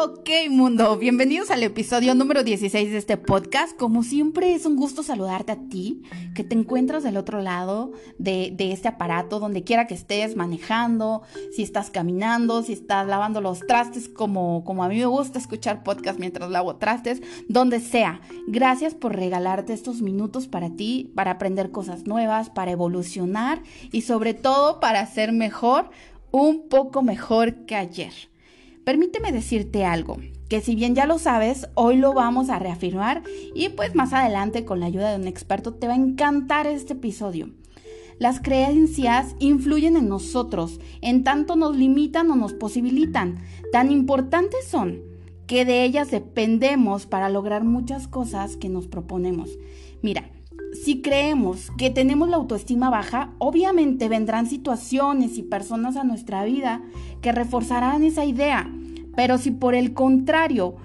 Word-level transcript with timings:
Ok 0.00 0.30
mundo, 0.48 0.96
bienvenidos 0.96 1.50
al 1.50 1.64
episodio 1.64 2.14
número 2.14 2.44
16 2.44 2.92
de 2.92 2.98
este 2.98 3.16
podcast. 3.16 3.76
Como 3.76 4.04
siempre 4.04 4.54
es 4.54 4.64
un 4.64 4.76
gusto 4.76 5.02
saludarte 5.02 5.50
a 5.50 5.68
ti, 5.68 6.04
que 6.36 6.44
te 6.44 6.54
encuentras 6.54 7.02
del 7.02 7.16
otro 7.16 7.42
lado 7.42 7.90
de, 8.16 8.54
este 8.60 8.86
aparato, 8.86 9.40
donde 9.40 9.64
quiera 9.64 9.88
que 9.88 9.94
estés 9.94 10.36
manejando, 10.36 11.22
si 11.50 11.64
estás 11.64 11.90
caminando, 11.90 12.62
si 12.62 12.74
estás 12.74 13.08
lavando 13.08 13.40
los 13.40 13.58
trastes, 13.66 14.08
como, 14.08 14.62
como 14.62 14.84
a 14.84 14.88
mí 14.88 14.98
me 14.98 15.06
gusta 15.06 15.40
escuchar 15.40 15.82
podcast 15.82 16.20
mientras 16.20 16.48
lavo 16.48 16.76
trastes, 16.76 17.20
donde 17.48 17.80
sea. 17.80 18.20
Gracias 18.46 18.94
por 18.94 19.16
regalarte 19.16 19.72
estos 19.72 20.00
minutos 20.00 20.46
para 20.46 20.70
ti, 20.70 21.10
para 21.16 21.32
aprender 21.32 21.72
cosas 21.72 22.06
nuevas, 22.06 22.50
para 22.50 22.70
evolucionar 22.70 23.64
y 23.90 24.02
sobre 24.02 24.32
todo 24.32 24.78
para 24.78 25.04
ser 25.06 25.32
mejor, 25.32 25.90
un 26.30 26.68
poco 26.68 27.02
mejor 27.02 27.66
que 27.66 27.74
ayer. 27.74 28.12
Permíteme 28.88 29.32
decirte 29.32 29.84
algo, 29.84 30.16
que 30.48 30.62
si 30.62 30.74
bien 30.74 30.94
ya 30.94 31.04
lo 31.04 31.18
sabes, 31.18 31.68
hoy 31.74 31.98
lo 31.98 32.14
vamos 32.14 32.48
a 32.48 32.58
reafirmar 32.58 33.22
y 33.54 33.68
pues 33.68 33.94
más 33.94 34.14
adelante 34.14 34.64
con 34.64 34.80
la 34.80 34.86
ayuda 34.86 35.10
de 35.10 35.20
un 35.20 35.28
experto 35.28 35.74
te 35.74 35.86
va 35.86 35.92
a 35.92 35.96
encantar 35.96 36.66
este 36.66 36.94
episodio. 36.94 37.50
Las 38.18 38.40
creencias 38.40 39.36
influyen 39.40 39.98
en 39.98 40.08
nosotros, 40.08 40.80
en 41.02 41.22
tanto 41.22 41.54
nos 41.54 41.76
limitan 41.76 42.30
o 42.30 42.34
nos 42.34 42.54
posibilitan. 42.54 43.36
Tan 43.72 43.90
importantes 43.90 44.66
son 44.66 45.02
que 45.46 45.66
de 45.66 45.84
ellas 45.84 46.10
dependemos 46.10 47.04
para 47.04 47.28
lograr 47.28 47.64
muchas 47.64 48.08
cosas 48.08 48.56
que 48.56 48.70
nos 48.70 48.86
proponemos. 48.88 49.50
Mira, 50.00 50.30
si 50.72 51.00
creemos 51.02 51.70
que 51.76 51.90
tenemos 51.90 52.28
la 52.28 52.36
autoestima 52.36 52.90
baja, 52.90 53.34
obviamente 53.38 54.08
vendrán 54.08 54.46
situaciones 54.46 55.38
y 55.38 55.42
personas 55.42 55.96
a 55.96 56.04
nuestra 56.04 56.44
vida 56.44 56.82
que 57.20 57.32
reforzarán 57.32 58.02
esa 58.02 58.24
idea. 58.24 58.70
Pero 59.16 59.38
si 59.38 59.50
por 59.50 59.74
el 59.74 59.94
contrario 59.94 60.76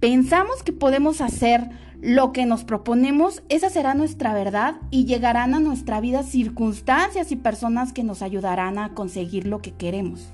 pensamos 0.00 0.62
que 0.62 0.72
podemos 0.72 1.20
hacer 1.20 1.70
lo 2.00 2.32
que 2.32 2.46
nos 2.46 2.64
proponemos, 2.64 3.42
esa 3.48 3.70
será 3.70 3.94
nuestra 3.94 4.32
verdad 4.32 4.76
y 4.90 5.04
llegarán 5.04 5.54
a 5.54 5.60
nuestra 5.60 6.00
vida 6.00 6.22
circunstancias 6.22 7.32
y 7.32 7.36
personas 7.36 7.92
que 7.92 8.04
nos 8.04 8.22
ayudarán 8.22 8.78
a 8.78 8.94
conseguir 8.94 9.46
lo 9.46 9.60
que 9.60 9.72
queremos. 9.72 10.32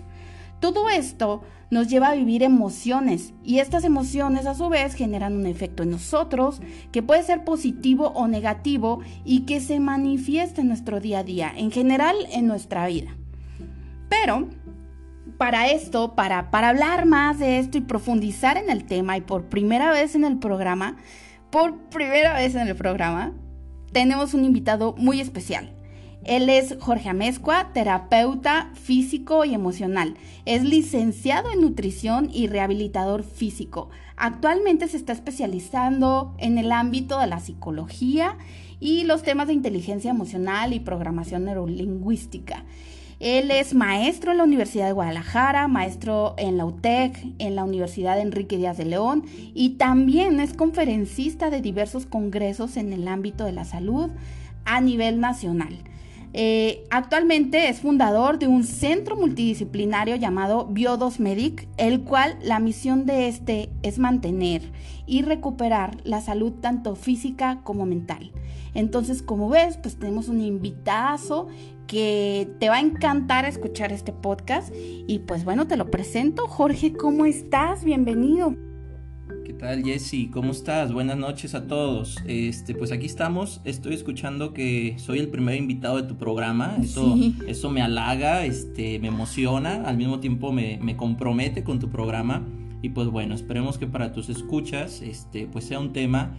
Todo 0.60 0.88
esto 0.88 1.42
nos 1.70 1.88
lleva 1.88 2.08
a 2.08 2.14
vivir 2.14 2.42
emociones 2.42 3.32
y 3.42 3.58
estas 3.58 3.84
emociones 3.84 4.46
a 4.46 4.54
su 4.54 4.68
vez 4.68 4.94
generan 4.94 5.36
un 5.36 5.46
efecto 5.46 5.82
en 5.82 5.90
nosotros 5.90 6.60
que 6.92 7.02
puede 7.02 7.22
ser 7.22 7.44
positivo 7.44 8.12
o 8.14 8.28
negativo 8.28 9.00
y 9.24 9.40
que 9.40 9.60
se 9.60 9.80
manifiesta 9.80 10.60
en 10.60 10.68
nuestro 10.68 11.00
día 11.00 11.20
a 11.20 11.24
día, 11.24 11.52
en 11.56 11.70
general 11.70 12.16
en 12.30 12.46
nuestra 12.46 12.86
vida. 12.86 13.16
Pero 14.08 14.48
para 15.38 15.70
esto, 15.70 16.14
para, 16.14 16.50
para 16.50 16.70
hablar 16.70 17.06
más 17.06 17.38
de 17.38 17.58
esto 17.58 17.78
y 17.78 17.82
profundizar 17.82 18.56
en 18.56 18.70
el 18.70 18.84
tema 18.84 19.16
y 19.16 19.20
por 19.20 19.48
primera 19.48 19.90
vez 19.90 20.14
en 20.14 20.24
el 20.24 20.38
programa, 20.38 20.96
por 21.50 21.76
primera 21.90 22.34
vez 22.34 22.54
en 22.54 22.68
el 22.68 22.76
programa, 22.76 23.32
tenemos 23.92 24.34
un 24.34 24.44
invitado 24.44 24.94
muy 24.98 25.20
especial. 25.20 25.74
Él 26.24 26.48
es 26.48 26.76
Jorge 26.80 27.10
Amezcua, 27.10 27.70
terapeuta 27.74 28.70
físico 28.74 29.44
y 29.44 29.52
emocional. 29.52 30.14
Es 30.46 30.64
licenciado 30.64 31.52
en 31.52 31.60
nutrición 31.60 32.30
y 32.32 32.46
rehabilitador 32.46 33.24
físico. 33.24 33.90
Actualmente 34.16 34.88
se 34.88 34.96
está 34.96 35.12
especializando 35.12 36.34
en 36.38 36.56
el 36.56 36.72
ámbito 36.72 37.18
de 37.18 37.26
la 37.26 37.40
psicología 37.40 38.38
y 38.80 39.04
los 39.04 39.22
temas 39.22 39.48
de 39.48 39.52
inteligencia 39.52 40.10
emocional 40.10 40.72
y 40.72 40.80
programación 40.80 41.44
neurolingüística. 41.44 42.64
Él 43.24 43.50
es 43.50 43.72
maestro 43.72 44.32
en 44.32 44.36
la 44.36 44.44
Universidad 44.44 44.84
de 44.84 44.92
Guadalajara, 44.92 45.66
maestro 45.66 46.34
en 46.36 46.58
la 46.58 46.66
UTEC, 46.66 47.24
en 47.38 47.54
la 47.54 47.64
Universidad 47.64 48.20
Enrique 48.20 48.58
Díaz 48.58 48.76
de 48.76 48.84
León 48.84 49.24
y 49.54 49.76
también 49.76 50.40
es 50.40 50.52
conferencista 50.52 51.48
de 51.48 51.62
diversos 51.62 52.04
congresos 52.04 52.76
en 52.76 52.92
el 52.92 53.08
ámbito 53.08 53.46
de 53.46 53.52
la 53.52 53.64
salud 53.64 54.10
a 54.66 54.82
nivel 54.82 55.20
nacional. 55.20 55.78
Eh, 56.34 56.84
actualmente 56.90 57.70
es 57.70 57.80
fundador 57.80 58.38
de 58.38 58.46
un 58.46 58.62
centro 58.62 59.16
multidisciplinario 59.16 60.16
llamado 60.16 60.66
Biodos 60.66 61.18
Medic, 61.18 61.66
el 61.78 62.02
cual 62.02 62.36
la 62.42 62.58
misión 62.58 63.06
de 63.06 63.28
este 63.28 63.70
es 63.82 63.98
mantener 63.98 64.70
y 65.06 65.22
recuperar 65.22 65.96
la 66.04 66.20
salud 66.20 66.52
tanto 66.60 66.94
física 66.94 67.60
como 67.62 67.86
mental. 67.86 68.32
Entonces, 68.74 69.22
como 69.22 69.48
ves, 69.48 69.78
pues 69.78 69.96
tenemos 69.96 70.28
un 70.28 70.40
invitazo 70.40 71.48
que 71.86 72.48
te 72.58 72.68
va 72.68 72.76
a 72.76 72.80
encantar 72.80 73.44
escuchar 73.44 73.92
este 73.92 74.12
podcast 74.12 74.74
y 74.74 75.20
pues 75.20 75.44
bueno, 75.44 75.66
te 75.66 75.76
lo 75.76 75.90
presento. 75.90 76.46
Jorge, 76.48 76.92
¿cómo 76.92 77.26
estás? 77.26 77.84
Bienvenido. 77.84 78.56
¿Qué 79.44 79.52
tal, 79.52 79.84
Jesse? 79.84 80.30
¿Cómo 80.32 80.52
estás? 80.52 80.92
Buenas 80.92 81.16
noches 81.16 81.54
a 81.54 81.66
todos. 81.66 82.16
Este, 82.26 82.74
pues 82.74 82.90
aquí 82.92 83.06
estamos. 83.06 83.60
Estoy 83.64 83.94
escuchando 83.94 84.52
que 84.52 84.96
soy 84.98 85.18
el 85.18 85.28
primer 85.28 85.56
invitado 85.56 85.96
de 85.96 86.08
tu 86.08 86.16
programa. 86.16 86.76
Eso, 86.82 87.16
eso 87.46 87.70
me 87.70 87.82
halaga, 87.82 88.44
este, 88.44 88.98
me 88.98 89.08
emociona, 89.08 89.84
al 89.84 89.96
mismo 89.96 90.20
tiempo 90.20 90.50
me, 90.52 90.78
me, 90.82 90.96
compromete 90.96 91.62
con 91.62 91.78
tu 91.78 91.90
programa. 91.90 92.42
Y 92.82 92.90
pues 92.90 93.08
bueno, 93.08 93.34
esperemos 93.34 93.78
que 93.78 93.86
para 93.86 94.12
tus 94.12 94.28
escuchas, 94.28 95.02
este, 95.02 95.46
pues 95.46 95.64
sea 95.66 95.78
un 95.78 95.92
tema 95.92 96.36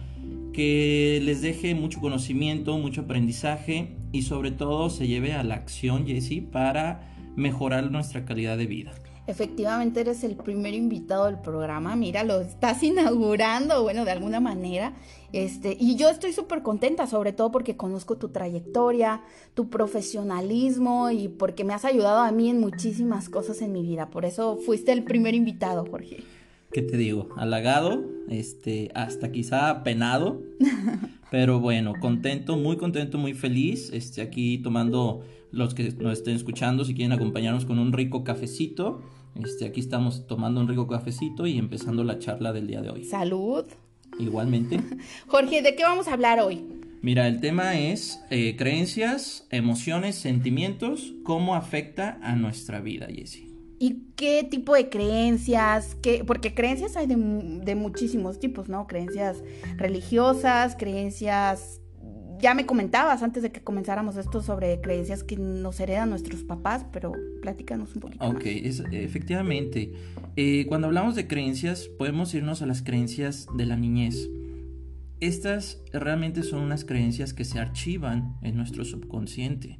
que 0.56 1.20
les 1.22 1.42
deje 1.42 1.74
mucho 1.74 2.00
conocimiento, 2.00 2.78
mucho 2.78 3.02
aprendizaje 3.02 3.94
y 4.10 4.22
sobre 4.22 4.52
todo 4.52 4.88
se 4.88 5.06
lleve 5.06 5.34
a 5.34 5.44
la 5.44 5.54
acción, 5.54 6.06
Jesse, 6.06 6.40
para 6.50 7.14
mejorar 7.36 7.90
nuestra 7.90 8.24
calidad 8.24 8.56
de 8.56 8.64
vida. 8.64 8.94
Efectivamente 9.26 10.00
eres 10.00 10.24
el 10.24 10.34
primer 10.34 10.72
invitado 10.72 11.26
del 11.26 11.40
programa, 11.40 11.94
mira, 11.94 12.24
lo 12.24 12.40
estás 12.40 12.82
inaugurando, 12.82 13.82
bueno, 13.82 14.06
de 14.06 14.12
alguna 14.12 14.40
manera. 14.40 14.94
Este, 15.30 15.76
y 15.78 15.96
yo 15.96 16.08
estoy 16.08 16.32
súper 16.32 16.62
contenta, 16.62 17.06
sobre 17.06 17.34
todo 17.34 17.50
porque 17.50 17.76
conozco 17.76 18.16
tu 18.16 18.30
trayectoria, 18.30 19.20
tu 19.52 19.68
profesionalismo 19.68 21.10
y 21.10 21.28
porque 21.28 21.64
me 21.64 21.74
has 21.74 21.84
ayudado 21.84 22.20
a 22.20 22.32
mí 22.32 22.48
en 22.48 22.60
muchísimas 22.60 23.28
cosas 23.28 23.60
en 23.60 23.72
mi 23.72 23.82
vida. 23.82 24.08
Por 24.08 24.24
eso 24.24 24.56
fuiste 24.64 24.92
el 24.92 25.04
primer 25.04 25.34
invitado, 25.34 25.84
Jorge. 25.84 26.22
¿Qué 26.76 26.82
te 26.82 26.98
digo? 26.98 27.30
Halagado, 27.38 28.04
este, 28.28 28.90
hasta 28.94 29.32
quizá 29.32 29.82
penado, 29.82 30.42
pero 31.30 31.58
bueno, 31.58 31.94
contento, 31.98 32.58
muy 32.58 32.76
contento, 32.76 33.16
muy 33.16 33.32
feliz, 33.32 33.88
este, 33.94 34.20
aquí 34.20 34.58
tomando 34.58 35.22
los 35.52 35.72
que 35.72 35.90
nos 35.92 36.18
estén 36.18 36.36
escuchando, 36.36 36.84
si 36.84 36.94
quieren 36.94 37.12
acompañarnos 37.12 37.64
con 37.64 37.78
un 37.78 37.94
rico 37.94 38.24
cafecito 38.24 39.00
este, 39.42 39.64
aquí 39.64 39.80
estamos 39.80 40.26
tomando 40.26 40.60
un 40.60 40.68
rico 40.68 40.86
cafecito 40.86 41.46
y 41.46 41.56
empezando 41.56 42.04
la 42.04 42.18
charla 42.18 42.52
del 42.52 42.66
día 42.66 42.82
de 42.82 42.90
hoy. 42.90 43.04
Salud. 43.04 43.64
Igualmente. 44.18 44.78
Jorge, 45.28 45.62
¿de 45.62 45.76
qué 45.76 45.82
vamos 45.82 46.08
a 46.08 46.12
hablar 46.12 46.40
hoy? 46.40 46.62
Mira, 47.00 47.26
el 47.26 47.40
tema 47.40 47.78
es 47.78 48.20
eh, 48.28 48.54
creencias, 48.58 49.46
emociones, 49.50 50.16
sentimientos, 50.16 51.14
cómo 51.22 51.54
afecta 51.54 52.18
a 52.22 52.36
nuestra 52.36 52.82
vida, 52.82 53.06
Jessie. 53.06 53.55
¿Y 53.78 54.04
qué 54.16 54.46
tipo 54.48 54.74
de 54.74 54.88
creencias? 54.88 55.96
¿Qué? 56.02 56.24
Porque 56.26 56.54
creencias 56.54 56.96
hay 56.96 57.06
de, 57.06 57.16
de 57.16 57.74
muchísimos 57.74 58.38
tipos, 58.38 58.68
¿no? 58.68 58.86
Creencias 58.86 59.42
religiosas, 59.76 60.76
creencias 60.76 61.80
ya 62.38 62.54
me 62.54 62.66
comentabas 62.66 63.22
antes 63.22 63.42
de 63.42 63.50
que 63.50 63.62
comenzáramos 63.62 64.16
esto 64.16 64.42
sobre 64.42 64.80
creencias 64.80 65.24
que 65.24 65.36
nos 65.36 65.80
heredan 65.80 66.10
nuestros 66.10 66.42
papás, 66.42 66.84
pero 66.92 67.12
platícanos 67.42 67.94
un 67.94 68.00
poquito. 68.00 68.26
Ok, 68.26 68.42
efectivamente. 68.44 69.92
Eh, 70.36 70.66
cuando 70.66 70.86
hablamos 70.86 71.14
de 71.14 71.26
creencias, 71.26 71.88
podemos 71.98 72.34
irnos 72.34 72.62
a 72.62 72.66
las 72.66 72.82
creencias 72.82 73.46
de 73.56 73.66
la 73.66 73.76
niñez. 73.76 74.28
Estas 75.20 75.80
realmente 75.92 76.42
son 76.42 76.60
unas 76.60 76.84
creencias 76.84 77.32
que 77.32 77.44
se 77.44 77.58
archivan 77.58 78.36
en 78.42 78.56
nuestro 78.56 78.84
subconsciente 78.84 79.78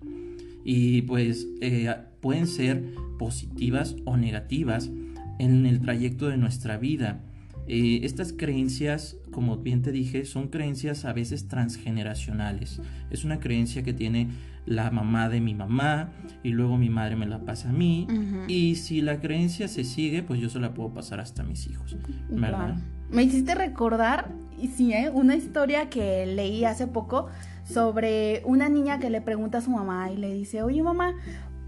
y 0.65 1.03
pues 1.03 1.47
eh, 1.61 1.95
pueden 2.27 2.49
ser 2.49 2.83
positivas 3.21 3.95
o 4.05 4.17
negativas 4.17 4.91
en 5.39 5.65
el 5.65 5.81
trayecto 5.81 6.27
de 6.27 6.37
nuestra 6.37 6.77
vida. 6.77 7.21
Eh, 7.69 8.01
estas 8.03 8.33
creencias, 8.33 9.17
como 9.31 9.59
bien 9.59 9.81
te 9.83 9.93
dije, 9.93 10.25
son 10.25 10.49
creencias 10.49 11.05
a 11.05 11.13
veces 11.13 11.47
transgeneracionales. 11.47 12.83
Es 13.11 13.23
una 13.23 13.39
creencia 13.39 13.85
que 13.85 13.93
tiene 13.93 14.31
la 14.67 14.91
mamá 14.91 15.29
de 15.29 15.41
mi 15.41 15.55
mamá 15.55 16.11
y 16.43 16.49
luego 16.49 16.77
mi 16.79 16.91
madre 16.91 17.15
me 17.15 17.27
la 17.27 17.45
pasa 17.45 17.69
a 17.69 17.73
mí. 17.73 18.09
Y 18.49 18.75
si 18.75 19.03
la 19.03 19.21
creencia 19.21 19.69
se 19.69 19.85
sigue, 19.85 20.25
pues 20.25 20.41
yo 20.41 20.49
se 20.49 20.59
la 20.59 20.75
puedo 20.75 20.93
pasar 20.93 21.21
hasta 21.21 21.45
mis 21.45 21.69
hijos. 21.69 21.97
¿Verdad? 22.29 22.75
Me 23.09 23.23
hiciste 23.23 23.55
recordar, 23.55 24.33
y 24.59 24.67
sí, 24.67 24.93
¿eh? 24.93 25.11
una 25.15 25.37
historia 25.37 25.89
que 25.91 26.27
leí 26.27 26.65
hace 26.65 26.89
poco 26.89 27.29
sobre 27.65 28.43
una 28.45 28.69
niña 28.69 28.99
que 28.99 29.11
le 29.11 29.21
pregunta 29.21 29.59
a 29.59 29.61
su 29.61 29.71
mamá 29.71 30.11
y 30.11 30.17
le 30.17 30.33
dice, 30.33 30.63
oye 30.63 30.83
mamá, 30.83 31.15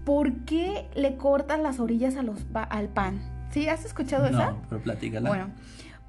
¿por 0.09 0.33
qué 0.37 0.89
le 0.95 1.17
cortas 1.17 1.59
las 1.59 1.79
orillas 1.79 2.15
a 2.15 2.23
los 2.23 2.39
al 2.51 2.87
pan? 2.87 3.21
¿Sí? 3.51 3.67
¿Has 3.67 3.85
escuchado 3.85 4.25
esa? 4.25 4.53
No, 4.53 4.57
pero 4.67 4.81
platícala. 4.81 5.29
Bueno, 5.29 5.51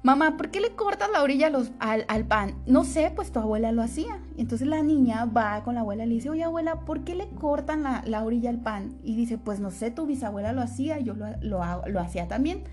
mamá, 0.01 0.37
¿por 0.37 0.49
qué 0.49 0.59
le 0.59 0.71
cortas 0.71 1.07
la 1.13 1.21
orilla 1.21 1.51
los, 1.51 1.71
al, 1.77 2.25
pan? 2.25 2.55
No 2.65 2.83
sé, 2.83 3.11
pues 3.15 3.31
tu 3.31 3.37
abuela 3.37 3.71
lo 3.71 3.83
hacía. 3.83 4.17
Entonces 4.37 4.67
la 4.67 4.81
niña 4.81 5.25
va 5.25 5.63
con 5.63 5.75
la 5.75 5.81
abuela 5.81 6.05
y 6.05 6.07
le 6.07 6.15
dice, 6.15 6.31
oye 6.31 6.43
abuela, 6.43 6.79
¿por 6.79 7.03
qué 7.03 7.13
le 7.13 7.29
cortan 7.29 7.83
la, 7.83 8.23
orilla 8.23 8.49
al 8.49 8.57
pan? 8.57 8.97
Y 9.03 9.15
dice, 9.15 9.37
pues 9.37 9.59
no 9.59 9.69
sé, 9.69 9.91
tu 9.91 10.07
bisabuela 10.07 10.51
lo 10.51 10.61
hacía, 10.61 10.99
yo 10.99 11.13
lo, 11.13 11.27
lo, 11.39 11.61
lo 11.85 11.99
hacía 11.99 12.27
también. 12.27 12.63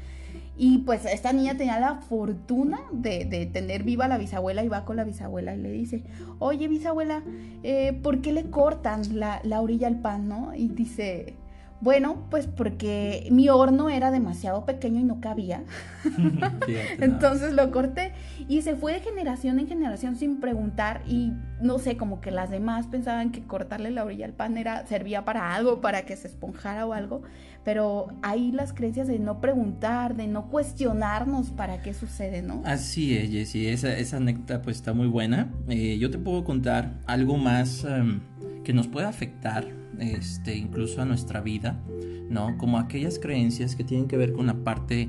Y 0.60 0.78
pues 0.78 1.04
esta 1.04 1.32
niña 1.32 1.56
tenía 1.56 1.78
la 1.78 1.94
fortuna 1.94 2.80
de, 2.92 3.24
de, 3.24 3.46
tener 3.46 3.84
viva 3.84 4.08
la 4.08 4.18
bisabuela 4.18 4.64
y 4.64 4.68
va 4.68 4.84
con 4.84 4.96
la 4.96 5.04
bisabuela 5.04 5.54
y 5.54 5.58
le 5.58 5.70
dice, 5.70 6.02
oye 6.40 6.66
bisabuela, 6.66 7.22
eh, 7.62 7.92
¿por 8.02 8.20
qué 8.20 8.32
le 8.32 8.50
cortan 8.50 9.20
la, 9.20 9.40
la 9.44 9.60
orilla 9.60 9.86
al 9.86 10.00
pan, 10.00 10.28
no? 10.28 10.52
Y 10.56 10.66
dice, 10.68 11.36
bueno, 11.80 12.26
pues 12.28 12.48
porque 12.48 13.28
mi 13.30 13.48
horno 13.48 13.88
era 13.88 14.10
demasiado 14.10 14.64
pequeño 14.64 14.98
y 14.98 15.04
no 15.04 15.20
cabía. 15.20 15.62
Entonces 17.00 17.52
lo 17.52 17.70
corté 17.70 18.12
y 18.48 18.62
se 18.62 18.74
fue 18.74 18.94
de 18.94 19.00
generación 19.00 19.60
en 19.60 19.68
generación 19.68 20.16
sin 20.16 20.40
preguntar 20.40 21.02
y 21.06 21.32
no 21.60 21.78
sé, 21.78 21.96
como 21.96 22.20
que 22.20 22.32
las 22.32 22.50
demás 22.50 22.88
pensaban 22.88 23.30
que 23.30 23.42
cortarle 23.42 23.90
la 23.90 24.04
orilla 24.04 24.26
al 24.26 24.32
pan 24.32 24.56
era 24.56 24.86
servía 24.86 25.24
para 25.24 25.54
algo, 25.54 25.80
para 25.80 26.02
que 26.02 26.16
se 26.16 26.26
esponjara 26.26 26.84
o 26.84 26.92
algo, 26.92 27.22
pero 27.64 28.08
hay 28.22 28.50
las 28.50 28.72
creencias 28.72 29.06
de 29.06 29.20
no 29.20 29.40
preguntar, 29.40 30.16
de 30.16 30.26
no 30.26 30.48
cuestionarnos 30.48 31.50
para 31.50 31.80
qué 31.82 31.94
sucede, 31.94 32.42
¿no? 32.42 32.62
Así 32.64 33.16
es, 33.16 33.30
Jessie, 33.30 33.70
esa, 33.70 33.96
esa 33.96 34.16
anécdota 34.16 34.62
pues 34.62 34.78
está 34.78 34.92
muy 34.92 35.06
buena. 35.06 35.52
Eh, 35.68 35.98
yo 35.98 36.10
te 36.10 36.18
puedo 36.18 36.42
contar 36.44 36.94
algo 37.06 37.36
más 37.36 37.84
em, 37.84 38.20
que 38.64 38.72
nos 38.72 38.88
puede 38.88 39.06
afectar 39.06 39.66
este, 39.98 40.56
incluso 40.56 41.02
a 41.02 41.04
nuestra 41.04 41.40
vida, 41.40 41.80
¿no? 42.28 42.56
Como 42.58 42.78
aquellas 42.78 43.18
creencias 43.18 43.76
que 43.76 43.84
tienen 43.84 44.08
que 44.08 44.16
ver 44.16 44.32
con 44.32 44.46
la 44.46 44.54
parte 44.54 45.08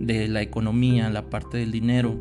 de 0.00 0.28
la 0.28 0.42
economía, 0.42 1.10
la 1.10 1.28
parte 1.28 1.58
del 1.58 1.70
dinero. 1.70 2.18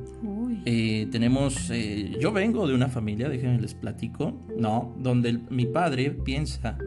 Eh, 0.66 1.08
tenemos, 1.12 1.70
eh, 1.72 2.18
yo 2.20 2.32
vengo 2.32 2.68
de 2.68 2.76
una 2.76 2.90
familia, 2.90 3.30
déjenme 3.30 3.62
les 3.62 3.74
platico, 3.74 4.34
¿no? 4.58 4.94
Donde 5.00 5.40
mi 5.50 5.66
padre 5.66 6.12
piensa 6.12 6.78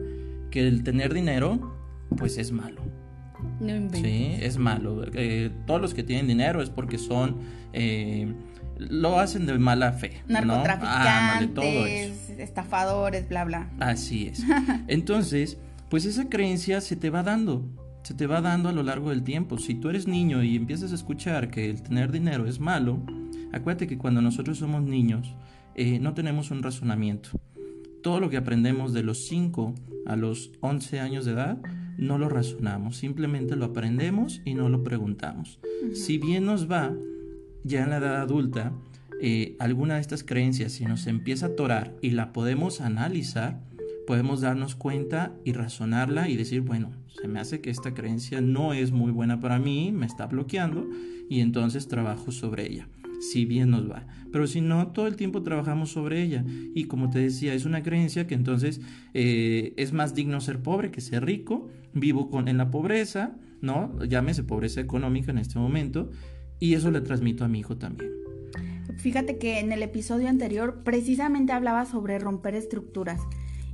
que 0.51 0.67
el 0.67 0.83
tener 0.83 1.13
dinero, 1.13 1.75
pues 2.17 2.37
es 2.37 2.51
malo. 2.51 2.81
No 3.59 3.89
sí, 3.91 4.35
es 4.39 4.57
malo. 4.57 5.03
Eh, 5.13 5.49
todos 5.65 5.81
los 5.81 5.93
que 5.93 6.03
tienen 6.03 6.27
dinero 6.27 6.61
es 6.61 6.69
porque 6.69 6.97
son 6.97 7.37
lo 8.77 9.19
hacen 9.19 9.45
de 9.45 9.57
mala 9.57 9.93
fe. 9.93 10.21
Narcotraficantes, 10.27 12.29
estafadores, 12.37 13.27
bla, 13.29 13.45
bla. 13.45 13.69
Así 13.79 14.27
es. 14.27 14.43
Entonces, 14.87 15.57
pues 15.89 16.05
esa 16.05 16.29
creencia 16.29 16.81
se 16.81 16.95
te 16.95 17.09
va 17.09 17.23
dando, 17.23 17.65
se 18.03 18.13
te 18.13 18.27
va 18.27 18.41
dando 18.41 18.69
a 18.69 18.73
lo 18.73 18.83
largo 18.83 19.09
del 19.09 19.23
tiempo. 19.23 19.57
Si 19.57 19.75
tú 19.75 19.89
eres 19.89 20.07
niño 20.07 20.43
y 20.43 20.55
empiezas 20.55 20.91
a 20.91 20.95
escuchar 20.95 21.49
que 21.49 21.69
el 21.69 21.81
tener 21.81 22.11
dinero 22.11 22.47
es 22.47 22.59
malo, 22.59 22.99
acuérdate 23.51 23.87
que 23.87 23.97
cuando 23.97 24.21
nosotros 24.21 24.57
somos 24.57 24.83
niños 24.83 25.35
eh, 25.75 25.99
no 25.99 26.13
tenemos 26.13 26.51
un 26.51 26.63
razonamiento. 26.63 27.29
Todo 28.01 28.19
lo 28.19 28.29
que 28.29 28.37
aprendemos 28.37 28.93
de 28.93 29.03
los 29.03 29.27
5 29.27 29.73
a 30.05 30.15
los 30.15 30.51
11 30.59 30.99
años 30.99 31.25
de 31.25 31.31
edad, 31.31 31.57
no 31.97 32.17
lo 32.17 32.27
razonamos, 32.27 32.97
simplemente 32.97 33.55
lo 33.55 33.65
aprendemos 33.65 34.41
y 34.45 34.55
no 34.55 34.69
lo 34.69 34.83
preguntamos. 34.83 35.59
Si 35.93 36.17
bien 36.17 36.45
nos 36.45 36.69
va, 36.69 36.91
ya 37.63 37.83
en 37.83 37.89
la 37.89 37.97
edad 37.97 38.21
adulta, 38.21 38.73
eh, 39.21 39.55
alguna 39.59 39.95
de 39.95 40.01
estas 40.01 40.23
creencias, 40.23 40.73
si 40.73 40.85
nos 40.85 41.07
empieza 41.07 41.45
a 41.45 41.49
atorar 41.49 41.95
y 42.01 42.11
la 42.11 42.33
podemos 42.33 42.81
analizar, 42.81 43.61
podemos 44.05 44.41
darnos 44.41 44.75
cuenta 44.75 45.33
y 45.45 45.53
razonarla 45.53 46.29
y 46.29 46.35
decir, 46.35 46.61
bueno, 46.61 46.91
se 47.07 47.27
me 47.27 47.39
hace 47.39 47.61
que 47.61 47.69
esta 47.69 47.93
creencia 47.93 48.41
no 48.41 48.73
es 48.73 48.91
muy 48.91 49.11
buena 49.11 49.39
para 49.39 49.59
mí, 49.59 49.91
me 49.93 50.05
está 50.05 50.25
bloqueando 50.25 50.89
y 51.29 51.39
entonces 51.39 51.87
trabajo 51.87 52.31
sobre 52.31 52.67
ella, 52.69 52.89
si 53.21 53.45
bien 53.45 53.69
nos 53.69 53.89
va. 53.89 54.05
Pero 54.31 54.47
si 54.47 54.61
no, 54.61 54.87
todo 54.87 55.07
el 55.07 55.15
tiempo 55.15 55.41
trabajamos 55.41 55.91
sobre 55.91 56.21
ella 56.21 56.43
y 56.75 56.85
como 56.85 57.09
te 57.09 57.19
decía, 57.19 57.53
es 57.53 57.65
una 57.65 57.81
creencia 57.81 58.27
que 58.27 58.35
entonces 58.35 58.81
eh, 59.13 59.73
es 59.77 59.93
más 59.93 60.13
digno 60.13 60.41
ser 60.41 60.61
pobre 60.61 60.91
que 60.91 61.01
ser 61.01 61.23
rico, 61.25 61.69
vivo 61.93 62.29
con, 62.29 62.47
en 62.49 62.57
la 62.57 62.71
pobreza, 62.71 63.37
¿no? 63.61 63.97
Llámese 64.03 64.43
pobreza 64.43 64.81
económica 64.81 65.31
en 65.31 65.37
este 65.37 65.57
momento 65.57 66.11
y 66.63 66.75
eso 66.75 66.91
le 66.91 67.01
transmito 67.01 67.43
a 67.43 67.49
mi 67.49 67.59
hijo 67.59 67.75
también. 67.75 68.09
Fíjate 68.95 69.37
que 69.37 69.59
en 69.59 69.73
el 69.73 69.83
episodio 69.83 70.29
anterior 70.29 70.81
precisamente 70.85 71.51
hablaba 71.51 71.85
sobre 71.85 72.19
romper 72.19 72.55
estructuras 72.55 73.19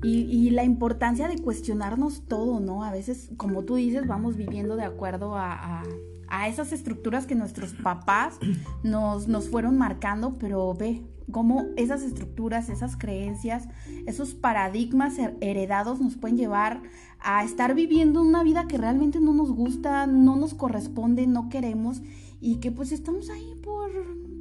y, 0.02 0.50
la 0.50 0.64
importancia 0.64 1.28
de 1.28 1.38
cuestionarnos 1.38 2.24
todo, 2.26 2.60
¿no? 2.60 2.84
A 2.84 2.92
veces, 2.92 3.30
como 3.38 3.64
tú 3.64 3.76
dices, 3.76 4.08
vamos 4.08 4.38
viviendo 4.38 4.76
de 4.76 4.86
acuerdo 4.86 5.36
a, 5.36 5.84
esas 6.48 6.72
estructuras 6.72 7.28
que 7.28 7.36
nuestros 7.36 7.74
papás 7.74 8.40
nos, 8.84 9.28
nos 9.28 9.50
fueron 9.50 9.78
marcando, 9.78 10.38
pero 10.40 10.74
ve 10.74 11.04
cómo 11.30 11.66
esas 11.78 12.02
estructuras, 12.02 12.70
esas 12.70 12.98
creencias, 12.98 13.68
esos 14.08 14.34
paradigmas 14.34 15.16
heredados 15.42 16.02
nos 16.02 16.16
pueden 16.16 16.38
llevar 16.38 16.82
a 17.20 17.44
estar 17.44 17.76
viviendo 17.76 18.24
una 18.24 18.44
vida 18.44 18.68
que 18.68 18.80
realmente 18.80 19.20
no 19.20 19.34
nos 19.34 19.52
gusta, 19.52 20.08
no 20.08 20.38
nos 20.38 20.56
corresponde, 20.56 21.28
no 21.28 21.50
queremos 21.50 22.02
y 22.42 22.56
que 22.56 22.72
pues 22.72 22.92
estamos 22.92 23.30
ahí 23.30 23.54
por, 23.62 23.92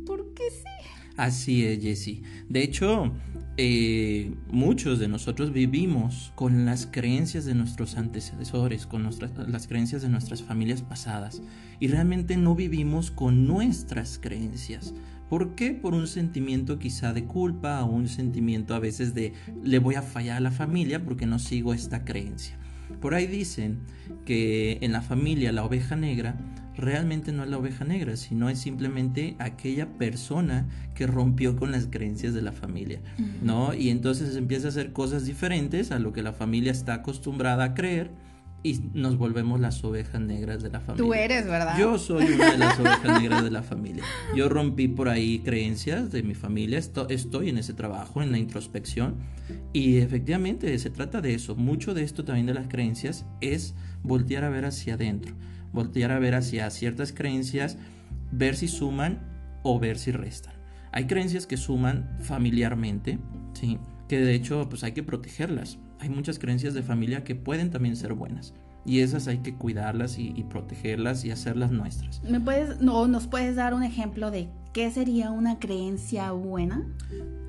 porque 0.07 0.43
sí. 0.51 0.89
Así 1.17 1.65
es, 1.65 1.83
Jessie. 1.83 2.23
De 2.49 2.63
hecho, 2.63 3.13
eh, 3.57 4.33
muchos 4.53 5.01
de 5.01 5.09
nosotros 5.09 5.53
vivimos 5.53 6.33
con 6.37 6.65
las 6.65 6.87
creencias 6.87 7.45
de 7.45 7.57
nuestros 7.57 7.97
antecesores, 7.97 8.87
con 8.87 9.03
nuestras, 9.03 9.33
las 9.49 9.67
creencias 9.67 10.03
de 10.03 10.09
nuestras 10.09 10.45
familias 10.45 10.83
pasadas, 10.83 11.43
y 11.81 11.89
realmente 11.89 12.37
no 12.37 12.55
vivimos 12.55 13.11
con 13.11 13.49
nuestras 13.49 14.21
creencias. 14.21 14.95
¿Por 15.29 15.57
qué? 15.57 15.75
Por 15.75 15.93
un 15.93 16.07
sentimiento 16.07 16.79
quizá 16.79 17.13
de 17.13 17.25
culpa 17.25 17.83
o 17.83 17.91
un 17.91 18.07
sentimiento 18.07 18.75
a 18.75 18.79
veces 18.79 19.13
de 19.13 19.33
le 19.65 19.81
voy 19.81 19.97
a 19.97 20.03
fallar 20.03 20.37
a 20.37 20.41
la 20.41 20.53
familia 20.53 21.05
porque 21.05 21.27
no 21.27 21.41
sigo 21.41 21.75
esta 21.75 22.05
creencia. 22.05 22.57
Por 23.01 23.15
ahí 23.15 23.27
dicen 23.27 23.81
que 24.25 24.79
en 24.83 24.93
la 24.93 25.03
familia 25.03 25.53
la 25.53 25.65
oveja 25.65 25.97
negra 25.97 26.37
realmente 26.79 27.33
no 27.33 27.43
es 27.43 27.51
la 27.51 27.59
oveja 27.59 27.85
negra, 27.85 28.17
sino 28.17 28.49
es 28.49 28.61
simplemente 28.61 29.35
aquella 29.41 29.99
persona 29.99 30.69
que 30.95 31.07
rompió 31.07 31.57
con 31.57 31.73
las 31.73 31.89
creencias 31.89 32.35
de 32.35 32.43
la 32.43 32.53
familia, 32.53 33.01
¿no? 33.43 33.75
Y 33.75 33.91
entonces 33.91 34.37
empieza 34.37 34.69
a 34.69 34.71
hacer 34.71 34.93
cosas 34.93 35.27
diferentes 35.27 35.91
a 35.91 35.99
lo 35.99 36.13
que 36.13 36.23
la 36.23 36.33
familia 36.33 36.71
está 36.71 36.95
acostumbrada 36.95 37.65
a 37.65 37.75
creer 37.75 38.13
y 38.63 38.81
nos 38.93 39.19
volvemos 39.19 39.61
las 39.61 39.83
ovejas 39.85 40.21
negras 40.21 40.63
de 40.63 40.71
la 40.71 40.81
familia. 40.81 41.05
Tú 41.05 41.15
eres, 41.15 41.47
¿verdad? 41.47 41.79
Yo 41.79 41.99
soy 41.99 42.27
una 42.27 42.53
de 42.53 42.59
las 42.59 42.79
ovejas 42.79 43.21
negras 43.23 43.43
de 43.43 43.51
la 43.51 43.63
familia. 43.63 44.05
Yo 44.37 44.49
rompí 44.49 44.87
por 44.87 45.09
ahí 45.09 45.41
creencias 45.41 46.13
de 46.13 46.23
mi 46.23 46.35
familia, 46.35 46.79
estoy 46.79 47.49
en 47.49 47.59
ese 47.59 47.75
trabajo, 47.75 48.23
en 48.23 48.31
la 48.31 48.39
introspección 48.39 49.17
y 49.73 49.99
efectivamente 49.99 50.77
se 50.79 50.91
trata 50.91 51.21
de 51.21 51.35
eso. 51.35 51.57
Mucho 51.57 51.93
de 51.93 52.05
esto 52.05 52.25
también 52.25 52.47
de 52.47 52.55
las 52.55 52.69
creencias 52.69 53.27
es 53.41 53.75
voltear 54.05 54.45
a 54.45 54.49
ver 54.49 54.65
hacia 54.65 54.95
adentro 54.95 55.35
voltear 55.73 56.13
a 56.13 56.19
ver 56.19 56.35
hacia 56.35 56.69
ciertas 56.71 57.13
creencias, 57.13 57.79
ver 58.31 58.57
si 58.57 58.69
suman 58.69 59.21
o 59.63 59.79
ver 59.79 59.99
si 59.99 60.13
restan. 60.13 60.55
Hay 60.93 61.07
creencias 61.07 61.47
que 61.47 61.57
suman 61.57 62.09
familiarmente, 62.21 63.19
¿sí? 63.55 63.79
que 64.09 64.21
de 64.21 64.35
hecho 64.35 64.69
pues 64.69 64.85
hay 64.85 64.93
que 64.93 65.03
protegerlas. 65.03 65.79
Hay 66.01 66.09
muchas 66.09 66.39
creencias 66.39 66.75
de 66.75 66.83
familia 66.83 67.25
que 67.25 67.35
pueden 67.35 67.71
también 67.71 67.97
ser 67.97 68.15
buenas. 68.15 68.55
Y 68.85 69.01
esas 69.01 69.29
hay 69.29 69.39
que 69.39 69.55
cuidarlas 69.55 70.19
y, 70.19 70.31
protegerlas 70.49 71.25
y 71.25 71.31
hacerlas 71.31 71.71
nuestras. 71.71 72.23
¿Me 72.23 72.41
puedes, 72.41 72.81
no, 72.81 73.07
¿Nos 73.07 73.27
puedes 73.27 73.55
dar 73.57 73.75
un 73.75 73.83
ejemplo 73.83 74.31
de 74.31 74.49
qué 74.73 74.91
sería 74.91 75.31
una 75.31 75.59
creencia 75.59 76.33
buena? 76.33 76.87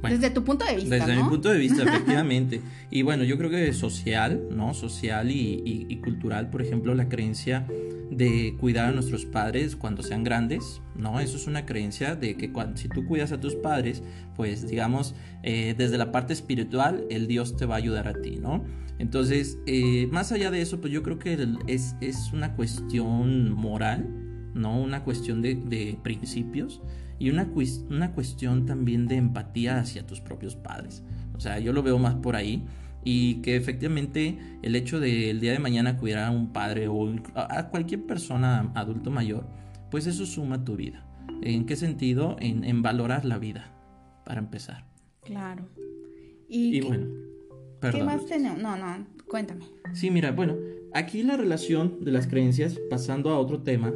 desde 0.03 0.31
tu 0.31 0.43
punto 0.43 0.65
de 0.65 0.75
vista. 0.75 0.95
Desde 0.95 1.15
mi 1.15 1.29
punto 1.29 1.49
de 1.49 1.57
vista, 1.57 1.83
efectivamente. 1.88 2.61
Y 2.89 3.03
bueno, 3.03 3.23
yo 3.23 3.38
creo 3.38 3.49
que 3.49 3.71
social, 3.71 4.47
¿no? 4.51 4.73
Social 4.73 5.31
y 5.31 6.01
cultural, 6.03 6.49
por 6.49 6.61
ejemplo, 6.61 6.93
la 6.93 7.07
creencia 7.07 7.65
de 8.11 8.55
cuidar 8.59 8.85
a 8.85 8.91
nuestros 8.91 9.25
padres 9.25 9.75
cuando 9.75 10.03
sean 10.03 10.23
grandes, 10.23 10.81
¿no? 10.95 11.19
Eso 11.19 11.37
es 11.37 11.47
una 11.47 11.65
creencia 11.65 12.15
de 12.15 12.35
que 12.35 12.51
cuando, 12.51 12.77
si 12.77 12.89
tú 12.89 13.05
cuidas 13.05 13.31
a 13.31 13.39
tus 13.39 13.55
padres, 13.55 14.03
pues 14.35 14.67
digamos, 14.67 15.15
eh, 15.43 15.75
desde 15.77 15.97
la 15.97 16.11
parte 16.11 16.33
espiritual, 16.33 17.05
el 17.09 17.27
Dios 17.27 17.55
te 17.55 17.65
va 17.65 17.75
a 17.75 17.77
ayudar 17.77 18.07
a 18.07 18.13
ti, 18.21 18.37
¿no? 18.41 18.63
Entonces, 18.97 19.59
eh, 19.65 20.07
más 20.11 20.31
allá 20.31 20.51
de 20.51 20.61
eso, 20.61 20.81
pues 20.81 20.91
yo 20.91 21.03
creo 21.03 21.19
que 21.19 21.37
es, 21.67 21.95
es 22.01 22.33
una 22.33 22.55
cuestión 22.55 23.53
moral, 23.53 24.07
¿no? 24.53 24.79
Una 24.79 25.03
cuestión 25.03 25.41
de, 25.41 25.55
de 25.55 25.97
principios 26.03 26.81
y 27.19 27.29
una, 27.29 27.47
una 27.89 28.11
cuestión 28.13 28.65
también 28.65 29.07
de 29.07 29.15
empatía 29.15 29.79
hacia 29.79 30.05
tus 30.05 30.19
propios 30.19 30.55
padres. 30.55 31.03
O 31.35 31.39
sea, 31.39 31.59
yo 31.59 31.71
lo 31.71 31.83
veo 31.83 31.97
más 31.97 32.15
por 32.15 32.35
ahí 32.35 32.65
y 33.03 33.35
que 33.35 33.55
efectivamente 33.55 34.37
el 34.61 34.75
hecho 34.75 34.99
de 34.99 35.29
el 35.29 35.39
día 35.39 35.51
de 35.51 35.59
mañana 35.59 35.97
cuidar 35.97 36.25
a 36.25 36.31
un 36.31 36.51
padre 36.51 36.87
o 36.87 37.15
a 37.35 37.69
cualquier 37.69 38.05
persona 38.05 38.71
adulto 38.75 39.11
mayor, 39.11 39.47
pues 39.91 40.07
eso 40.07 40.25
suma 40.25 40.63
tu 40.63 40.75
vida. 40.75 41.05
¿En 41.41 41.65
qué 41.65 41.75
sentido? 41.75 42.35
En, 42.39 42.81
valorar 42.81 43.25
la 43.25 43.37
vida, 43.37 43.71
para 44.25 44.39
empezar. 44.39 44.85
Claro. 45.23 45.69
Y, 46.49 46.81
bueno, 46.81 47.07
perdón. 47.79 47.99
¿Qué 47.99 48.05
más 48.05 48.25
tenemos? 48.25 48.59
No, 48.59 48.75
no, 48.75 49.05
cuéntame. 49.27 49.65
Sí, 49.93 50.11
mira, 50.11 50.31
bueno, 50.31 50.55
aquí 50.93 51.23
la 51.23 51.37
relación 51.37 52.03
de 52.03 52.11
las 52.11 52.27
creencias, 52.27 52.79
pasando 52.89 53.29
a 53.29 53.39
otro 53.39 53.61
tema, 53.61 53.93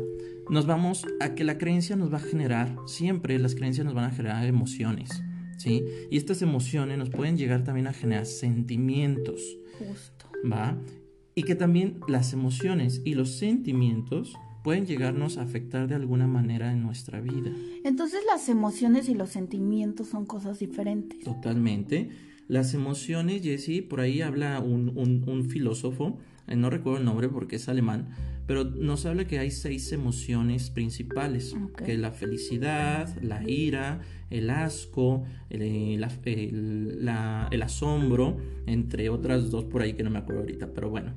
nos 0.49 0.65
vamos 0.65 1.05
a 1.19 1.35
que 1.35 1.43
la 1.43 1.57
creencia 1.57 1.95
nos 1.95 2.11
va 2.11 2.17
a 2.17 2.21
generar, 2.21 2.75
siempre 2.85 3.39
las 3.39 3.55
creencias 3.55 3.85
nos 3.85 3.95
van 3.95 4.05
a 4.05 4.11
generar 4.11 4.45
emociones. 4.45 5.22
¿Sí? 5.63 5.83
Y 6.11 6.17
estas 6.17 6.41
emociones 6.41 6.97
nos 6.97 7.09
pueden 7.09 7.37
llegar 7.37 7.63
también 7.63 7.87
a 7.87 7.93
generar 7.93 8.25
sentimientos. 8.25 9.57
Justo. 9.79 10.25
¿Va? 10.49 10.77
Y 11.35 11.43
que 11.43 11.55
también 11.55 11.99
las 12.07 12.33
emociones 12.33 13.01
y 13.03 13.15
los 13.15 13.31
sentimientos 13.31 14.33
pueden 14.63 14.85
llegarnos 14.85 15.37
a 15.37 15.41
afectar 15.41 15.87
de 15.87 15.95
alguna 15.95 16.27
manera 16.27 16.71
en 16.71 16.81
nuestra 16.81 17.19
vida. 17.19 17.51
Entonces 17.83 18.21
las 18.25 18.47
emociones 18.49 19.09
y 19.09 19.13
los 19.13 19.29
sentimientos 19.29 20.07
son 20.07 20.25
cosas 20.25 20.59
diferentes. 20.59 21.19
Totalmente. 21.19 22.09
Las 22.47 22.73
emociones, 22.73 23.41
Jesse, 23.41 23.83
por 23.87 23.99
ahí 23.99 24.21
habla 24.21 24.59
un, 24.59 24.93
un, 24.95 25.49
filósofo, 25.49 26.17
no 26.47 26.69
recuerdo 26.69 26.99
el 26.99 27.05
nombre 27.05 27.29
porque 27.29 27.55
es 27.57 27.69
alemán, 27.69 28.09
pero 28.45 28.65
nos 28.65 29.05
habla 29.05 29.25
que 29.25 29.39
hay 29.39 29.51
seis 29.51 29.91
emociones 29.91 30.69
principales, 30.69 31.55
que 31.77 31.93
es 31.93 31.99
la 31.99 32.11
felicidad, 32.11 33.09
la 33.21 33.47
ira, 33.47 34.01
el 34.29 34.49
asco, 34.49 35.23
el, 35.49 36.03
el, 36.31 37.61
asombro, 37.61 38.37
entre 38.65 39.09
otras 39.09 39.49
dos 39.49 39.63
por 39.65 39.81
ahí 39.81 39.93
que 39.93 40.03
no 40.03 40.09
me 40.09 40.19
acuerdo 40.19 40.41
ahorita, 40.41 40.73
pero 40.73 40.89
bueno. 40.89 41.13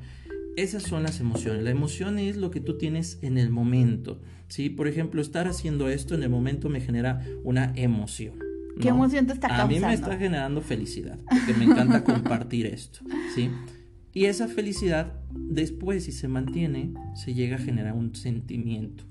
Esas 0.56 0.85
son 0.85 1.02
las 1.02 1.21
emociones. 1.21 1.62
La 1.64 1.71
emoción 1.71 2.18
es 2.18 2.38
lo 2.38 2.50
que 2.50 2.61
tú 2.61 2.78
tienes 2.78 3.18
en 3.21 3.37
el 3.37 3.50
momento. 3.50 4.23
¿sí? 4.49 4.71
Por 4.71 4.88
ejemplo, 4.88 5.21
estar 5.21 5.49
haciendo 5.49 5.90
esto 5.90 6.14
en 6.14 6.23
el 6.23 6.30
momento 6.30 6.71
me 6.71 6.80
genera 6.80 7.21
una 7.45 7.73
emoción. 7.76 8.38
¿Qué 8.80 8.88
emoción 8.88 9.26
te 9.26 9.33
está 9.33 9.49
causando? 9.49 9.75
A 9.75 9.78
mí 9.80 9.85
me 9.85 9.95
está 9.95 10.16
generando 10.16 10.61
felicidad, 10.61 11.18
porque 11.28 11.54
me 11.54 11.64
encanta 11.64 12.04
compartir 12.04 12.66
esto, 12.66 13.00
¿sí? 13.35 13.50
Y 14.16 14.25
esa 14.25 14.49
felicidad, 14.49 15.12
después, 15.30 16.04
si 16.04 16.12
se 16.12 16.26
mantiene, 16.26 16.94
se 17.14 17.35
llega 17.35 17.56
a 17.56 17.58
generar 17.58 17.92
un 17.92 18.14
sentimiento, 18.14 19.04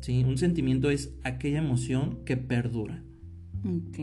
¿sí? 0.00 0.22
Un 0.22 0.38
sentimiento 0.38 0.88
es 0.88 1.12
aquella 1.24 1.58
emoción 1.58 2.20
que 2.24 2.36
perdura. 2.36 3.02
Ok. 3.64 3.96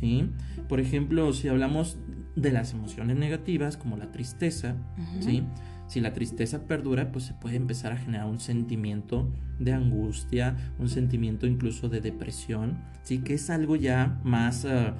¿Sí? 0.00 0.30
Por 0.70 0.80
ejemplo, 0.80 1.34
si 1.34 1.48
hablamos 1.48 1.98
de 2.34 2.50
las 2.50 2.72
emociones 2.72 3.18
negativas, 3.18 3.76
como 3.76 3.98
la 3.98 4.10
tristeza, 4.10 4.76
¿sí? 5.20 5.42
Si 5.86 6.00
la 6.00 6.14
tristeza 6.14 6.66
perdura, 6.66 7.12
pues 7.12 7.26
se 7.26 7.34
puede 7.34 7.56
empezar 7.56 7.92
a 7.92 7.98
generar 7.98 8.26
un 8.26 8.40
sentimiento 8.40 9.30
de 9.58 9.74
angustia, 9.74 10.56
un 10.78 10.88
sentimiento 10.88 11.46
incluso 11.46 11.90
de 11.90 12.00
depresión, 12.00 12.78
sí 13.02 13.18
que 13.18 13.34
es 13.34 13.50
algo 13.50 13.76
ya 13.76 14.18
más, 14.24 14.64
ah, 14.64 14.96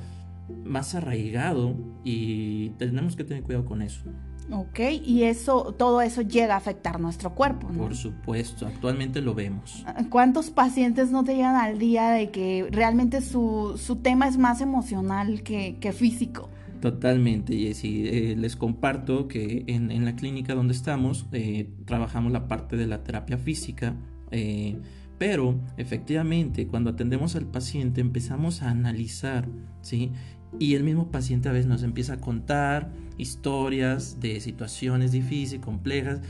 más 0.62 0.94
arraigado 0.94 1.75
y 2.04 2.68
tenemos 2.76 3.16
que 3.16 3.25
tener 3.25 3.44
cuidado 3.44 3.64
con 3.64 3.80
eso. 3.80 4.12
Ok, 4.50 4.78
y 5.04 5.24
eso, 5.24 5.74
todo 5.76 6.00
eso 6.00 6.22
llega 6.22 6.54
a 6.54 6.58
afectar 6.58 7.00
nuestro 7.00 7.34
cuerpo, 7.34 7.68
¿no? 7.70 7.78
Por 7.82 7.96
supuesto, 7.96 8.66
actualmente 8.66 9.20
lo 9.20 9.34
vemos. 9.34 9.84
¿Cuántos 10.08 10.50
pacientes 10.50 11.10
no 11.10 11.24
te 11.24 11.34
llegan 11.34 11.56
al 11.56 11.78
día 11.78 12.10
de 12.10 12.30
que 12.30 12.68
realmente 12.70 13.22
su, 13.22 13.74
su 13.76 13.96
tema 13.96 14.28
es 14.28 14.38
más 14.38 14.60
emocional 14.60 15.42
que, 15.42 15.78
que 15.80 15.92
físico? 15.92 16.48
Totalmente, 16.80 17.54
y 17.54 17.66
eh, 17.66 18.36
les 18.36 18.54
comparto 18.54 19.28
que 19.28 19.64
en, 19.66 20.04
la 20.04 20.14
clínica 20.14 20.54
donde 20.54 20.74
estamos 20.74 21.26
eh, 21.32 21.70
trabajamos 21.86 22.32
la 22.32 22.48
parte 22.48 22.76
de 22.76 22.86
la 22.86 23.02
terapia 23.02 23.38
física, 23.38 23.96
eh, 24.30 24.78
pero 25.18 25.58
efectivamente 25.78 26.66
cuando 26.66 26.90
atendemos 26.90 27.34
al 27.34 27.46
paciente 27.46 28.02
empezamos 28.02 28.62
a 28.62 28.70
analizar, 28.70 29.48
¿sí? 29.80 30.12
Y 30.58 30.75
el 30.75 30.84
mismo 30.84 31.10
paciente 31.10 31.48
a 31.48 31.52
veces 31.52 31.66
nos 31.66 31.82
empieza 31.82 32.14
a 32.14 32.20
contar 32.20 32.90
historias 33.18 34.20
de 34.20 34.40
situaciones 34.40 35.12
difíciles, 35.12 35.64
complejas, 35.64 36.20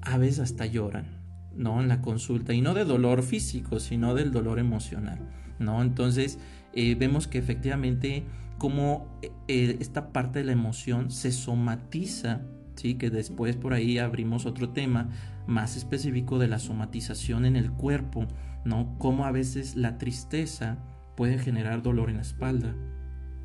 a 0.00 0.18
veces 0.18 0.40
hasta 0.40 0.66
lloran, 0.66 1.06
¿no? 1.54 1.80
En 1.80 1.88
la 1.88 2.00
consulta, 2.00 2.54
y 2.54 2.60
no 2.60 2.74
de 2.74 2.84
dolor 2.84 3.22
físico, 3.22 3.78
sino 3.80 4.14
del 4.14 4.32
dolor 4.32 4.58
emocional, 4.58 5.18
¿no? 5.58 5.82
Entonces 5.82 6.38
vemos 6.74 7.28
que 7.28 7.38
efectivamente 7.38 8.24
cómo 8.62 9.18
eh, 9.48 9.76
esta 9.80 10.12
parte 10.12 10.38
de 10.38 10.44
la 10.44 10.52
emoción 10.52 11.10
se 11.10 11.32
somatiza, 11.32 12.42
¿sí? 12.76 12.94
que 12.94 13.10
después 13.10 13.56
por 13.56 13.74
ahí 13.74 13.98
abrimos 13.98 14.46
otro 14.46 14.70
tema 14.70 15.08
más 15.48 15.76
específico 15.76 16.38
de 16.38 16.46
la 16.46 16.60
somatización 16.60 17.44
en 17.44 17.56
el 17.56 17.72
cuerpo, 17.72 18.28
¿no? 18.64 18.94
Cómo 18.98 19.24
a 19.24 19.32
veces 19.32 19.74
la 19.74 19.98
tristeza 19.98 20.78
puede 21.16 21.40
generar 21.40 21.82
dolor 21.82 22.08
en 22.08 22.16
la 22.16 22.22
espalda. 22.22 22.72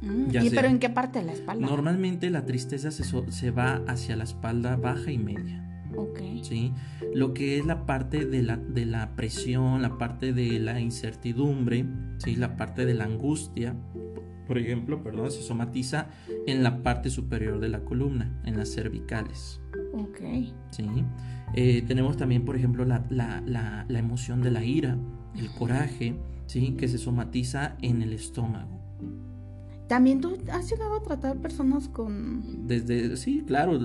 Mm, 0.02 0.28
¿Y 0.44 0.50
pero 0.52 0.68
en 0.68 0.80
qué 0.80 0.90
parte 0.90 1.20
de 1.20 1.26
la 1.26 1.34
espalda? 1.34 1.66
Normalmente 1.66 2.30
la 2.30 2.46
tristeza 2.46 2.92
se, 2.92 3.04
se 3.04 3.52
va 3.52 3.82
hacia 3.88 4.16
la 4.16 4.24
espalda 4.24 4.76
baja 4.76 5.12
y 5.12 5.18
media. 5.18 5.64
Okay. 5.96 6.44
¿sí? 6.44 6.74
Lo 7.14 7.34
que 7.34 7.58
es 7.58 7.66
la 7.66 7.86
parte 7.86 8.26
de 8.26 8.44
la, 8.44 8.58
de 8.58 8.86
la 8.86 9.16
presión, 9.16 9.82
la 9.82 9.98
parte 9.98 10.34
de 10.34 10.60
la 10.60 10.80
incertidumbre, 10.80 11.86
¿sí? 12.18 12.36
la 12.36 12.56
parte 12.58 12.86
de 12.86 12.94
la 12.94 13.06
angustia, 13.06 13.76
por 14.48 14.58
ejemplo, 14.58 15.04
perdón, 15.04 15.30
se 15.30 15.42
somatiza 15.42 16.08
en 16.46 16.64
la 16.64 16.82
parte 16.82 17.10
superior 17.10 17.60
de 17.60 17.70
la 17.70 17.82
columna, 17.82 18.40
en 18.46 18.58
las 18.58 18.70
cervicales. 18.74 19.62
Ok. 19.94 20.20
Sí. 20.72 20.88
Eh, 21.54 21.84
tenemos 21.86 22.18
también, 22.18 22.46
por 22.46 22.56
ejemplo, 22.56 22.86
la, 22.86 23.06
la, 23.10 23.42
la, 23.46 24.00
emoción 24.00 24.42
de 24.42 24.52
la 24.52 24.64
ira, 24.64 24.98
el 25.36 25.50
coraje, 25.52 26.16
¿sí? 26.46 26.76
que 26.78 26.88
se 26.88 26.98
somatiza 26.98 27.76
en 27.82 28.02
el 28.02 28.14
estómago. 28.14 28.78
También 29.88 30.20
tú 30.20 30.38
has 30.52 30.70
llegado 30.70 30.98
a 30.98 31.02
tratar 31.02 31.38
personas 31.38 31.88
con... 31.88 32.68
Desde, 32.68 33.16
sí, 33.16 33.44
claro, 33.48 33.80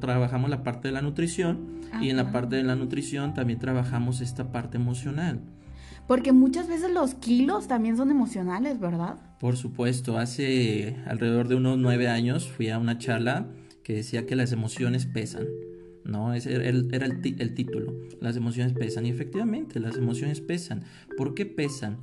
trabajamos 0.00 0.50
la 0.50 0.64
parte 0.64 0.88
de 0.88 0.92
la 0.92 1.02
nutrición 1.02 1.80
y 2.00 2.10
en 2.10 2.16
la 2.16 2.32
parte 2.32 2.56
de 2.56 2.64
la 2.64 2.74
nutrición 2.74 3.32
también 3.32 3.58
trabajamos 3.58 4.20
esta 4.20 4.50
parte 4.50 4.76
emocional. 4.76 5.40
Porque 6.08 6.32
muchas 6.32 6.68
veces 6.68 6.90
los 6.92 7.14
kilos 7.14 7.68
también 7.68 7.96
son 7.96 8.10
emocionales, 8.10 8.80
¿verdad? 8.80 9.18
Por 9.38 9.56
supuesto, 9.56 10.18
hace 10.18 10.96
alrededor 11.06 11.48
de 11.48 11.56
unos 11.56 11.78
nueve 11.78 12.08
años 12.08 12.48
fui 12.48 12.70
a 12.70 12.78
una 12.78 12.98
charla 12.98 13.46
que 13.82 13.94
decía 13.94 14.26
que 14.26 14.36
las 14.36 14.52
emociones 14.52 15.06
pesan. 15.06 15.46
¿no? 16.04 16.34
Ese 16.34 16.54
era, 16.54 16.68
el, 16.68 16.88
el, 16.92 17.54
título. 17.54 17.92
Las 18.20 18.36
emociones 18.36 18.72
pesan. 18.72 19.06
Y 19.06 19.10
efectivamente, 19.10 19.80
las 19.80 19.96
emociones 19.96 20.40
pesan. 20.40 20.84
¿Por 21.16 21.34
qué 21.34 21.46
pesan? 21.46 21.98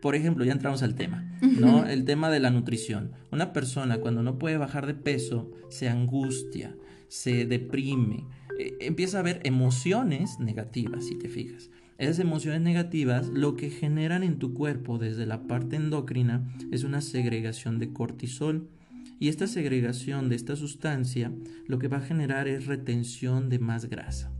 Por 0.00 0.14
ejemplo, 0.14 0.44
ya 0.44 0.52
entramos 0.52 0.82
al 0.82 0.94
tema, 0.94 1.28
¿no? 1.40 1.86
El 1.86 2.04
tema 2.04 2.30
de 2.30 2.40
la 2.40 2.50
nutrición. 2.50 3.12
Una 3.32 3.52
persona 3.52 3.98
cuando 3.98 4.22
no 4.22 4.38
puede 4.38 4.56
bajar 4.56 4.86
de 4.86 4.94
peso 4.94 5.50
se 5.68 5.88
angustia, 5.88 6.76
se 7.08 7.46
deprime, 7.46 8.26
eh, 8.58 8.76
empieza 8.80 9.16
a 9.16 9.20
haber 9.20 9.40
emociones 9.44 10.38
negativas, 10.38 11.06
si 11.06 11.16
te 11.16 11.28
fijas. 11.28 11.70
Esas 11.98 12.20
emociones 12.20 12.60
negativas 12.60 13.28
lo 13.28 13.56
que 13.56 13.70
generan 13.70 14.22
en 14.22 14.38
tu 14.38 14.54
cuerpo 14.54 14.98
desde 14.98 15.26
la 15.26 15.48
parte 15.48 15.74
endocrina 15.74 16.48
es 16.70 16.84
una 16.84 17.00
segregación 17.00 17.80
de 17.80 17.92
cortisol. 17.92 18.68
Y 19.20 19.28
esta 19.28 19.48
segregación 19.48 20.28
de 20.28 20.36
esta 20.36 20.54
sustancia 20.54 21.32
lo 21.66 21.80
que 21.80 21.88
va 21.88 21.96
a 21.96 22.02
generar 22.02 22.46
es 22.46 22.66
retención 22.66 23.48
de 23.48 23.58
más 23.58 23.86
grasa. 23.86 24.32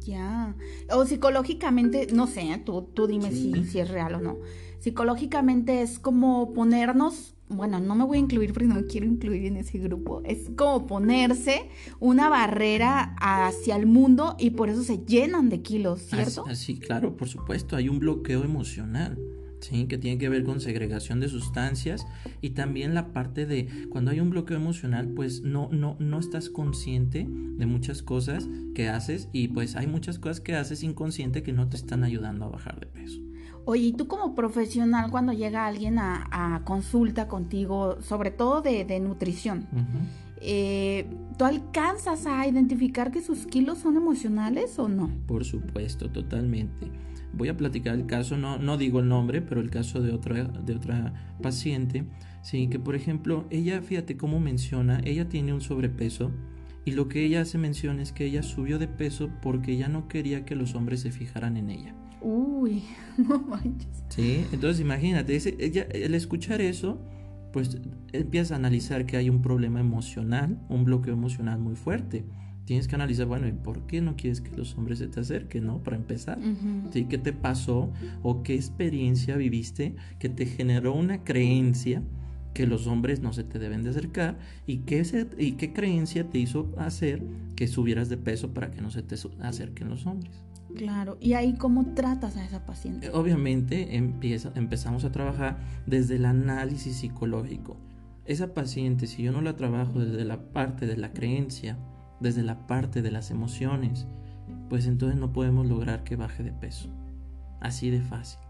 Ya. 0.00 0.56
O 0.90 1.04
psicológicamente, 1.04 2.08
no 2.12 2.26
sé, 2.26 2.60
tú, 2.64 2.90
tú 2.94 3.06
dime 3.06 3.30
si, 3.30 3.64
si 3.64 3.78
es 3.78 3.88
real 3.88 4.16
o 4.16 4.20
no. 4.20 4.38
Psicológicamente 4.82 5.80
es 5.80 6.00
como 6.00 6.52
ponernos 6.52 7.36
bueno, 7.48 7.78
no 7.80 7.94
me 7.94 8.04
voy 8.04 8.16
a 8.16 8.20
incluir 8.20 8.52
porque 8.52 8.66
no 8.66 8.84
quiero 8.86 9.06
incluir 9.06 9.44
en 9.44 9.58
ese 9.58 9.78
grupo. 9.78 10.22
Es 10.24 10.50
como 10.56 10.86
ponerse 10.86 11.68
una 12.00 12.28
barrera 12.28 13.14
hacia 13.20 13.76
el 13.76 13.86
mundo 13.86 14.36
y 14.38 14.50
por 14.50 14.70
eso 14.70 14.82
se 14.82 15.04
llenan 15.04 15.50
de 15.50 15.60
kilos, 15.60 16.00
¿cierto? 16.00 16.44
Sí, 16.54 16.78
claro, 16.78 17.14
por 17.16 17.28
supuesto. 17.28 17.76
Hay 17.76 17.88
un 17.88 17.98
bloqueo 17.98 18.42
emocional. 18.42 19.18
¿sí? 19.60 19.84
que 19.86 19.96
tiene 19.96 20.18
que 20.18 20.28
ver 20.28 20.42
con 20.42 20.60
segregación 20.60 21.20
de 21.20 21.28
sustancias 21.28 22.04
y 22.40 22.50
también 22.50 22.94
la 22.94 23.12
parte 23.12 23.46
de 23.46 23.86
cuando 23.90 24.10
hay 24.10 24.18
un 24.18 24.30
bloqueo 24.30 24.56
emocional 24.56 25.06
pues 25.10 25.42
no, 25.42 25.68
no, 25.70 25.96
no 26.00 26.18
estás 26.18 26.50
consciente 26.50 27.28
de 27.28 27.66
muchas 27.66 28.02
cosas 28.02 28.48
que 28.74 28.88
haces 28.88 29.28
y 29.32 29.46
pues 29.46 29.76
hay 29.76 29.86
muchas 29.86 30.18
cosas 30.18 30.40
que 30.40 30.56
haces 30.56 30.82
inconsciente 30.82 31.44
que 31.44 31.52
no 31.52 31.68
te 31.68 31.76
están 31.76 32.02
ayudando 32.02 32.46
a 32.46 32.48
bajar 32.48 32.80
de 32.80 32.86
peso. 32.86 33.20
Oye, 33.64 33.82
y 33.86 33.92
tú 33.92 34.08
como 34.08 34.34
profesional, 34.34 35.10
cuando 35.10 35.32
llega 35.32 35.66
alguien 35.66 35.98
a, 35.98 36.62
consulta 36.64 37.28
contigo, 37.28 38.00
sobre 38.02 38.30
todo 38.30 38.60
de, 38.60 39.00
nutrición, 39.00 39.66
eh, 40.40 41.06
¿tú 41.38 41.44
alcanzas 41.44 42.26
a 42.26 42.46
identificar 42.46 43.12
que 43.12 43.22
sus 43.22 43.46
kilos 43.46 43.78
son 43.78 43.96
emocionales 43.96 44.78
o 44.78 44.88
no? 44.88 45.10
Por 45.26 45.44
supuesto, 45.44 46.10
totalmente. 46.10 46.90
Voy 47.32 47.48
a 47.48 47.56
platicar 47.56 47.94
el 47.94 48.06
caso, 48.06 48.36
no, 48.36 48.58
no 48.58 48.76
digo 48.76 49.00
el 49.00 49.08
nombre, 49.08 49.40
pero 49.40 49.60
el 49.60 49.70
caso 49.70 50.02
de 50.02 50.12
otra, 50.12 50.44
de 50.44 50.74
otra 50.74 51.36
paciente, 51.40 52.04
sí, 52.42 52.68
que 52.68 52.78
por 52.78 52.94
ejemplo, 52.94 53.46
ella, 53.50 53.80
fíjate 53.80 54.16
cómo 54.16 54.40
menciona, 54.40 55.00
ella 55.04 55.28
tiene 55.28 55.54
un 55.54 55.60
sobrepeso 55.60 56.30
y 56.84 56.92
lo 56.92 57.08
que 57.08 57.24
ella 57.24 57.42
hace 57.42 57.58
mención 57.58 58.00
es 58.00 58.12
que 58.12 58.26
ella 58.26 58.42
subió 58.42 58.78
de 58.78 58.88
peso 58.88 59.30
porque 59.40 59.76
ya 59.76 59.88
no 59.88 60.08
quería 60.08 60.44
que 60.44 60.56
los 60.56 60.74
hombres 60.74 61.00
se 61.00 61.12
fijaran 61.12 61.56
en 61.56 61.70
ella. 61.70 61.94
Uy, 62.22 62.84
no 63.18 63.38
manches. 63.40 64.04
Sí, 64.08 64.44
entonces 64.52 64.80
imagínate, 64.80 65.38
ella, 65.58 65.86
el 65.92 66.14
escuchar 66.14 66.60
eso, 66.60 66.98
pues 67.52 67.78
empieza 68.12 68.54
a 68.54 68.58
analizar 68.58 69.06
que 69.06 69.16
hay 69.16 69.30
un 69.30 69.42
problema 69.42 69.80
emocional, 69.80 70.58
un 70.68 70.84
bloqueo 70.84 71.14
emocional 71.14 71.58
muy 71.58 71.76
fuerte. 71.76 72.24
Tienes 72.64 72.86
que 72.86 72.94
analizar, 72.94 73.26
bueno, 73.26 73.48
¿y 73.48 73.52
por 73.52 73.86
qué 73.86 74.00
no 74.00 74.16
quieres 74.16 74.40
que 74.40 74.56
los 74.56 74.76
hombres 74.78 75.00
se 75.00 75.08
te 75.08 75.20
acerquen, 75.20 75.66
no? 75.66 75.82
Para 75.82 75.96
empezar, 75.96 76.38
¿sí? 76.92 77.04
¿Qué 77.06 77.18
te 77.18 77.32
pasó 77.32 77.92
o 78.22 78.42
qué 78.42 78.54
experiencia 78.54 79.36
viviste 79.36 79.96
que 80.18 80.28
te 80.28 80.46
generó 80.46 80.94
una 80.94 81.24
creencia 81.24 82.02
que 82.54 82.66
los 82.66 82.86
hombres 82.86 83.20
no 83.20 83.32
se 83.32 83.44
te 83.44 83.58
deben 83.58 83.82
de 83.82 83.90
acercar 83.90 84.38
y 84.66 84.78
qué, 84.78 85.02
y 85.38 85.52
qué 85.52 85.72
creencia 85.72 86.28
te 86.28 86.38
hizo 86.38 86.72
hacer 86.78 87.22
que 87.56 87.66
subieras 87.66 88.08
de 88.08 88.16
peso 88.16 88.52
para 88.54 88.70
que 88.70 88.80
no 88.80 88.90
se 88.90 89.02
te 89.02 89.16
acerquen 89.40 89.88
los 89.88 90.06
hombres? 90.06 90.32
Claro, 90.76 91.18
y 91.20 91.34
ahí 91.34 91.54
cómo 91.54 91.94
tratas 91.94 92.36
a 92.36 92.44
esa 92.44 92.64
paciente. 92.64 93.10
Obviamente 93.10 93.96
empieza, 93.96 94.52
empezamos 94.54 95.04
a 95.04 95.12
trabajar 95.12 95.58
desde 95.86 96.16
el 96.16 96.24
análisis 96.24 96.96
psicológico. 96.96 97.76
Esa 98.24 98.54
paciente, 98.54 99.06
si 99.06 99.22
yo 99.22 99.32
no 99.32 99.42
la 99.42 99.56
trabajo 99.56 100.00
desde 100.00 100.24
la 100.24 100.52
parte 100.52 100.86
de 100.86 100.96
la 100.96 101.12
creencia, 101.12 101.76
desde 102.20 102.42
la 102.42 102.66
parte 102.66 103.02
de 103.02 103.10
las 103.10 103.30
emociones, 103.30 104.06
pues 104.68 104.86
entonces 104.86 105.18
no 105.18 105.32
podemos 105.32 105.66
lograr 105.66 106.04
que 106.04 106.16
baje 106.16 106.42
de 106.42 106.52
peso. 106.52 106.88
Así 107.60 107.90
de 107.90 108.00
fácil. 108.00 108.40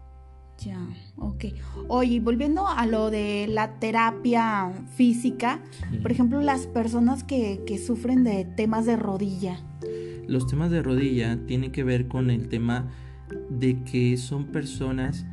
Ya, 0.59 0.79
ok. 1.17 1.45
Oye, 1.87 2.19
volviendo 2.19 2.67
a 2.67 2.85
lo 2.85 3.09
de 3.09 3.47
la 3.49 3.79
terapia 3.79 4.71
física, 4.95 5.59
por 6.01 6.11
ejemplo, 6.11 6.41
las 6.41 6.67
personas 6.67 7.23
que, 7.23 7.63
que 7.65 7.77
sufren 7.77 8.23
de 8.23 8.45
temas 8.45 8.85
de 8.85 8.95
rodilla. 8.95 9.59
Los 10.27 10.47
temas 10.47 10.71
de 10.71 10.81
rodilla 10.81 11.45
tienen 11.45 11.71
que 11.71 11.83
ver 11.83 12.07
con 12.07 12.29
el 12.29 12.47
tema 12.47 12.89
de 13.49 13.83
que 13.83 14.17
son 14.17 14.47
personas 14.47 15.25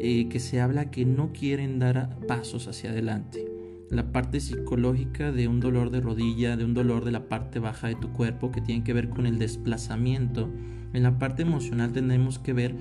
eh, 0.00 0.28
que 0.28 0.38
se 0.38 0.60
habla 0.60 0.90
que 0.90 1.04
no 1.04 1.32
quieren 1.32 1.78
dar 1.78 2.18
pasos 2.26 2.68
hacia 2.68 2.90
adelante. 2.90 3.44
La 3.90 4.12
parte 4.12 4.38
psicológica 4.40 5.32
de 5.32 5.48
un 5.48 5.60
dolor 5.60 5.90
de 5.90 6.00
rodilla, 6.00 6.56
de 6.56 6.64
un 6.64 6.74
dolor 6.74 7.04
de 7.04 7.10
la 7.10 7.28
parte 7.28 7.58
baja 7.58 7.88
de 7.88 7.94
tu 7.94 8.12
cuerpo 8.12 8.50
que 8.50 8.60
tiene 8.60 8.84
que 8.84 8.92
ver 8.92 9.08
con 9.08 9.26
el 9.26 9.38
desplazamiento. 9.38 10.50
En 10.92 11.02
la 11.02 11.18
parte 11.18 11.42
emocional 11.42 11.92
tenemos 11.92 12.38
que 12.38 12.52
ver 12.52 12.74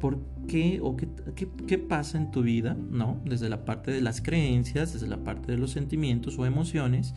por 0.00 0.18
qué 0.46 0.80
o 0.82 0.96
qué, 0.96 1.08
qué, 1.66 1.78
pasa 1.78 2.18
en 2.18 2.30
tu 2.30 2.42
vida, 2.42 2.76
¿no? 2.90 3.20
Desde 3.24 3.48
la 3.48 3.64
parte 3.64 3.90
de 3.90 4.00
las 4.00 4.20
creencias, 4.20 4.92
desde 4.92 5.06
la 5.06 5.24
parte 5.24 5.52
de 5.52 5.58
los 5.58 5.70
sentimientos 5.70 6.38
o 6.38 6.46
emociones, 6.46 7.14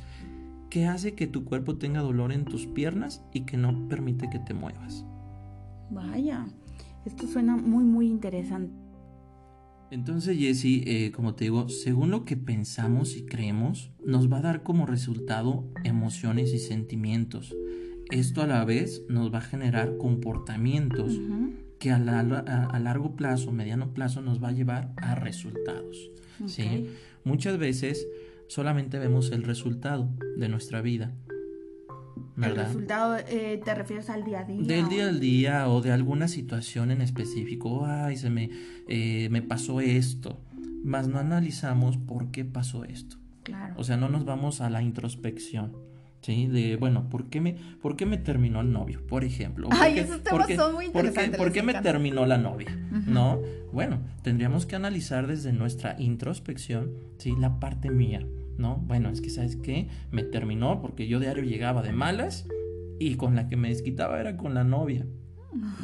que 0.72 0.86
hace 0.86 1.14
que 1.14 1.28
tu 1.28 1.44
cuerpo 1.44 1.78
tenga 1.78 2.00
dolor 2.02 2.32
en 2.32 2.46
tus 2.46 2.66
piernas 2.66 3.22
y 3.34 3.42
que 3.42 3.58
no 3.58 3.90
permite 3.90 4.30
que 4.30 4.40
te 4.40 4.54
muevas. 4.54 5.06
Vaya, 5.92 6.48
esto 7.06 7.28
suena 7.28 7.58
muy, 7.58 7.84
muy 7.84 8.08
interesante. 8.08 8.74
Entonces, 9.92 10.38
Jesse, 10.38 10.84
eh, 10.88 11.12
como 11.14 11.36
te 11.36 11.44
digo, 11.44 11.68
según 11.68 12.10
lo 12.10 12.24
que 12.24 12.38
pensamos 12.38 13.18
y 13.18 13.26
creemos, 13.26 13.92
nos 14.06 14.32
va 14.32 14.38
a 14.38 14.42
dar 14.42 14.64
como 14.64 14.86
resultado 14.86 15.66
emociones 15.84 16.54
y 16.54 16.60
sentimientos. 16.60 17.54
Esto 18.10 18.42
a 18.42 18.48
la 18.48 18.64
vez 18.64 19.04
nos 19.10 19.34
va 19.34 19.40
a 19.40 19.42
generar 19.42 19.98
comportamientos 19.98 21.20
que 21.80 21.92
a, 21.92 22.00
largo 22.00 23.18
plazo, 23.18 23.52
mediano 23.52 23.94
plazo, 23.94 24.22
nos 24.22 24.42
va 24.42 24.50
a 24.50 24.54
llevar 24.54 24.94
a 24.96 25.16
resultados. 25.16 26.12
¿sí? 26.46 26.88
Muchas 27.26 27.58
veces 27.58 28.08
solamente 28.52 29.00
vemos 29.00 29.32
el 29.32 29.44
resultado 29.44 30.10
de 30.36 30.50
nuestra 30.50 30.82
vida. 30.82 31.14
¿verdad? 32.36 32.66
¿El 32.66 32.66
resultado 32.66 33.18
eh, 33.30 33.62
te 33.64 33.74
refieres 33.74 34.10
al 34.10 34.26
día 34.26 34.42
a 34.42 34.44
día? 34.44 34.62
Del 34.62 34.90
día 34.90 35.08
al 35.08 35.20
día 35.22 35.70
o 35.70 35.82
de 35.82 35.94
alguna 35.94 36.28
situación 36.28 36.92
en 36.92 37.02
específico. 37.02 37.86
Ay, 37.86 38.18
se 38.18 38.30
me, 38.30 38.50
eh, 38.90 39.30
me 39.32 39.42
pasó 39.42 39.80
esto. 39.80 40.42
Más 40.84 41.08
no 41.08 41.18
analizamos 41.20 41.98
por 41.98 42.32
qué 42.32 42.44
pasó 42.44 42.84
esto. 42.84 43.16
Claro. 43.44 43.74
O 43.78 43.86
sea, 43.86 43.96
no 43.96 44.10
nos 44.10 44.26
vamos 44.26 44.60
a 44.60 44.70
la 44.70 44.82
introspección. 44.82 45.72
¿sí? 46.20 46.48
De, 46.48 46.76
bueno, 46.76 47.10
¿por 47.10 47.30
qué 47.30 47.40
me, 47.40 47.56
por 47.82 47.96
qué 47.96 48.06
me 48.06 48.18
terminó 48.18 48.60
el 48.60 48.74
novio? 48.74 49.02
Por 49.08 49.24
ejemplo. 49.24 49.70
Ay, 49.72 50.00
esos 50.00 50.24
temas 50.24 50.54
son 50.54 50.74
muy 50.74 50.88
interesantes. 50.88 51.38
¿Por 51.38 51.54
qué, 51.54 51.64
me 51.64 51.76
terminó 51.76 52.26
la 52.26 52.38
novia? 52.38 52.78
¿No? 53.08 53.40
Bueno, 53.72 54.00
tendríamos 54.24 54.66
que 54.66 54.76
analizar 54.76 55.28
desde 55.28 55.54
nuestra 55.54 55.96
introspección, 56.00 56.92
¿sí? 57.18 57.34
La 57.40 57.60
parte 57.60 57.90
mía, 57.90 58.26
¿no? 58.58 58.78
Bueno, 58.88 59.10
es 59.10 59.22
que, 59.22 59.30
¿sabes 59.30 59.56
qué? 59.56 59.88
Me 60.12 60.24
terminó 60.24 60.82
porque 60.82 61.08
yo 61.08 61.20
diario 61.20 61.44
llegaba 61.44 61.82
de 61.82 61.92
malas 61.92 62.48
y 63.00 63.16
con 63.16 63.36
la 63.36 63.48
que 63.48 63.58
me 63.58 63.70
desquitaba 63.70 64.20
era 64.20 64.38
con 64.38 64.54
la 64.54 64.64
novia. 64.64 65.06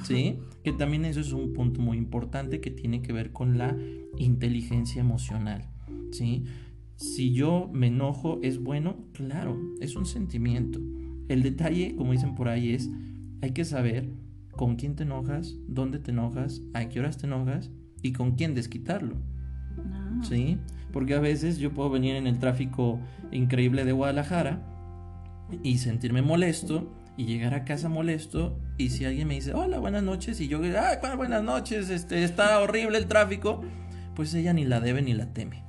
¿Sí? 0.03 0.39
Que 0.63 0.73
también 0.73 1.05
eso 1.05 1.21
es 1.21 1.31
un 1.31 1.53
punto 1.53 1.79
muy 1.79 1.97
importante 1.97 2.59
que 2.59 2.71
tiene 2.71 3.01
que 3.01 3.13
ver 3.13 3.31
con 3.31 3.57
la 3.57 3.77
inteligencia 4.17 4.99
emocional. 4.99 5.69
¿Sí? 6.11 6.43
Si 6.97 7.31
yo 7.31 7.69
me 7.71 7.87
enojo, 7.87 8.39
¿es 8.43 8.61
bueno? 8.61 8.97
Claro, 9.13 9.57
es 9.79 9.95
un 9.95 10.05
sentimiento. 10.05 10.81
El 11.29 11.41
detalle, 11.43 11.95
como 11.95 12.11
dicen 12.11 12.35
por 12.35 12.49
ahí, 12.49 12.73
es, 12.73 12.89
hay 13.41 13.51
que 13.51 13.63
saber 13.63 14.09
con 14.51 14.75
quién 14.75 14.95
te 14.95 15.03
enojas, 15.03 15.55
dónde 15.67 15.99
te 15.99 16.11
enojas, 16.11 16.61
a 16.73 16.89
qué 16.89 16.99
horas 16.99 17.17
te 17.17 17.27
enojas 17.27 17.71
y 18.01 18.11
con 18.11 18.31
quién 18.31 18.55
desquitarlo. 18.55 19.15
Ah. 19.77 20.19
¿Sí? 20.23 20.57
Porque 20.97 21.13
a 21.13 21.19
veces 21.19 21.59
yo 21.59 21.75
puedo 21.75 21.91
venir 21.91 22.15
en 22.15 22.25
el 22.25 22.39
tráfico 22.39 22.99
increíble 23.31 23.85
de 23.85 23.91
Guadalajara 23.91 24.63
y 25.61 25.77
sentirme 25.77 26.23
molesto 26.23 26.91
y 27.15 27.25
llegar 27.25 27.53
a 27.53 27.65
casa 27.65 27.87
molesto 27.87 28.57
y 28.79 28.89
si 28.89 29.05
alguien 29.05 29.27
me 29.27 29.35
dice, 29.35 29.53
hola, 29.53 29.77
buenas 29.77 30.01
noches, 30.01 30.41
y 30.41 30.47
yo, 30.47 30.59
ay, 30.59 30.97
buenas 31.15 31.43
noches, 31.43 31.91
este, 31.91 32.23
está 32.23 32.59
horrible 32.61 32.97
el 32.97 33.05
tráfico, 33.05 33.61
pues 34.15 34.33
ella 34.33 34.53
ni 34.53 34.65
la 34.65 34.79
debe 34.79 35.03
ni 35.03 35.13
la 35.13 35.31
teme 35.35 35.61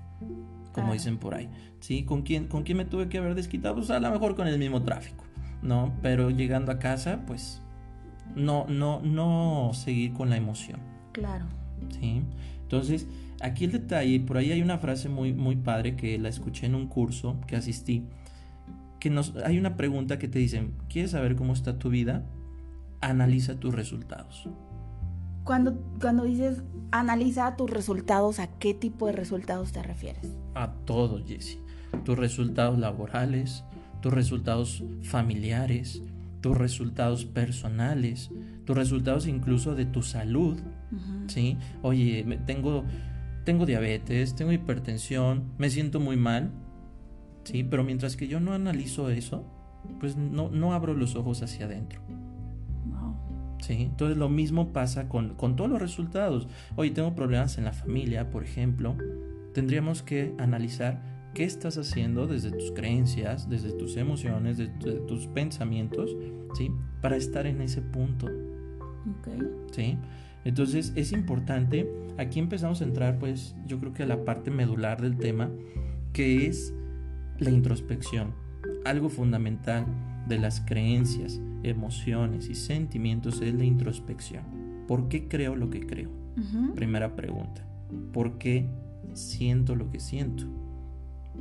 como 0.72 0.94
dicen 0.94 1.18
por 1.18 1.34
ahí. 1.34 1.50
¿Sí? 1.80 2.04
¿Con 2.04 2.22
quién, 2.22 2.46
¿Con 2.46 2.62
quién 2.62 2.78
me 2.78 2.86
tuve 2.86 3.10
que 3.10 3.18
haber 3.18 3.34
desquitado? 3.34 3.74
Pues 3.74 3.90
a 3.90 4.00
lo 4.00 4.10
mejor 4.10 4.34
con 4.34 4.48
el 4.48 4.58
mismo 4.58 4.82
tráfico, 4.82 5.24
¿no? 5.60 5.92
Pero 6.00 6.30
llegando 6.30 6.72
a 6.72 6.78
casa, 6.78 7.20
pues 7.26 7.60
no, 8.34 8.64
no, 8.66 9.02
no 9.02 9.72
seguir 9.74 10.14
con 10.14 10.30
la 10.30 10.38
emoción. 10.38 10.80
Claro. 11.12 11.44
¿Sí? 12.00 12.22
Entonces, 12.62 13.06
aquí 13.40 13.64
el 13.64 13.72
detalle, 13.72 14.20
por 14.20 14.36
ahí 14.36 14.52
hay 14.52 14.62
una 14.62 14.78
frase 14.78 15.08
muy, 15.08 15.32
muy 15.32 15.56
padre 15.56 15.96
que 15.96 16.18
la 16.18 16.28
escuché 16.28 16.66
en 16.66 16.74
un 16.74 16.88
curso 16.88 17.40
que 17.46 17.56
asistí, 17.56 18.04
que 19.00 19.10
nos, 19.10 19.34
hay 19.44 19.58
una 19.58 19.76
pregunta 19.76 20.18
que 20.18 20.28
te 20.28 20.38
dicen, 20.38 20.74
¿quieres 20.88 21.12
saber 21.12 21.36
cómo 21.36 21.52
está 21.52 21.78
tu 21.78 21.88
vida? 21.90 22.24
Analiza 23.00 23.60
tus 23.60 23.74
resultados. 23.74 24.48
Cuando, 25.44 25.80
cuando 26.00 26.24
dices 26.24 26.62
analiza 26.90 27.56
tus 27.56 27.70
resultados, 27.70 28.38
¿a 28.38 28.48
qué 28.58 28.74
tipo 28.74 29.06
de 29.06 29.12
resultados 29.12 29.72
te 29.72 29.82
refieres? 29.82 30.36
A 30.54 30.72
todos, 30.84 31.26
Jesse. 31.26 31.58
Tus 32.04 32.18
resultados 32.18 32.78
laborales, 32.78 33.64
tus 34.00 34.12
resultados 34.12 34.84
familiares, 35.02 36.02
tus 36.40 36.56
resultados 36.56 37.24
personales, 37.24 38.30
tus 38.64 38.76
resultados 38.76 39.26
incluso 39.26 39.74
de 39.74 39.86
tu 39.86 40.02
salud. 40.02 40.58
¿Sí? 41.26 41.58
Oye, 41.82 42.24
tengo, 42.46 42.84
tengo 43.48 43.64
diabetes, 43.64 44.34
tengo 44.34 44.52
hipertensión, 44.52 45.54
me 45.56 45.70
siento 45.70 46.00
muy 46.00 46.18
mal. 46.18 46.52
¿Sí? 47.44 47.64
Pero 47.64 47.82
mientras 47.82 48.14
que 48.14 48.28
yo 48.28 48.40
no 48.40 48.52
analizo 48.52 49.08
eso, 49.08 49.42
pues 50.00 50.18
no, 50.18 50.50
no 50.50 50.74
abro 50.74 50.92
los 50.92 51.16
ojos 51.16 51.40
hacia 51.40 51.64
adentro. 51.64 52.02
Entonces 53.70 54.18
lo 54.18 54.28
mismo 54.28 54.74
pasa 54.74 55.08
con, 55.08 55.34
todos 55.56 55.70
los 55.70 55.80
resultados. 55.80 56.46
Hoy 56.76 56.90
tengo 56.90 57.14
problemas 57.14 57.56
en 57.56 57.64
la 57.64 57.72
familia, 57.72 58.30
por 58.30 58.44
ejemplo. 58.44 58.98
Tendríamos 59.54 60.02
que 60.02 60.34
analizar 60.36 61.00
qué 61.32 61.44
estás 61.44 61.78
haciendo 61.78 62.26
desde 62.26 62.50
tus 62.50 62.72
creencias, 62.72 63.48
desde 63.48 63.72
tus 63.72 63.96
emociones, 63.96 64.58
desde, 64.58 65.00
tus 65.06 65.26
pensamientos, 65.28 66.14
¿sí? 66.52 66.70
Para 67.00 67.16
estar 67.16 67.46
en 67.46 67.62
ese 67.62 67.80
punto. 67.80 68.26
Okay. 69.20 69.38
¿Sí? 69.72 69.98
Entonces 70.44 70.92
es 70.96 71.12
importante, 71.12 71.88
aquí 72.16 72.38
empezamos 72.38 72.80
a 72.80 72.84
entrar 72.84 73.18
pues 73.18 73.54
yo 73.66 73.78
creo 73.80 73.92
que 73.92 74.02
a 74.02 74.06
la 74.06 74.24
parte 74.24 74.50
medular 74.50 75.00
del 75.00 75.16
tema, 75.16 75.50
que 76.12 76.46
es 76.46 76.72
la 77.38 77.50
introspección, 77.50 78.34
algo 78.84 79.08
fundamental 79.08 79.86
de 80.26 80.38
las 80.38 80.60
creencias, 80.60 81.40
emociones 81.62 82.48
y 82.48 82.54
sentimientos 82.54 83.40
es 83.40 83.54
la 83.54 83.64
introspección. 83.64 84.44
¿Por 84.86 85.08
qué 85.08 85.28
creo 85.28 85.56
lo 85.56 85.70
que 85.70 85.80
creo? 85.80 86.10
Primera 86.74 87.16
pregunta. 87.16 87.66
¿Por 88.12 88.38
qué 88.38 88.66
siento 89.14 89.74
lo 89.74 89.90
que 89.90 90.00
siento? 90.00 90.44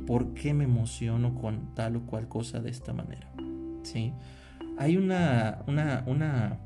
¿Por 0.06 0.34
qué 0.34 0.54
me 0.54 0.64
emociono 0.64 1.34
con 1.34 1.74
tal 1.74 1.96
o 1.96 2.00
cual 2.02 2.28
cosa 2.28 2.60
de 2.60 2.70
esta 2.70 2.92
manera? 2.92 3.28
¿Sí? 3.82 4.12
Hay 4.76 4.96
una, 4.96 5.62
una, 5.66 6.04
una, 6.06 6.58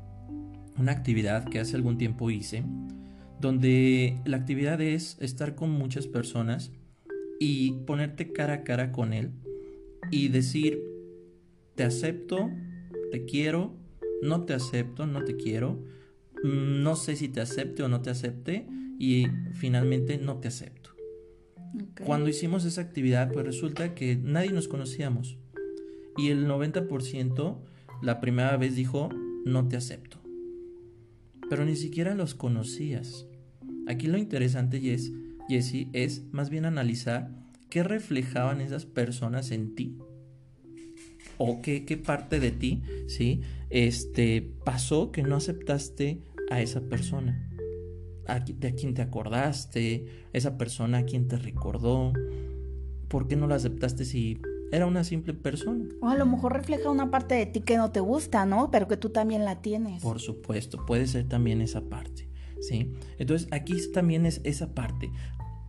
una 0.77 0.91
actividad 0.91 1.45
que 1.45 1.59
hace 1.59 1.75
algún 1.75 1.97
tiempo 1.97 2.31
hice, 2.31 2.63
donde 3.39 4.19
la 4.25 4.37
actividad 4.37 4.81
es 4.81 5.17
estar 5.19 5.55
con 5.55 5.69
muchas 5.69 6.07
personas 6.07 6.71
y 7.39 7.71
ponerte 7.85 8.31
cara 8.31 8.53
a 8.53 8.63
cara 8.63 8.91
con 8.91 9.13
él 9.13 9.31
y 10.11 10.29
decir, 10.29 10.81
te 11.75 11.83
acepto, 11.83 12.49
te 13.11 13.25
quiero, 13.25 13.75
no 14.21 14.45
te 14.45 14.53
acepto, 14.53 15.05
no 15.05 15.23
te 15.23 15.35
quiero, 15.35 15.83
no 16.43 16.95
sé 16.95 17.15
si 17.15 17.29
te 17.29 17.41
acepte 17.41 17.83
o 17.83 17.89
no 17.89 18.01
te 18.01 18.09
acepte 18.09 18.67
y 18.99 19.27
finalmente 19.53 20.17
no 20.17 20.37
te 20.37 20.47
acepto. 20.47 20.91
Cuando 22.05 22.29
hicimos 22.29 22.65
esa 22.65 22.81
actividad, 22.81 23.31
pues 23.31 23.45
resulta 23.45 23.95
que 23.95 24.15
nadie 24.15 24.51
nos 24.51 24.67
conocíamos 24.67 25.37
y 26.17 26.29
el 26.29 26.47
90% 26.47 27.57
la 28.01 28.19
primera 28.19 28.55
vez 28.57 28.75
dijo 28.75 29.09
no 29.45 29.67
te 29.67 29.77
acepto. 29.77 30.22
Pero 31.53 31.65
ni 31.65 31.75
siquiera 31.75 32.15
los 32.15 32.33
conocías. 32.33 33.27
Aquí 33.87 34.07
lo 34.07 34.17
interesante, 34.17 34.79
Jess, 34.79 35.11
Jessie, 35.47 35.87
es 35.93 36.23
más 36.31 36.49
bien 36.49 36.65
analizar 36.65 37.29
qué 37.69 37.83
reflejaban 37.83 38.59
esas 38.59 38.87
personas 38.87 39.51
en 39.51 39.75
ti 39.75 39.95
o 41.37 41.61
qué, 41.61 42.01
parte 42.03 42.39
de 42.39 42.49
ti, 42.49 42.81
¿sí? 43.05 43.41
Este, 43.69 44.41
pasó 44.65 45.11
que 45.11 45.21
no 45.21 45.35
aceptaste 45.35 46.23
a 46.49 46.59
esa 46.59 46.81
persona. 46.81 47.51
A, 48.25 48.39
de 48.39 48.69
a 48.69 48.73
quién 48.73 48.95
te 48.95 49.03
acordaste, 49.03 50.07
esa 50.33 50.57
persona 50.57 50.97
a 50.97 51.05
quién 51.05 51.27
te 51.27 51.37
recordó. 51.37 52.13
¿Por 53.09 53.27
qué 53.27 53.35
no 53.35 53.45
la 53.45 53.57
aceptaste 53.57 54.05
si 54.05 54.41
era 54.73 54.87
una 54.87 55.03
simple 55.03 55.33
persona? 55.33 55.85
O 56.01 56.09
a 56.09 56.15
lo 56.15 56.25
mejor 56.25 56.53
refleja 56.53 56.89
una 56.89 57.11
parte 57.11 57.35
de 57.35 57.45
ti 57.45 57.61
que 57.61 57.77
no 57.77 57.91
te 57.91 57.99
gusta, 57.99 58.45
¿no? 58.45 58.71
Pero 58.71 58.87
que 58.87 58.97
tú 58.97 59.09
también 59.09 59.45
la 59.45 59.61
tienes. 59.61 60.01
Por 60.01 60.19
supuesto, 60.19 60.83
puede 60.85 61.05
ser 61.05 61.27
también 61.27 61.61
esa 61.61 61.81
parte. 61.81 62.27
¿Sí? 62.59 62.93
Entonces 63.19 63.47
aquí 63.51 63.75
también 63.91 64.25
es 64.25 64.41
esa 64.43 64.73
parte. 64.73 65.11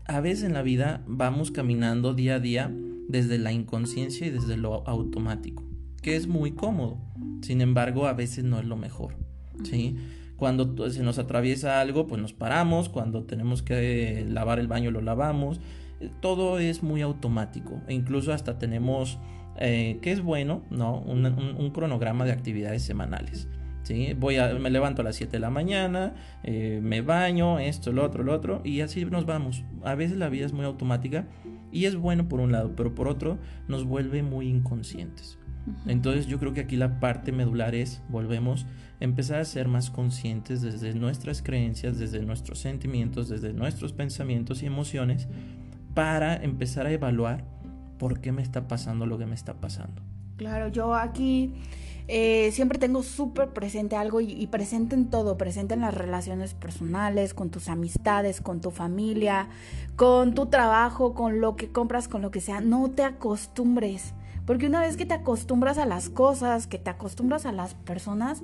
A 0.06 0.20
veces 0.20 0.44
en 0.44 0.54
la 0.54 0.62
vida 0.62 1.02
vamos 1.06 1.50
caminando 1.50 2.14
día 2.14 2.36
a 2.36 2.40
día 2.40 2.72
desde 3.08 3.38
la 3.38 3.52
inconsciencia 3.52 4.26
y 4.26 4.30
desde 4.30 4.56
lo 4.56 4.86
automático, 4.88 5.64
que 6.02 6.16
es 6.16 6.26
muy 6.26 6.52
cómodo. 6.52 6.98
Sin 7.42 7.60
embargo, 7.60 8.06
a 8.06 8.14
veces 8.14 8.44
no 8.44 8.58
es 8.58 8.64
lo 8.64 8.76
mejor. 8.76 9.16
¿sí? 9.64 9.96
Cuando 10.36 10.90
se 10.90 11.02
nos 11.02 11.18
atraviesa 11.18 11.80
algo, 11.80 12.06
pues 12.06 12.20
nos 12.20 12.32
paramos. 12.32 12.88
Cuando 12.88 13.24
tenemos 13.24 13.62
que 13.62 14.26
lavar 14.28 14.58
el 14.58 14.68
baño, 14.68 14.90
lo 14.90 15.00
lavamos. 15.00 15.60
Todo 16.20 16.58
es 16.58 16.82
muy 16.82 17.02
automático. 17.02 17.80
E 17.88 17.94
incluso 17.94 18.32
hasta 18.32 18.58
tenemos, 18.58 19.18
eh, 19.58 19.98
que 20.02 20.12
es 20.12 20.22
bueno, 20.22 20.62
¿no? 20.70 20.98
Un, 21.00 21.70
cronograma 21.72 22.24
de 22.24 22.32
actividades 22.32 22.82
semanales. 22.82 23.48
¿sí? 23.82 24.14
Voy 24.14 24.36
a, 24.36 24.54
me 24.54 24.70
levanto 24.70 25.02
a 25.02 25.04
las 25.04 25.16
7 25.16 25.32
de 25.32 25.40
la 25.40 25.50
mañana, 25.50 26.14
eh, 26.42 26.80
me 26.82 27.00
baño, 27.02 27.58
esto, 27.58 27.92
lo 27.92 28.04
otro, 28.04 28.22
lo 28.22 28.32
otro, 28.32 28.60
y 28.64 28.80
así 28.80 29.04
nos 29.04 29.26
vamos. 29.26 29.64
A 29.82 29.94
veces 29.94 30.16
la 30.16 30.28
vida 30.28 30.46
es 30.46 30.52
muy 30.52 30.64
automática 30.64 31.26
y 31.72 31.86
es 31.86 31.96
bueno 31.96 32.28
por 32.28 32.40
un 32.40 32.52
lado, 32.52 32.74
pero 32.76 32.94
por 32.94 33.08
otro 33.08 33.38
nos 33.68 33.84
vuelve 33.84 34.22
muy 34.22 34.48
inconscientes. 34.48 35.38
Entonces 35.86 36.26
yo 36.26 36.38
creo 36.38 36.52
que 36.52 36.60
aquí 36.60 36.76
la 36.76 37.00
parte 37.00 37.32
medular 37.32 37.74
es, 37.74 38.02
volvemos, 38.08 38.66
empezar 39.00 39.40
a 39.40 39.44
ser 39.44 39.68
más 39.68 39.90
conscientes 39.90 40.62
desde 40.62 40.94
nuestras 40.94 41.42
creencias, 41.42 41.98
desde 41.98 42.20
nuestros 42.20 42.58
sentimientos, 42.58 43.28
desde 43.28 43.52
nuestros 43.52 43.92
pensamientos 43.92 44.62
y 44.62 44.66
emociones, 44.66 45.28
para 45.94 46.36
empezar 46.36 46.86
a 46.86 46.90
evaluar 46.90 47.44
por 47.98 48.20
qué 48.20 48.32
me 48.32 48.42
está 48.42 48.68
pasando 48.68 49.06
lo 49.06 49.18
que 49.18 49.26
me 49.26 49.34
está 49.34 49.54
pasando. 49.54 50.02
Claro, 50.36 50.68
yo 50.68 50.94
aquí 50.94 51.54
eh, 52.08 52.50
siempre 52.52 52.78
tengo 52.78 53.02
súper 53.02 53.50
presente 53.50 53.96
algo 53.96 54.20
y, 54.20 54.32
y, 54.32 54.48
presente 54.48 54.94
en 54.96 55.08
todo, 55.08 55.38
presente 55.38 55.74
en 55.74 55.80
las 55.80 55.94
relaciones 55.94 56.52
personales, 56.54 57.34
con 57.34 57.50
tus 57.50 57.68
amistades, 57.68 58.40
con 58.40 58.60
tu 58.60 58.70
familia, 58.70 59.48
con 59.96 60.34
tu 60.34 60.46
trabajo, 60.46 61.14
con 61.14 61.40
lo 61.40 61.56
que 61.56 61.70
compras, 61.70 62.08
con 62.08 62.20
lo 62.20 62.30
que 62.30 62.40
sea. 62.40 62.60
No 62.60 62.90
te 62.90 63.04
acostumbres 63.04 64.12
porque 64.46 64.66
una 64.66 64.80
vez 64.80 64.96
que 64.96 65.06
te 65.06 65.14
acostumbras 65.14 65.78
a 65.78 65.86
las 65.86 66.10
cosas, 66.10 66.66
que 66.66 66.78
te 66.78 66.90
acostumbras 66.90 67.46
a 67.46 67.52
las 67.52 67.74
personas, 67.74 68.42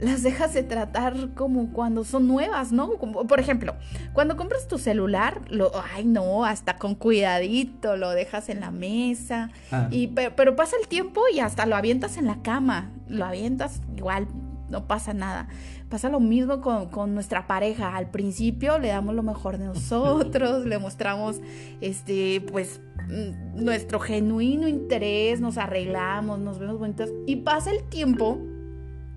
las 0.00 0.22
dejas 0.22 0.54
de 0.54 0.62
tratar 0.62 1.34
como 1.34 1.72
cuando 1.72 2.04
son 2.04 2.26
nuevas, 2.26 2.72
¿no? 2.72 2.92
por 2.92 3.40
ejemplo, 3.40 3.74
cuando 4.12 4.36
compras 4.36 4.66
tu 4.66 4.78
celular, 4.78 5.42
lo, 5.50 5.70
ay 5.94 6.04
no, 6.04 6.44
hasta 6.44 6.76
con 6.76 6.94
cuidadito, 6.94 7.96
lo 7.96 8.10
dejas 8.10 8.48
en 8.48 8.60
la 8.60 8.70
mesa, 8.70 9.50
ah. 9.70 9.88
y, 9.90 10.08
pero, 10.08 10.34
pero, 10.36 10.56
pasa 10.56 10.76
el 10.80 10.88
tiempo 10.88 11.22
y 11.32 11.40
hasta 11.40 11.66
lo 11.66 11.76
avientas 11.76 12.16
en 12.16 12.26
la 12.26 12.42
cama, 12.42 12.90
lo 13.08 13.24
avientas 13.24 13.80
igual, 13.96 14.26
no 14.70 14.86
pasa 14.86 15.12
nada. 15.12 15.48
Pasa 15.88 16.08
lo 16.08 16.20
mismo 16.20 16.60
con, 16.60 16.86
con, 16.86 17.14
nuestra 17.14 17.48
pareja. 17.48 17.96
Al 17.96 18.08
principio 18.10 18.78
le 18.78 18.88
damos 18.88 19.14
lo 19.16 19.24
mejor 19.24 19.58
de 19.58 19.64
nosotros, 19.64 20.64
le 20.64 20.78
mostramos 20.78 21.40
este, 21.80 22.40
pues, 22.40 22.80
mm, 23.08 23.64
nuestro 23.64 23.98
genuino 23.98 24.68
interés, 24.68 25.40
nos 25.40 25.58
arreglamos, 25.58 26.38
nos 26.38 26.60
vemos 26.60 26.78
bonitas. 26.78 27.10
Y 27.26 27.36
pasa 27.36 27.72
el 27.72 27.82
tiempo, 27.88 28.38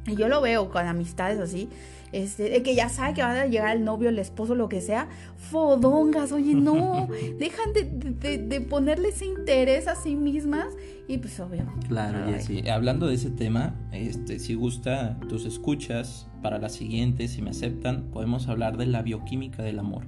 y 0.06 0.16
yo 0.16 0.28
lo 0.28 0.42
veo 0.42 0.70
con 0.70 0.86
amistades 0.86 1.40
así, 1.40 1.70
este, 2.12 2.50
de 2.50 2.62
que 2.62 2.76
ya 2.76 2.90
sabe 2.90 3.16
que 3.16 3.24
va 3.24 3.32
a 3.32 3.46
llegar 3.48 3.76
el 3.76 3.84
novio, 3.84 4.10
el 4.10 4.20
esposo, 4.20 4.54
lo 4.54 4.70
que 4.70 4.82
sea, 4.82 5.08
fodongas, 5.36 6.32
oye, 6.32 6.54
no, 6.54 7.08
dejan 7.40 7.74
de, 7.74 8.38
de, 8.38 8.62
ponerle 8.62 9.10
ese 9.10 9.26
interés 9.26 9.88
a 9.88 9.96
sí 9.96 10.16
mismas 10.16 10.68
y 11.08 11.18
pues 11.18 11.40
obvio. 11.40 11.66
Claro, 11.88 12.20
y 12.50 12.68
Hablando 12.70 13.08
de 13.08 13.16
ese 13.16 13.32
tema, 13.32 13.76
este, 13.92 14.40
si 14.40 14.54
gusta 14.54 15.18
tus 15.28 15.46
escuchas 15.46 16.28
para 16.42 16.60
la 16.60 16.70
siguiente, 16.70 17.28
si 17.28 17.42
me 17.42 17.50
aceptan, 17.50 18.04
podemos 18.12 18.48
hablar 18.48 18.78
de 18.78 18.86
la 18.86 19.02
bioquímica 19.02 19.64
del 19.64 19.80
amor. 19.80 20.04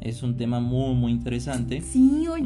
Es 0.00 0.22
un 0.22 0.36
tema 0.36 0.60
muy, 0.60 0.94
muy 0.94 1.12
interesante. 1.12 1.80
Sí, 1.80 2.26
oye, 2.28 2.44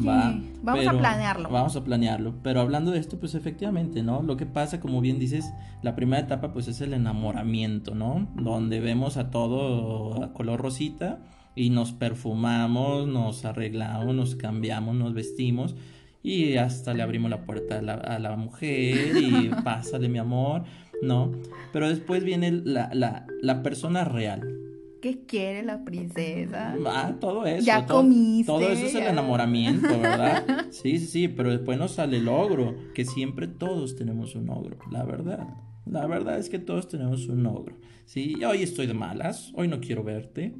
vamos 0.62 0.86
a 0.86 0.92
planearlo. 0.92 1.50
Vamos 1.50 1.76
a 1.76 1.84
planearlo. 1.84 2.34
Pero 2.42 2.60
hablando 2.60 2.90
de 2.90 2.98
esto, 2.98 3.18
pues 3.18 3.34
efectivamente, 3.34 4.02
¿no? 4.02 4.22
Lo 4.22 4.36
que 4.36 4.46
pasa, 4.46 4.80
como 4.80 5.00
bien 5.00 5.18
dices, 5.18 5.52
la 5.82 5.94
primera 5.94 6.22
etapa, 6.22 6.52
pues 6.52 6.68
es 6.68 6.80
el 6.80 6.94
enamoramiento, 6.94 7.94
¿no? 7.94 8.28
Donde 8.36 8.80
vemos 8.80 9.16
a 9.16 9.30
todo 9.30 10.22
a 10.22 10.32
color 10.32 10.60
rosita 10.60 11.20
y 11.54 11.70
nos 11.70 11.92
perfumamos, 11.92 13.08
nos 13.08 13.44
arreglamos, 13.44 14.14
nos 14.14 14.36
cambiamos, 14.36 14.94
nos 14.94 15.12
vestimos 15.12 15.74
y 16.22 16.56
hasta 16.56 16.94
le 16.94 17.02
abrimos 17.02 17.30
la 17.30 17.44
puerta 17.44 17.78
a 17.78 17.82
la, 17.82 17.94
a 17.94 18.18
la 18.18 18.36
mujer 18.36 19.16
y 19.16 19.48
pásale 19.64 20.08
mi 20.08 20.18
amor, 20.18 20.64
¿no? 21.02 21.32
Pero 21.72 21.88
después 21.88 22.24
viene 22.24 22.52
la, 22.52 22.90
la, 22.92 23.26
la 23.42 23.62
persona 23.62 24.04
real, 24.04 24.59
¿Qué 25.00 25.24
quiere 25.24 25.62
la 25.62 25.84
princesa? 25.84 26.76
Ah, 26.86 27.14
todo 27.18 27.46
eso. 27.46 27.64
Ya 27.64 27.86
comiste. 27.86 28.52
Todo 28.52 28.68
eso 28.68 28.86
es 28.86 28.94
el 28.94 29.04
enamoramiento, 29.04 29.88
¿verdad? 29.88 30.66
sí, 30.70 30.98
sí, 30.98 31.06
sí, 31.06 31.28
pero 31.28 31.50
después 31.50 31.78
nos 31.78 31.92
sale 31.92 32.18
el 32.18 32.28
ogro, 32.28 32.74
que 32.94 33.04
siempre 33.04 33.46
todos 33.48 33.96
tenemos 33.96 34.34
un 34.34 34.50
ogro, 34.50 34.76
la 34.90 35.04
verdad. 35.04 35.48
La 35.86 36.06
verdad 36.06 36.38
es 36.38 36.50
que 36.50 36.58
todos 36.58 36.88
tenemos 36.88 37.28
un 37.28 37.46
ogro. 37.46 37.76
Sí, 38.04 38.44
hoy 38.44 38.62
estoy 38.62 38.86
de 38.86 38.94
malas, 38.94 39.52
hoy 39.54 39.68
no 39.68 39.80
quiero 39.80 40.04
verte, 40.04 40.54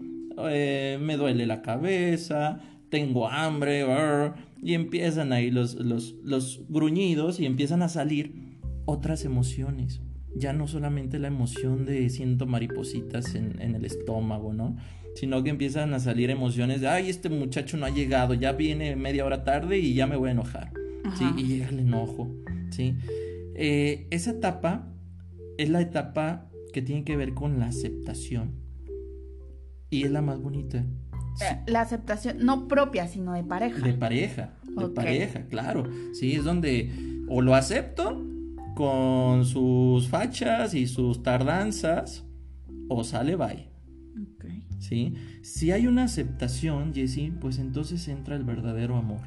eh, 0.48 0.98
me 1.00 1.16
duele 1.16 1.46
la 1.46 1.61
cabeza, 1.61 2.61
tengo 2.88 3.29
hambre, 3.29 3.85
y 4.62 4.74
empiezan 4.74 5.33
ahí 5.33 5.50
los, 5.50 5.74
los, 5.74 6.14
los 6.22 6.62
gruñidos 6.68 7.40
y 7.40 7.46
empiezan 7.46 7.83
a 7.83 7.88
salir 7.88 8.59
otras 8.87 9.24
emociones 9.24 10.00
ya 10.35 10.53
no 10.53 10.69
solamente 10.69 11.19
la 11.19 11.29
emoción 11.29 11.85
de 11.85 12.09
siento 12.11 12.47
maripositas 12.47 13.35
en, 13.35 13.61
el 13.61 13.85
estómago, 13.85 14.53
¿no? 14.53 14.77
Sino 15.14 15.43
que 15.43 15.51
empiezan 15.51 15.93
a 15.93 16.01
salir 16.01 16.31
emociones 16.31 16.81
de, 16.81 16.88
ay, 16.88 17.11
este 17.11 17.29
muchacho 17.29 17.77
no 17.77 17.87
ha 17.87 17.90
llegado, 17.90 18.35
ya 18.35 18.53
viene 18.53 18.95
media 18.97 19.25
hora 19.25 19.45
tarde 19.45 19.79
y 19.79 19.95
ya 19.95 20.07
me 20.07 20.16
voy 20.16 20.29
a 20.29 20.33
enojar, 20.33 20.73
¿sí? 21.16 21.25
Y 21.37 21.45
llega 21.45 21.69
el 21.69 21.81
enojo, 21.81 22.31
¿sí? 22.71 22.95
Eh, 23.55 24.07
esa 24.11 24.31
etapa 24.31 24.88
es 25.59 25.69
la 25.69 25.81
etapa 25.81 26.49
que 26.73 26.81
tiene 26.83 27.05
que 27.05 27.16
ver 27.16 27.35
con 27.35 27.59
la 27.59 27.66
aceptación. 27.66 28.53
Y 29.90 30.05
es 30.05 30.11
la 30.12 30.23
más 30.23 30.40
bonita. 30.40 30.85
La 31.66 31.81
aceptación 31.81 32.38
no 32.45 32.69
propia, 32.69 33.09
sino 33.09 33.33
de 33.33 33.43
pareja. 33.43 33.85
De 33.85 33.95
pareja, 33.95 34.55
de 34.62 34.88
pareja, 34.88 35.43
claro. 35.47 35.88
Sí, 36.12 36.35
es 36.35 36.45
donde 36.45 36.93
o 37.29 37.43
lo 37.43 37.55
acepto 37.55 38.30
con 38.81 39.45
sus 39.45 40.09
fachas 40.09 40.73
y 40.73 40.87
sus 40.87 41.23
tardanzas 41.23 42.25
o 42.88 43.05
sale 43.05 43.37
bye. 43.37 43.69
¿Sí? 44.79 45.12
Si 45.43 45.71
hay 45.71 45.87
una 45.87 46.05
aceptación, 46.05 46.95
Jessie, 46.95 47.31
pues 47.31 47.59
entonces 47.59 48.09
entra 48.09 48.37
el 48.37 48.45
verdadero 48.45 48.97
amor. 48.97 49.21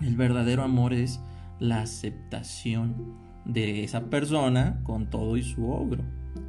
El 0.00 0.14
verdadero 0.14 0.62
amor 0.62 0.94
es 0.94 1.18
la 1.58 1.80
aceptación 1.80 3.16
de 3.44 3.84
esa 3.84 4.02
persona 4.04 4.80
con 4.84 5.06
todo 5.06 5.36
y 5.36 5.42
su 5.42 5.70
ogro. 5.70 6.02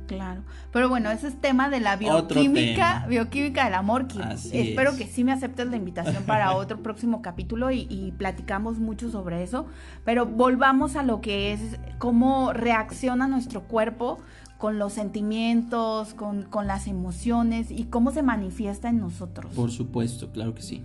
Claro. 0.08 0.43
Pero 0.71 0.89
bueno, 0.89 1.12
ese 1.12 1.27
es 1.27 1.39
tema 1.39 1.69
de 1.69 1.79
la 1.79 1.95
bioquímica, 1.95 3.06
bioquímica 3.08 3.65
del 3.65 3.73
amor. 3.73 4.08
espero 4.51 4.95
que 4.95 5.08
sí 5.08 5.23
me 5.23 5.32
aceptes 5.32 5.67
la 5.67 5.77
invitación 5.77 6.23
para 6.23 6.53
otro 6.56 6.82
próximo 6.82 7.21
capítulo 7.21 7.71
y, 7.71 8.13
platicamos 8.17 8.79
mucho 8.79 9.10
sobre 9.10 9.43
eso. 9.43 9.65
Pero 10.06 10.25
volvamos 10.25 10.95
a 10.95 11.03
lo 11.03 11.21
que 11.21 11.53
es 11.53 11.79
cómo 11.97 12.53
reacciona 12.53 13.27
nuestro 13.27 13.63
cuerpo 13.63 14.19
con 14.58 14.79
los 14.79 14.93
sentimientos, 14.93 16.13
con, 16.13 16.43
con 16.43 16.67
las 16.67 16.88
emociones 16.88 17.71
y 17.71 17.86
cómo 17.86 18.12
se 18.12 18.23
manifiesta 18.23 18.89
en 18.89 18.99
nosotros. 18.99 19.53
Por 19.53 19.71
supuesto, 19.71 20.32
claro 20.32 20.53
que 20.53 20.62
sí. 20.62 20.84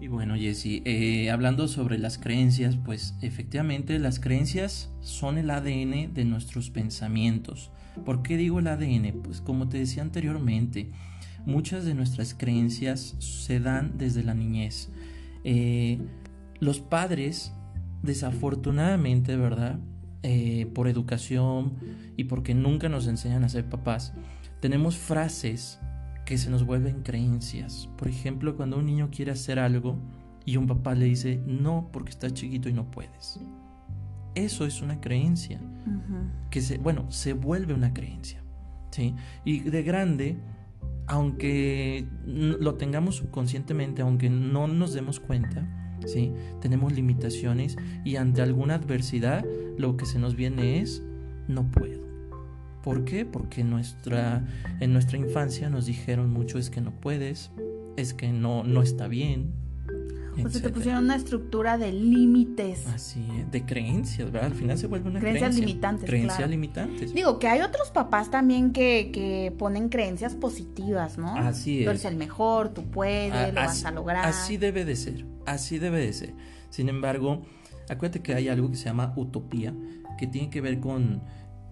Y 0.00 0.08
bueno, 0.08 0.34
Jesse, 0.34 0.80
eh, 0.86 1.30
hablando 1.30 1.68
sobre 1.68 1.98
las 1.98 2.16
creencias, 2.16 2.76
pues 2.76 3.14
efectivamente 3.20 3.98
las 3.98 4.18
creencias 4.18 4.90
son 5.02 5.36
el 5.36 5.50
ADN 5.50 6.14
de 6.14 6.24
nuestros 6.24 6.70
pensamientos. 6.70 7.70
¿Por 8.06 8.22
qué 8.22 8.38
digo 8.38 8.60
el 8.60 8.68
ADN? 8.68 9.20
Pues 9.22 9.42
como 9.42 9.68
te 9.68 9.76
decía 9.76 10.02
anteriormente, 10.02 10.90
muchas 11.44 11.84
de 11.84 11.92
nuestras 11.94 12.32
creencias 12.32 13.14
se 13.18 13.60
dan 13.60 13.98
desde 13.98 14.22
la 14.22 14.32
niñez. 14.32 14.88
Eh, 15.44 15.98
los 16.60 16.80
padres, 16.80 17.52
desafortunadamente, 18.02 19.36
¿verdad? 19.36 19.80
Eh, 20.22 20.66
por 20.74 20.88
educación 20.88 21.74
y 22.16 22.24
porque 22.24 22.54
nunca 22.54 22.88
nos 22.88 23.06
enseñan 23.06 23.42
a 23.44 23.48
ser 23.48 23.66
papás, 23.68 24.12
tenemos 24.60 24.96
frases 24.96 25.79
que 26.30 26.38
se 26.38 26.48
nos 26.48 26.64
vuelven 26.64 27.02
creencias. 27.02 27.88
Por 27.98 28.06
ejemplo, 28.06 28.56
cuando 28.56 28.78
un 28.78 28.86
niño 28.86 29.08
quiere 29.10 29.32
hacer 29.32 29.58
algo 29.58 29.98
y 30.44 30.58
un 30.58 30.68
papá 30.68 30.94
le 30.94 31.06
dice, 31.06 31.42
no, 31.44 31.88
porque 31.92 32.10
estás 32.10 32.34
chiquito 32.34 32.68
y 32.68 32.72
no 32.72 32.88
puedes. 32.88 33.40
Eso 34.36 34.64
es 34.64 34.80
una 34.80 35.00
creencia. 35.00 35.60
Que 36.48 36.60
se, 36.60 36.78
bueno, 36.78 37.10
se 37.10 37.32
vuelve 37.32 37.74
una 37.74 37.92
creencia. 37.92 38.44
¿sí? 38.92 39.16
Y 39.44 39.58
de 39.58 39.82
grande, 39.82 40.36
aunque 41.08 42.06
lo 42.24 42.76
tengamos 42.76 43.16
subconscientemente, 43.16 44.02
aunque 44.02 44.30
no 44.30 44.68
nos 44.68 44.94
demos 44.94 45.18
cuenta, 45.18 45.66
¿sí? 46.06 46.32
Tenemos 46.60 46.92
limitaciones 46.92 47.76
y 48.04 48.14
ante 48.14 48.40
alguna 48.40 48.76
adversidad 48.76 49.44
lo 49.78 49.96
que 49.96 50.06
se 50.06 50.20
nos 50.20 50.36
viene 50.36 50.80
es 50.80 51.02
no 51.48 51.68
puedo. 51.72 52.09
¿Por 52.82 53.04
qué? 53.04 53.24
Porque 53.24 53.64
nuestra, 53.64 54.46
en 54.80 54.92
nuestra 54.92 55.18
infancia 55.18 55.68
nos 55.68 55.86
dijeron 55.86 56.30
mucho 56.30 56.58
es 56.58 56.70
que 56.70 56.80
no 56.80 56.92
puedes, 56.92 57.50
es 57.96 58.14
que 58.14 58.32
no, 58.32 58.64
no 58.64 58.82
está 58.82 59.06
bien, 59.06 59.52
o 60.44 60.48
sea, 60.48 60.62
te 60.62 60.68
pusieron 60.70 61.04
una 61.04 61.16
estructura 61.16 61.78
de 61.78 61.92
límites. 61.92 62.86
Así, 62.86 63.24
de 63.50 63.64
creencias, 63.64 64.30
¿verdad? 64.30 64.50
Al 64.50 64.56
final 64.56 64.78
se 64.78 64.86
vuelve 64.86 65.10
una 65.10 65.20
creencias 65.20 65.50
creencia. 65.50 65.66
limitantes. 65.66 66.08
Creencias 66.08 66.50
limitantes. 66.50 67.14
Digo 67.14 67.38
que 67.38 67.48
hay 67.48 67.60
otros 67.60 67.90
papás 67.90 68.30
también 68.30 68.72
que, 68.72 69.10
que 69.12 69.52
ponen 69.58 69.88
creencias 69.88 70.34
positivas, 70.34 71.18
¿no? 71.18 71.36
Así 71.36 71.80
es. 71.80 71.84
Tú 71.84 71.90
eres 71.90 72.04
el 72.04 72.16
mejor, 72.16 72.70
tú 72.70 72.84
puedes, 72.90 73.54
lo 73.54 73.60
vas 73.60 73.84
a 73.84 73.90
lograr. 73.90 74.26
Así 74.26 74.56
debe 74.56 74.84
de 74.84 74.96
ser, 74.96 75.26
así 75.46 75.78
debe 75.78 76.00
de 76.00 76.12
ser. 76.12 76.34
Sin 76.70 76.88
embargo, 76.88 77.42
acuérdate 77.88 78.20
que 78.20 78.34
hay 78.34 78.48
algo 78.48 78.70
que 78.70 78.76
se 78.76 78.84
llama 78.84 79.12
utopía, 79.16 79.74
que 80.18 80.26
tiene 80.26 80.50
que 80.50 80.60
ver 80.60 80.80
con, 80.80 81.22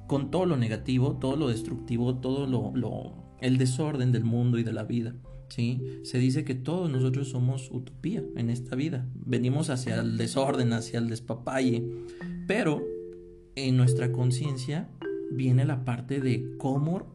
con 0.08 0.32
todo 0.32 0.46
lo 0.46 0.56
negativo, 0.56 1.18
todo 1.20 1.36
lo 1.36 1.48
destructivo, 1.48 2.16
todo 2.16 2.48
lo, 2.48 2.72
lo 2.74 3.28
el 3.40 3.58
desorden 3.58 4.10
del 4.10 4.24
mundo 4.24 4.58
y 4.58 4.64
de 4.64 4.72
la 4.72 4.82
vida. 4.82 5.14
¿sí? 5.48 6.00
Se 6.02 6.18
dice 6.18 6.44
que 6.44 6.54
todos 6.54 6.90
nosotros 6.90 7.28
somos 7.28 7.70
utopía 7.70 8.24
en 8.36 8.50
esta 8.50 8.74
vida. 8.74 9.06
Venimos 9.14 9.70
hacia 9.70 10.00
el 10.00 10.16
desorden, 10.16 10.72
hacia 10.72 10.98
el 10.98 11.08
despapalle, 11.08 11.84
pero 12.48 12.84
en 13.54 13.76
nuestra 13.76 14.10
conciencia 14.10 14.88
viene 15.30 15.64
la 15.64 15.84
parte 15.84 16.20
de 16.20 16.56
cómo, 16.58 17.06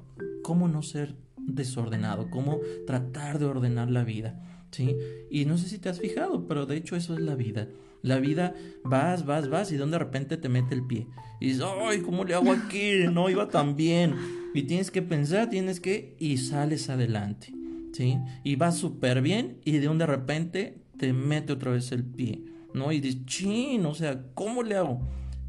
cómo 0.44 0.68
no 0.68 0.82
ser 0.82 1.16
desordenado, 1.38 2.30
cómo 2.30 2.60
tratar 2.86 3.40
de 3.40 3.46
ordenar 3.46 3.90
la 3.90 4.04
vida, 4.04 4.66
¿sí? 4.72 4.96
Y 5.30 5.46
no 5.46 5.58
sé 5.58 5.68
si 5.68 5.80
te 5.80 5.90
has 5.90 6.00
fijado, 6.00 6.48
pero 6.48 6.66
de 6.66 6.78
hecho 6.78 6.96
eso 6.96 7.14
es 7.16 7.22
la 7.22 7.36
vida. 7.36 7.68
La 8.04 8.20
vida, 8.20 8.54
vas, 8.84 9.26
vas, 9.26 9.50
vas 9.50 9.72
y 9.72 9.78
de 9.78 9.98
repente 9.98 10.38
te 10.38 10.50
mete 10.50 10.76
el 10.76 10.86
pie. 10.86 11.08
Y 11.40 11.48
dices, 11.48 11.64
ay, 11.82 12.02
¿cómo 12.02 12.24
le 12.24 12.36
hago 12.36 12.52
aquí? 12.52 13.06
No 13.12 13.30
iba 13.32 13.50
tan 13.50 13.76
bien. 13.76 14.14
Y 14.54 14.64
tienes 14.64 14.92
que 14.92 15.02
pensar, 15.02 15.50
tienes 15.50 15.80
que... 15.80 16.16
y 16.20 16.38
sales 16.38 16.90
adelante. 16.90 17.54
¿sí? 17.94 18.20
Y 18.44 18.56
va 18.56 18.72
súper 18.72 19.22
bien 19.22 19.60
y 19.64 19.78
de 19.78 19.88
un 19.88 19.98
de 19.98 20.06
repente 20.06 20.84
te 20.98 21.14
mete 21.14 21.54
otra 21.54 21.72
vez 21.72 21.92
el 21.92 22.04
pie, 22.04 22.44
¿no? 22.74 22.92
Y 22.92 23.00
dices, 23.00 23.26
chin, 23.26 23.86
o 23.86 23.94
sea, 23.94 24.26
¿cómo 24.34 24.64
le 24.64 24.76
hago? 24.76 25.00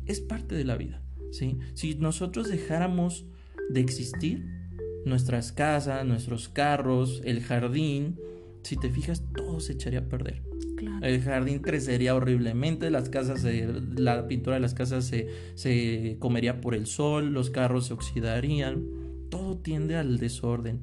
Es 0.06 0.20
parte 0.20 0.54
de 0.54 0.64
la 0.64 0.76
vida, 0.76 1.02
¿sí? 1.32 1.58
Si 1.74 1.94
nosotros 1.96 2.48
dejáramos 2.48 3.26
de 3.70 3.80
existir, 3.80 4.44
nuestras 5.04 5.52
casas, 5.52 6.04
nuestros 6.06 6.48
carros, 6.48 7.20
el 7.24 7.42
jardín, 7.42 8.18
si 8.62 8.76
te 8.76 8.90
fijas, 8.90 9.22
todo 9.34 9.60
se 9.60 9.72
echaría 9.72 10.00
a 10.00 10.08
perder. 10.08 10.42
El 11.02 11.22
jardín 11.22 11.60
crecería 11.60 12.14
horriblemente, 12.14 12.90
las 12.90 13.08
casas, 13.08 13.44
la 13.96 14.26
pintura 14.26 14.56
de 14.56 14.60
las 14.60 14.74
casas 14.74 15.04
se, 15.04 15.28
se 15.54 16.16
comería 16.18 16.60
por 16.60 16.74
el 16.74 16.86
sol, 16.86 17.32
los 17.32 17.50
carros 17.50 17.86
se 17.86 17.94
oxidarían, 17.94 18.84
todo 19.30 19.56
tiende 19.56 19.96
al 19.96 20.18
desorden. 20.18 20.80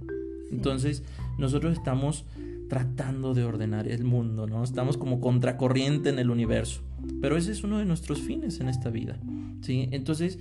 Entonces, 0.52 1.04
nosotros 1.38 1.74
estamos 1.74 2.26
tratando 2.72 3.34
de 3.34 3.44
ordenar 3.44 3.88
el 3.88 4.06
mundo, 4.06 4.48
¿no? 4.48 4.64
Estamos 4.64 4.98
como 4.98 5.20
contracorriente 5.20 6.10
en 6.10 6.20
el 6.20 6.30
universo. 6.30 6.82
Pero 7.20 7.36
ese 7.36 7.52
es 7.52 7.64
uno 7.64 7.80
de 7.80 7.86
nuestros 7.86 8.22
fines 8.22 8.60
en 8.62 8.70
esta 8.70 8.90
vida, 8.90 9.20
¿sí? 9.62 9.90
Entonces, 9.92 10.40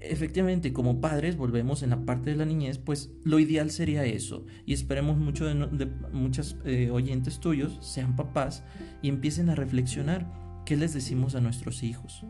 efectivamente, 0.00 0.72
como 0.72 1.00
padres, 1.00 1.36
volvemos 1.36 1.82
en 1.82 1.90
la 1.90 2.04
parte 2.04 2.30
de 2.30 2.36
la 2.36 2.44
niñez, 2.44 2.78
pues 2.78 3.10
lo 3.24 3.38
ideal 3.38 3.70
sería 3.70 4.04
eso. 4.04 4.46
Y 4.66 4.72
esperemos 4.72 5.18
mucho 5.18 5.46
de, 5.46 5.86
muchos 6.12 6.56
eh, 6.64 6.90
oyentes 6.90 7.40
tuyos 7.40 7.78
sean 7.80 8.16
papás 8.16 8.64
y 9.02 9.08
empiecen 9.08 9.50
a 9.50 9.54
reflexionar 9.54 10.26
qué 10.64 10.76
les 10.76 10.94
decimos 10.94 11.34
a 11.34 11.40
nuestros 11.40 11.82
hijos. 11.82 12.24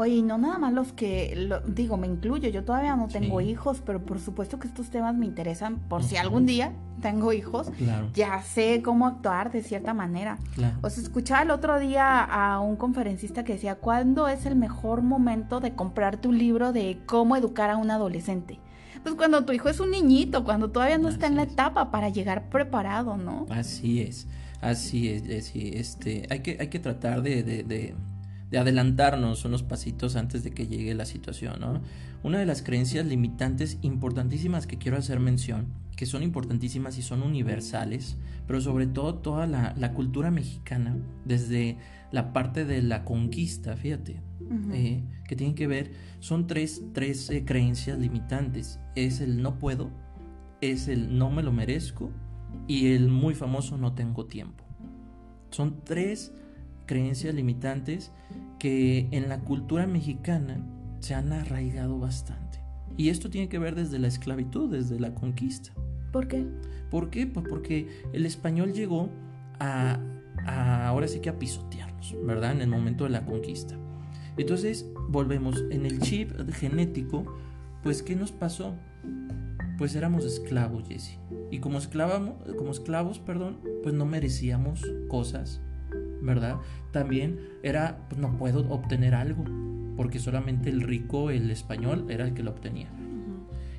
Oye, 0.00 0.14
y 0.14 0.22
no 0.22 0.38
nada 0.38 0.56
más 0.56 0.72
los 0.72 0.94
que, 0.94 1.50
digo, 1.66 1.98
me 1.98 2.06
incluyo, 2.06 2.48
yo 2.48 2.64
todavía 2.64 2.96
no 2.96 3.08
tengo 3.08 3.42
hijos, 3.42 3.82
pero 3.84 4.02
por 4.02 4.18
supuesto 4.18 4.58
que 4.58 4.66
estos 4.66 4.88
temas 4.88 5.14
me 5.14 5.26
interesan 5.26 5.76
por 5.76 6.02
si 6.02 6.16
algún 6.16 6.46
día 6.46 6.72
tengo 7.02 7.34
hijos, 7.34 7.70
ya 8.14 8.40
sé 8.40 8.80
cómo 8.82 9.06
actuar 9.06 9.52
de 9.52 9.62
cierta 9.62 9.92
manera. 9.92 10.38
O 10.80 10.88
sea, 10.88 11.02
escuchaba 11.02 11.42
el 11.42 11.50
otro 11.50 11.78
día 11.78 12.24
a 12.24 12.60
un 12.60 12.76
conferencista 12.76 13.44
que 13.44 13.52
decía, 13.52 13.74
¿cuándo 13.74 14.26
es 14.26 14.46
el 14.46 14.56
mejor 14.56 15.02
momento 15.02 15.60
de 15.60 15.74
comprar 15.74 16.16
tu 16.18 16.32
libro 16.32 16.72
de 16.72 16.98
cómo 17.04 17.36
educar 17.36 17.68
a 17.68 17.76
un 17.76 17.90
adolescente? 17.90 18.58
Pues 19.02 19.16
cuando 19.16 19.44
tu 19.44 19.52
hijo 19.52 19.68
es 19.68 19.80
un 19.80 19.90
niñito, 19.90 20.44
cuando 20.44 20.70
todavía 20.70 20.96
no 20.96 21.10
está 21.10 21.26
en 21.26 21.36
la 21.36 21.42
etapa 21.42 21.90
para 21.90 22.08
llegar 22.08 22.48
preparado, 22.48 23.18
¿no? 23.18 23.44
Así 23.50 24.00
es, 24.00 24.28
así 24.62 25.10
es, 25.10 25.24
este, 25.54 26.26
hay 26.30 26.40
que, 26.40 26.56
hay 26.58 26.68
que 26.68 26.78
tratar 26.78 27.20
de 27.20 27.42
de 27.42 27.94
adelantarnos 28.58 29.44
unos 29.44 29.62
pasitos 29.62 30.16
antes 30.16 30.42
de 30.42 30.50
que 30.50 30.66
llegue 30.66 30.94
la 30.94 31.04
situación, 31.04 31.60
¿no? 31.60 31.80
Una 32.22 32.38
de 32.38 32.46
las 32.46 32.62
creencias 32.62 33.06
limitantes 33.06 33.78
importantísimas 33.82 34.66
que 34.66 34.78
quiero 34.78 34.98
hacer 34.98 35.20
mención, 35.20 35.68
que 35.96 36.06
son 36.06 36.22
importantísimas 36.22 36.98
y 36.98 37.02
son 37.02 37.22
universales, 37.22 38.16
pero 38.46 38.60
sobre 38.60 38.86
todo 38.86 39.16
toda 39.16 39.46
la, 39.46 39.92
cultura 39.92 40.30
mexicana, 40.30 40.96
desde 41.24 41.76
la 42.10 42.32
parte 42.32 42.64
de 42.64 42.82
la 42.82 43.04
conquista, 43.04 43.76
fíjate, 43.76 44.20
eh, 44.72 45.04
que 45.28 45.36
tienen 45.36 45.54
que 45.54 45.66
ver, 45.66 45.92
son 46.18 46.46
tres, 46.46 46.82
tres 46.92 47.30
eh, 47.30 47.44
creencias 47.44 47.98
limitantes. 47.98 48.80
Es 48.96 49.20
el 49.20 49.42
no 49.42 49.58
puedo, 49.58 49.90
es 50.60 50.88
el 50.88 51.16
no 51.16 51.30
me 51.30 51.42
lo 51.42 51.52
merezco 51.52 52.10
y 52.66 52.92
el 52.94 53.08
muy 53.08 53.34
famoso 53.34 53.78
no 53.78 53.94
tengo 53.94 54.26
tiempo. 54.26 54.64
Son 55.50 55.84
tres 55.84 56.32
creencias 56.90 57.32
limitantes 57.32 58.10
que 58.58 59.06
en 59.12 59.28
la 59.28 59.38
cultura 59.38 59.86
mexicana 59.86 60.60
se 60.98 61.14
han 61.14 61.32
arraigado 61.32 62.00
bastante. 62.00 62.58
Y 62.96 63.10
esto 63.10 63.30
tiene 63.30 63.48
que 63.48 63.60
ver 63.60 63.76
desde 63.76 64.00
la 64.00 64.08
esclavitud, 64.08 64.68
desde 64.68 64.98
la 64.98 65.14
conquista. 65.14 65.70
¿Por 66.10 66.26
qué? 66.26 66.44
¿Por 66.90 67.10
qué? 67.10 67.28
Pues 67.28 67.46
porque 67.48 68.02
el 68.12 68.26
español 68.26 68.72
llegó 68.72 69.08
a, 69.60 70.00
ahora 70.84 71.06
sí 71.06 71.20
que 71.20 71.28
a 71.28 71.38
pisotearnos, 71.38 72.16
¿verdad? 72.26 72.50
En 72.50 72.60
el 72.60 72.68
momento 72.68 73.04
de 73.04 73.10
la 73.10 73.24
conquista. 73.24 73.76
Entonces, 74.36 74.84
volvemos 75.10 75.62
en 75.70 75.86
el 75.86 76.00
chip 76.00 76.32
genético, 76.54 77.24
pues 77.84 78.02
¿qué 78.02 78.16
nos 78.16 78.32
pasó? 78.32 78.74
Pues 79.78 79.94
éramos 79.94 80.24
esclavos, 80.24 80.88
Jesse. 80.88 81.20
Y 81.52 81.60
como, 81.60 81.78
como 82.58 82.72
esclavos, 82.72 83.20
perdón, 83.20 83.60
pues 83.84 83.94
no 83.94 84.06
merecíamos 84.06 84.84
cosas 85.08 85.62
¿verdad? 86.22 86.56
También 86.92 87.40
era, 87.62 87.98
pues 88.08 88.20
no 88.20 88.36
puedo 88.36 88.68
obtener 88.70 89.14
algo, 89.14 89.44
porque 89.96 90.18
solamente 90.18 90.70
el 90.70 90.82
rico, 90.82 91.30
el 91.30 91.50
español, 91.50 92.06
era 92.08 92.24
el 92.24 92.34
que 92.34 92.42
lo 92.42 92.50
obtenía. 92.50 92.88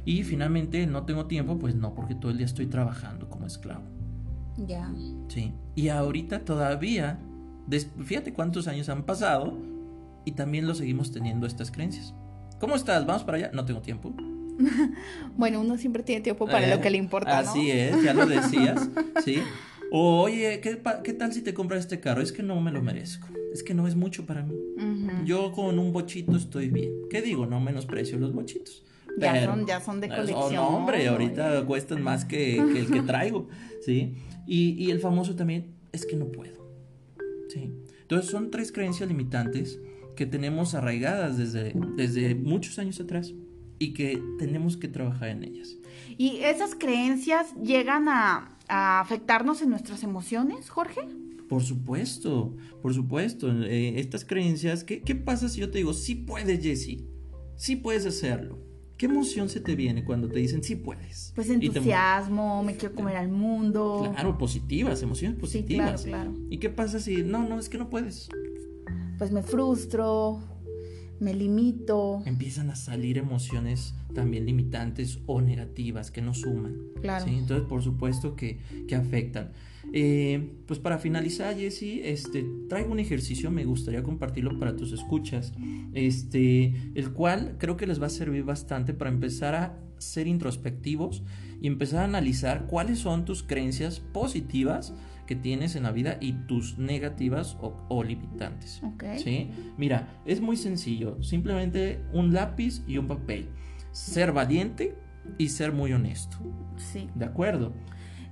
Y 0.06 0.24
finalmente 0.24 0.86
no 0.88 1.04
tengo 1.04 1.26
tiempo, 1.28 1.60
pues 1.60 1.76
no, 1.76 1.94
porque 1.94 2.16
todo 2.16 2.32
el 2.32 2.38
día 2.38 2.46
estoy 2.46 2.68
trabajando 2.68 3.30
como 3.30 3.46
esclavo. 3.46 3.84
Ya. 4.68 4.92
Sí. 5.28 5.54
Y 5.76 5.90
ahorita 5.90 6.44
todavía, 6.44 7.20
fíjate 8.04 8.34
cuántos 8.34 8.68
años 8.68 8.90
han 8.90 9.04
pasado 9.04 9.58
y 10.26 10.32
también 10.32 10.68
lo 10.68 10.76
seguimos 10.76 11.12
teniendo 11.12 11.46
estas 11.48 11.72
creencias. 11.72 12.14
¿Cómo 12.60 12.76
estás? 12.76 13.06
¿Vamos 13.06 13.24
para 13.24 13.38
allá? 13.38 13.52
No 13.54 13.66
tengo 13.66 13.82
tiempo. 13.82 14.14
bueno, 15.38 15.62
uno 15.62 15.78
siempre 15.78 16.04
tiene 16.04 16.22
tiempo 16.22 16.46
para 16.46 16.68
lo 16.68 16.76
eh, 16.76 16.82
que 16.82 16.90
le 16.90 16.98
importa. 16.98 17.40
Así 17.40 17.72
es, 17.72 18.02
ya 18.04 18.14
lo 18.14 18.26
decías, 18.26 18.90
¿sí? 19.26 19.42
Oye, 19.92 20.62
¿qué, 20.62 21.14
tal 21.14 21.34
si 21.34 21.42
te 21.42 21.54
compras 21.54 21.82
este 21.82 22.00
carro? 22.00 22.22
Es 22.22 22.32
que 22.32 22.42
no 22.42 22.60
me 22.62 22.72
lo 22.72 22.82
merezco. 22.82 23.28
Es 23.54 23.62
que 23.62 23.74
no 23.74 23.88
es 23.88 23.96
mucho 23.96 24.26
para 24.26 24.44
mí. 24.44 24.56
Yo 25.26 25.52
con 25.52 25.78
un 25.78 25.92
bochito 25.92 26.36
estoy 26.36 26.70
bien. 26.70 26.92
¿Qué 27.10 27.22
digo? 27.22 27.46
No 27.46 27.60
menosprecio 27.60 28.18
los 28.18 28.34
bochitos. 28.34 28.84
ya, 29.18 29.46
son, 29.46 29.66
ya 29.66 29.82
son 29.82 30.00
de 30.00 30.08
colección. 30.08 30.56
no, 30.56 30.68
hombre, 30.70 31.08
ahorita 31.08 31.66
cuestan 31.66 32.02
más 32.02 32.24
que, 32.26 32.58
el 32.58 32.90
que 32.90 33.02
traigo, 33.02 33.50
¿sí? 33.86 34.16
Y, 34.48 34.84
y, 34.84 34.92
el 34.92 35.00
famoso 35.00 35.36
también 35.36 35.76
es 35.92 36.06
que 36.06 36.16
no 36.16 36.32
puedo, 36.32 36.66
¿sí? 37.50 37.72
Entonces 38.02 38.32
son 38.32 38.50
tres 38.50 38.72
creencias 38.72 39.08
limitantes 39.08 39.80
que 40.16 40.26
tenemos 40.26 40.76
arraigadas 40.76 41.38
desde, 41.38 41.74
desde 41.96 42.36
muchos 42.36 42.80
años 42.80 43.00
atrás 43.00 43.34
y 43.80 43.94
que 43.94 44.22
tenemos 44.38 44.78
que 44.78 44.88
trabajar 44.88 45.30
en 45.30 45.44
ellas. 45.44 45.76
¿Y 46.18 46.38
esas 46.44 46.76
creencias 46.76 47.54
llegan 47.56 48.08
a, 48.08 48.58
afectarnos 48.72 49.62
en 49.62 49.70
nuestras 49.70 50.04
emociones, 50.04 50.70
Jorge? 50.70 51.02
Por 51.50 51.62
supuesto, 51.62 52.56
por 52.82 52.94
supuesto. 52.94 53.52
Eh, 53.64 54.00
estas 54.00 54.24
creencias, 54.24 54.86
¿qué, 54.86 55.16
pasa 55.16 55.50
si 55.50 55.60
yo 55.60 55.70
te 55.70 55.80
digo, 55.80 55.94
sí 55.94 56.16
puedes, 56.16 56.64
Jesse? 56.64 57.04
Sí 57.58 57.76
puedes 57.76 58.06
hacerlo. 58.06 58.58
¿Qué 58.98 59.08
emoción 59.08 59.50
se 59.50 59.60
te 59.60 59.76
viene 59.76 60.06
cuando 60.06 60.30
te 60.30 60.40
dicen 60.40 60.64
sí 60.64 60.76
puedes? 60.76 61.34
Pues 61.36 61.50
entusiasmo, 61.50 62.64
me 62.64 62.78
quiero 62.78 62.96
comer 62.96 63.18
al 63.18 63.30
mundo. 63.30 64.12
Claro, 64.14 64.38
positivas, 64.38 65.02
emociones 65.02 65.38
positivas. 65.38 66.04
Sí, 66.04 66.10
claro, 66.10 66.32
claro. 66.32 66.48
¿Y 66.50 66.60
qué 66.60 66.70
pasa 66.70 67.00
si 67.00 67.24
no, 67.24 67.48
no, 67.48 67.60
es 67.60 67.68
que 67.68 67.78
no 67.78 67.90
puedes? 67.90 68.30
Pues 69.18 69.32
me 69.32 69.42
frustro, 69.44 70.40
Me 71.22 71.36
limito. 71.36 72.24
Empiezan 72.26 72.72
a 72.72 72.76
salir 72.76 73.20
emociones 73.20 73.94
también 74.16 74.48
limitantes 74.48 75.20
o 75.28 75.40
negativas 75.40 76.10
que 76.10 76.24
no 76.24 76.34
suman. 76.34 76.76
Claro. 77.00 77.26
¿sí? 77.26 77.36
Entonces, 77.38 77.68
por 77.68 77.84
supuesto 77.84 78.36
que, 78.36 78.58
que 78.88 78.96
afectan. 78.96 79.52
Eh, 79.94 80.52
pues 80.66 80.80
para 80.80 80.98
finalizar, 80.98 81.56
Jessy, 81.56 82.02
este, 82.04 82.44
traigo 82.68 82.92
un 82.92 83.00
ejercicio, 83.00 83.52
me 83.52 83.66
gustaría 83.66 84.02
compartirlo 84.02 84.58
para 84.58 84.76
tus 84.76 84.94
escuchas, 84.94 85.54
este, 85.94 86.74
el 86.96 87.12
cual 87.14 87.56
creo 87.60 87.78
que 87.78 87.86
les 87.86 88.02
va 88.02 88.08
a 88.08 88.10
servir 88.10 88.44
bastante 88.44 88.96
para 88.96 89.12
empezar 89.12 89.54
a 89.54 89.78
ser 90.00 90.26
introspectivos 90.26 91.22
y 91.62 91.68
empezar 91.68 92.00
a 92.00 92.06
analizar 92.06 92.66
cuáles 92.66 92.98
son 92.98 93.26
tus 93.26 93.44
creencias 93.44 94.00
positivas 94.00 94.92
que 95.32 95.36
tienes 95.38 95.78
en 95.78 95.84
la 95.84 95.94
vida 95.94 96.18
y 96.20 96.34
tus 96.34 96.78
negativas 96.78 97.56
o, 97.62 98.04
limitantes. 98.04 98.82
¿sí? 99.16 99.50
Mira, 99.78 100.10
es 100.26 100.42
muy 100.42 100.58
sencillo, 100.58 101.24
simplemente 101.24 102.02
un 102.12 102.34
lápiz 102.34 102.84
y 102.86 102.98
un 102.98 103.08
papel. 103.08 103.48
Ser 103.94 104.34
valiente 104.34 104.98
y 105.38 105.48
ser 105.48 105.72
muy 105.72 105.94
honesto. 105.94 106.36
Sí. 106.76 107.10
¿De 107.16 107.24
acuerdo? 107.24 107.72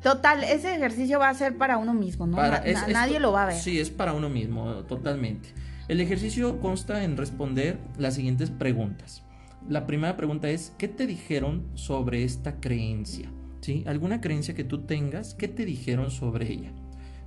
Total, 0.04 0.44
ese 0.44 0.76
ejercicio 0.76 1.20
va 1.20 1.30
a 1.30 1.34
ser 1.36 1.56
para 1.56 1.78
uno 1.78 1.94
mismo, 1.94 2.28
¿no? 2.28 2.36
nadie 2.36 3.22
lo 3.22 3.32
va 3.32 3.44
a 3.44 3.46
ver. 3.46 3.56
Sí, 3.56 3.80
es 3.80 3.90
para 3.90 4.12
uno 4.12 4.28
mismo, 4.28 4.84
totalmente. 4.84 5.54
El 5.88 6.02
ejercicio 6.02 6.60
consta 6.60 7.06
en 7.06 7.16
responder 7.16 7.80
las 7.98 8.16
siguientes 8.16 8.52
preguntas. 8.52 9.24
La 9.70 9.88
primera 9.88 10.18
pregunta 10.18 10.50
es, 10.50 10.74
¿qué 10.78 10.90
te 10.90 11.08
dijeron 11.08 11.66
sobre 11.76 12.26
esta 12.26 12.60
creencia? 12.60 13.32
¿Sí? 13.62 13.86
¿Alguna 13.88 14.20
creencia 14.20 14.54
que 14.54 14.66
tú 14.66 14.82
tengas? 14.82 15.34
¿Qué 15.34 15.48
te 15.48 15.64
dijeron 15.64 16.12
sobre 16.12 16.52
ella? 16.52 16.74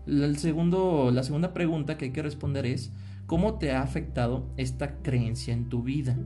El 0.06 0.36
segundo, 0.38 1.10
la 1.12 1.22
segunda 1.22 1.52
pregunta 1.52 1.96
que 1.96 2.06
hay 2.06 2.10
que 2.12 2.22
responder 2.22 2.66
es, 2.66 2.90
¿cómo 3.26 3.58
te 3.58 3.72
ha 3.72 3.82
afectado 3.82 4.46
esta 4.56 4.96
creencia 5.02 5.54
en 5.54 5.68
tu 5.68 5.82
vida? 5.82 6.16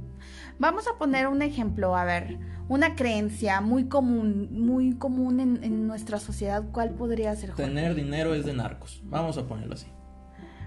Vamos 0.58 0.86
a 0.88 0.98
poner 0.98 1.26
un 1.28 1.42
ejemplo, 1.42 1.94
a 1.94 2.04
ver, 2.04 2.38
una 2.68 2.94
creencia 2.94 3.60
muy 3.60 3.88
común, 3.88 4.48
muy 4.50 4.94
común 4.94 5.40
en, 5.40 5.86
nuestra 5.86 6.18
sociedad, 6.18 6.64
¿cuál 6.72 6.90
podría 6.90 7.34
ser? 7.36 7.52
Tener 7.52 7.94
dinero 7.94 8.34
es 8.34 8.46
de 8.46 8.54
narcos, 8.54 9.02
vamos 9.04 9.36
a 9.36 9.46
ponerlo 9.46 9.74
así. 9.74 9.86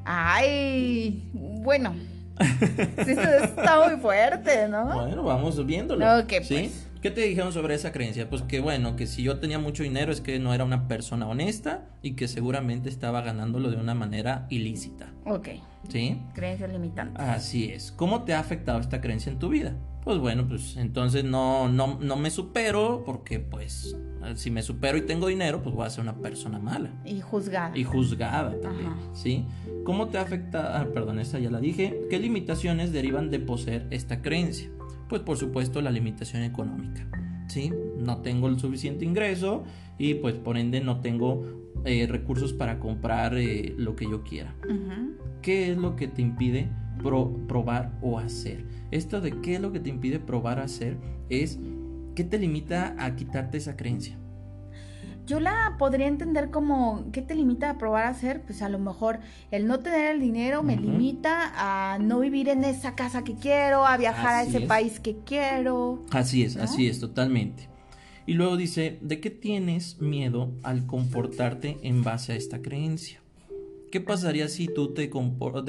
Ay, 0.05 1.29
bueno, 1.33 1.93
sí, 3.05 3.11
está 3.43 3.87
muy 3.87 3.99
fuerte, 3.99 4.67
¿no? 4.69 4.85
Bueno, 4.85 5.23
vamos 5.23 5.65
viéndolo. 5.65 6.19
Ok, 6.19 6.33
¿sí? 6.43 6.55
Pues. 6.55 6.88
¿Qué 7.01 7.11
te 7.11 7.21
dijeron 7.21 7.53
sobre 7.53 7.75
esa 7.75 7.93
creencia? 7.93 8.29
Pues 8.29 8.41
que 8.41 8.59
bueno, 8.59 8.97
que 8.97 9.07
si 9.07 9.23
yo 9.23 9.39
tenía 9.39 9.57
mucho 9.57 9.83
dinero 9.83 10.11
es 10.11 10.19
que 10.19 10.37
no 10.37 10.53
era 10.53 10.65
una 10.65 10.89
persona 10.89 11.27
honesta 11.29 11.87
y 12.01 12.13
que 12.13 12.27
seguramente 12.27 12.89
estaba 12.89 13.21
ganándolo 13.21 13.71
de 13.71 13.77
una 13.77 13.95
manera 13.95 14.47
ilícita. 14.49 15.13
Ok. 15.25 15.47
¿Sí? 15.87 16.21
Creencia 16.33 16.67
limitante. 16.67 17.21
Así 17.21 17.71
es. 17.71 17.93
¿Cómo 17.93 18.23
te 18.23 18.33
ha 18.33 18.39
afectado 18.39 18.81
esta 18.81 18.99
creencia 18.99 19.31
en 19.31 19.39
tu 19.39 19.47
vida? 19.47 19.77
Pues 20.03 20.17
bueno, 20.17 20.45
pues 20.45 20.75
entonces 20.75 21.23
no, 21.23 21.69
no, 21.69 21.99
no 22.01 22.15
me 22.17 22.31
supero 22.31 23.03
porque 23.05 23.39
pues 23.39 23.95
si 24.35 24.51
me 24.51 24.61
supero 24.61 24.97
y 24.97 25.01
tengo 25.01 25.27
dinero, 25.27 25.61
pues 25.61 25.75
voy 25.75 25.85
a 25.85 25.89
ser 25.89 26.01
una 26.01 26.17
persona 26.17 26.59
mala. 26.59 26.91
Y 27.05 27.21
juzgada. 27.21 27.77
Y 27.77 27.85
juzgada 27.85 28.59
también, 28.59 28.91
¿sí? 29.13 29.45
¿Cómo 29.85 30.09
te 30.09 30.17
afecta? 30.17 30.81
Ah, 30.81 30.87
perdón, 30.93 31.19
esta 31.19 31.39
ya 31.39 31.49
la 31.49 31.61
dije. 31.61 32.01
¿Qué 32.09 32.19
limitaciones 32.19 32.91
derivan 32.91 33.29
de 33.29 33.39
poseer 33.39 33.87
esta 33.89 34.21
creencia? 34.21 34.69
Pues 35.09 35.23
por 35.23 35.37
supuesto 35.37 35.81
la 35.81 35.91
limitación 35.91 36.43
económica, 36.43 37.09
¿sí? 37.47 37.73
No 37.97 38.21
tengo 38.21 38.47
el 38.47 38.59
suficiente 38.59 39.03
ingreso 39.03 39.63
y 39.97 40.13
pues 40.13 40.35
por 40.35 40.57
ende 40.57 40.81
no 40.81 41.01
tengo 41.01 41.43
eh, 41.83 42.07
recursos 42.07 42.53
para 42.53 42.79
comprar 42.79 43.37
eh, 43.37 43.73
lo 43.77 43.95
que 43.95 44.05
yo 44.05 44.23
quiera. 44.23 44.55
¿Qué 45.41 45.71
es 45.71 45.77
lo 45.77 45.95
que 45.95 46.07
te 46.07 46.21
impide 46.21 46.69
probar 47.47 47.97
o 48.01 48.19
hacer? 48.19 48.65
Esto 48.91 49.19
de 49.19 49.41
qué 49.41 49.55
es 49.55 49.61
lo 49.61 49.71
que 49.71 49.79
te 49.79 49.89
impide 49.89 50.19
probar 50.19 50.59
o 50.59 50.61
hacer 50.61 50.97
es 51.29 51.59
qué 52.15 52.23
te 52.23 52.37
limita 52.37 52.95
a 52.99 53.15
quitarte 53.15 53.57
esa 53.57 53.75
creencia. 53.75 54.17
Yo 55.29 55.39
la 55.39 55.75
podría 55.77 56.07
entender 56.07 56.49
como, 56.49 57.05
¿qué 57.11 57.21
te 57.21 57.35
limita 57.35 57.69
a 57.69 57.77
probar 57.77 58.05
a 58.05 58.09
hacer? 58.09 58.41
Pues 58.41 58.63
a 58.63 58.69
lo 58.69 58.79
mejor 58.79 59.19
el 59.51 59.67
no 59.67 59.77
tener 59.77 60.15
el 60.15 60.19
dinero 60.19 60.63
me 60.63 60.75
limita 60.75 61.53
a 61.55 61.99
no 61.99 62.19
vivir 62.19 62.49
en 62.49 62.63
esa 62.63 62.95
casa 62.95 63.23
que 63.23 63.35
quiero, 63.35 63.85
a 63.85 63.95
viajar 63.97 64.33
a 64.33 64.43
ese 64.43 64.61
país 64.61 64.99
que 64.99 65.17
quiero. 65.23 66.01
Así 66.09 66.41
es, 66.41 66.57
así 66.57 66.87
es, 66.87 66.99
totalmente. 66.99 67.69
Y 68.25 68.33
luego 68.33 68.57
dice, 68.57 68.97
¿de 69.03 69.19
qué 69.19 69.29
tienes 69.29 70.01
miedo 70.01 70.51
al 70.63 70.87
comportarte 70.87 71.77
en 71.83 72.03
base 72.03 72.33
a 72.33 72.35
esta 72.35 72.63
creencia? 72.63 73.21
¿Qué 73.91 74.01
pasaría 74.01 74.47
si 74.47 74.65
tú 74.65 74.95
te 74.95 75.11
comportas, 75.11 75.63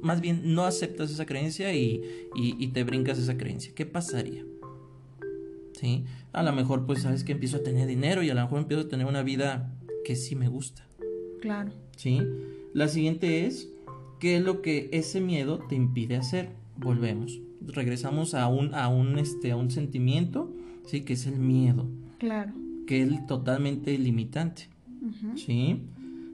más 0.00 0.22
bien 0.22 0.54
no 0.54 0.64
aceptas 0.64 1.10
esa 1.10 1.26
creencia 1.26 1.74
y, 1.74 2.00
y 2.34 2.68
te 2.68 2.82
brincas 2.82 3.18
esa 3.18 3.36
creencia? 3.36 3.72
¿Qué 3.74 3.84
pasaría? 3.84 4.42
¿Sí? 5.78 6.04
A 6.32 6.42
lo 6.42 6.52
mejor 6.52 6.86
pues 6.86 7.02
sabes 7.02 7.24
que 7.24 7.32
empiezo 7.32 7.58
a 7.58 7.62
tener 7.62 7.86
dinero 7.86 8.22
y 8.22 8.30
a 8.30 8.34
lo 8.34 8.42
mejor 8.42 8.60
empiezo 8.60 8.84
a 8.84 8.88
tener 8.88 9.06
una 9.06 9.22
vida 9.22 9.72
que 10.04 10.16
sí 10.16 10.34
me 10.34 10.48
gusta. 10.48 10.86
Claro. 11.40 11.70
¿Sí? 11.96 12.20
La 12.72 12.88
siguiente 12.88 13.46
es, 13.46 13.68
¿qué 14.20 14.36
es 14.36 14.42
lo 14.42 14.62
que 14.62 14.88
ese 14.92 15.20
miedo 15.20 15.58
te 15.68 15.74
impide 15.74 16.16
hacer? 16.16 16.50
Volvemos. 16.76 17.40
Regresamos 17.60 18.34
a 18.34 18.48
un, 18.48 18.74
a 18.74 18.88
un, 18.88 19.18
este, 19.18 19.50
a 19.50 19.56
un 19.56 19.70
sentimiento, 19.70 20.52
¿sí? 20.84 21.02
Que 21.02 21.14
es 21.14 21.26
el 21.26 21.38
miedo. 21.38 21.86
Claro. 22.18 22.52
Que 22.86 23.02
es 23.02 23.26
totalmente 23.26 23.96
limitante. 23.98 24.68
¿Sí? 25.36 25.82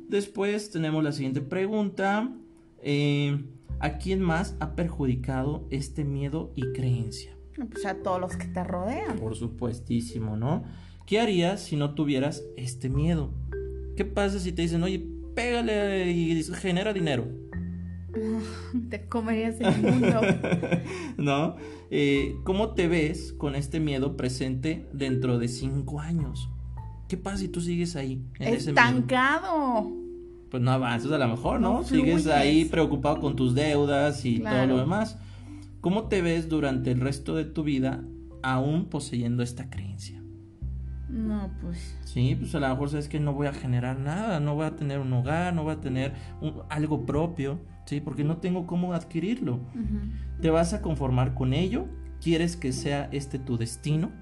Después 0.09 0.71
tenemos 0.71 1.03
la 1.05 1.13
siguiente 1.13 1.41
pregunta. 1.41 2.33
Eh, 2.83 3.39
¿A 3.81 3.99
quién 3.99 4.21
más 4.21 4.57
ha 4.61 4.75
perjudicado 4.75 5.67
este 5.71 6.05
miedo 6.05 6.53
y 6.55 6.73
creencia? 6.73 7.37
Pues 7.57 7.85
a 7.87 7.95
todos 7.95 8.21
los 8.21 8.37
que 8.37 8.47
te 8.47 8.65
rodean. 8.65 9.19
Por 9.19 9.37
supuestísimo, 9.37 10.37
¿no? 10.37 10.65
¿Qué 11.07 11.21
harías 11.21 11.61
si 11.61 11.77
no 11.77 11.95
tuvieras 11.95 12.43
este 12.57 12.89
miedo? 12.89 13.31
¿Qué 13.97 14.05
pasa 14.05 14.39
si 14.39 14.53
te 14.53 14.63
dicen, 14.63 14.83
oye, 14.83 15.05
pégale 15.35 16.11
y 16.11 16.43
genera 16.55 16.93
dinero? 16.93 17.27
te 18.91 19.07
comerías 19.07 19.61
el 19.61 19.83
mundo. 19.83 20.21
¿No? 21.17 21.57
Eh, 21.91 22.37
¿Cómo 22.45 22.71
te 22.71 22.89
ves 22.89 23.33
con 23.33 23.55
este 23.55 23.81
miedo 23.81 24.17
presente 24.17 24.89
dentro 24.93 25.39
de 25.39 25.49
cinco 25.49 26.01
años? 26.01 26.49
¿Qué 27.09 27.17
pasa 27.17 27.39
si 27.39 27.49
tú 27.49 27.61
sigues 27.61 27.97
ahí? 27.97 28.25
En 28.39 28.55
Estancado. 28.55 29.91
pues 30.51 30.63
no 30.63 30.71
avanzas 30.71 31.13
a 31.13 31.19
lo 31.19 31.29
mejor, 31.29 31.61
¿no? 31.61 31.85
sigues 31.85 32.27
ahí 32.27 32.65
preocupado 32.65 33.21
con 33.21 33.37
tus 33.37 33.55
deudas 33.55 34.25
y 34.25 34.41
todo 34.41 34.67
lo 34.67 34.79
demás. 34.79 35.19
¿Cómo 35.83 36.05
te 36.05 36.23
ves 36.23 36.49
durante 36.49 36.93
el 36.93 37.01
resto 37.01 37.35
de 37.35 37.45
tu 37.45 37.65
vida 37.65 38.05
aún 38.41 38.85
poseyendo 38.85 39.43
esta 39.43 39.69
creencia? 39.69 40.23
No, 41.09 41.51
pues. 41.61 41.99
Sí, 42.05 42.37
pues 42.39 42.55
a 42.55 42.61
lo 42.61 42.69
mejor 42.69 42.89
sabes 42.89 43.09
que 43.09 43.19
no 43.19 43.35
voy 43.35 43.49
a 43.49 43.53
generar 43.53 43.99
nada, 43.99 44.39
no 44.39 44.55
voy 44.55 44.67
a 44.67 44.77
tener 44.77 45.01
un 45.01 45.13
hogar, 45.13 45.53
no 45.53 45.65
voy 45.65 45.73
a 45.73 45.81
tener 45.81 46.15
algo 46.69 47.05
propio, 47.05 47.59
¿sí? 47.85 48.01
Porque 48.01 48.23
no 48.23 48.37
tengo 48.37 48.65
cómo 48.65 48.95
adquirirlo. 48.95 49.59
¿Te 50.41 50.51
vas 50.51 50.73
a 50.73 50.83
conformar 50.83 51.35
con 51.35 51.53
ello? 51.53 51.89
¿Quieres 52.21 52.57
que 52.57 52.71
sea 52.71 53.09
este 53.11 53.41
tu 53.41 53.59
destino? 53.59 54.13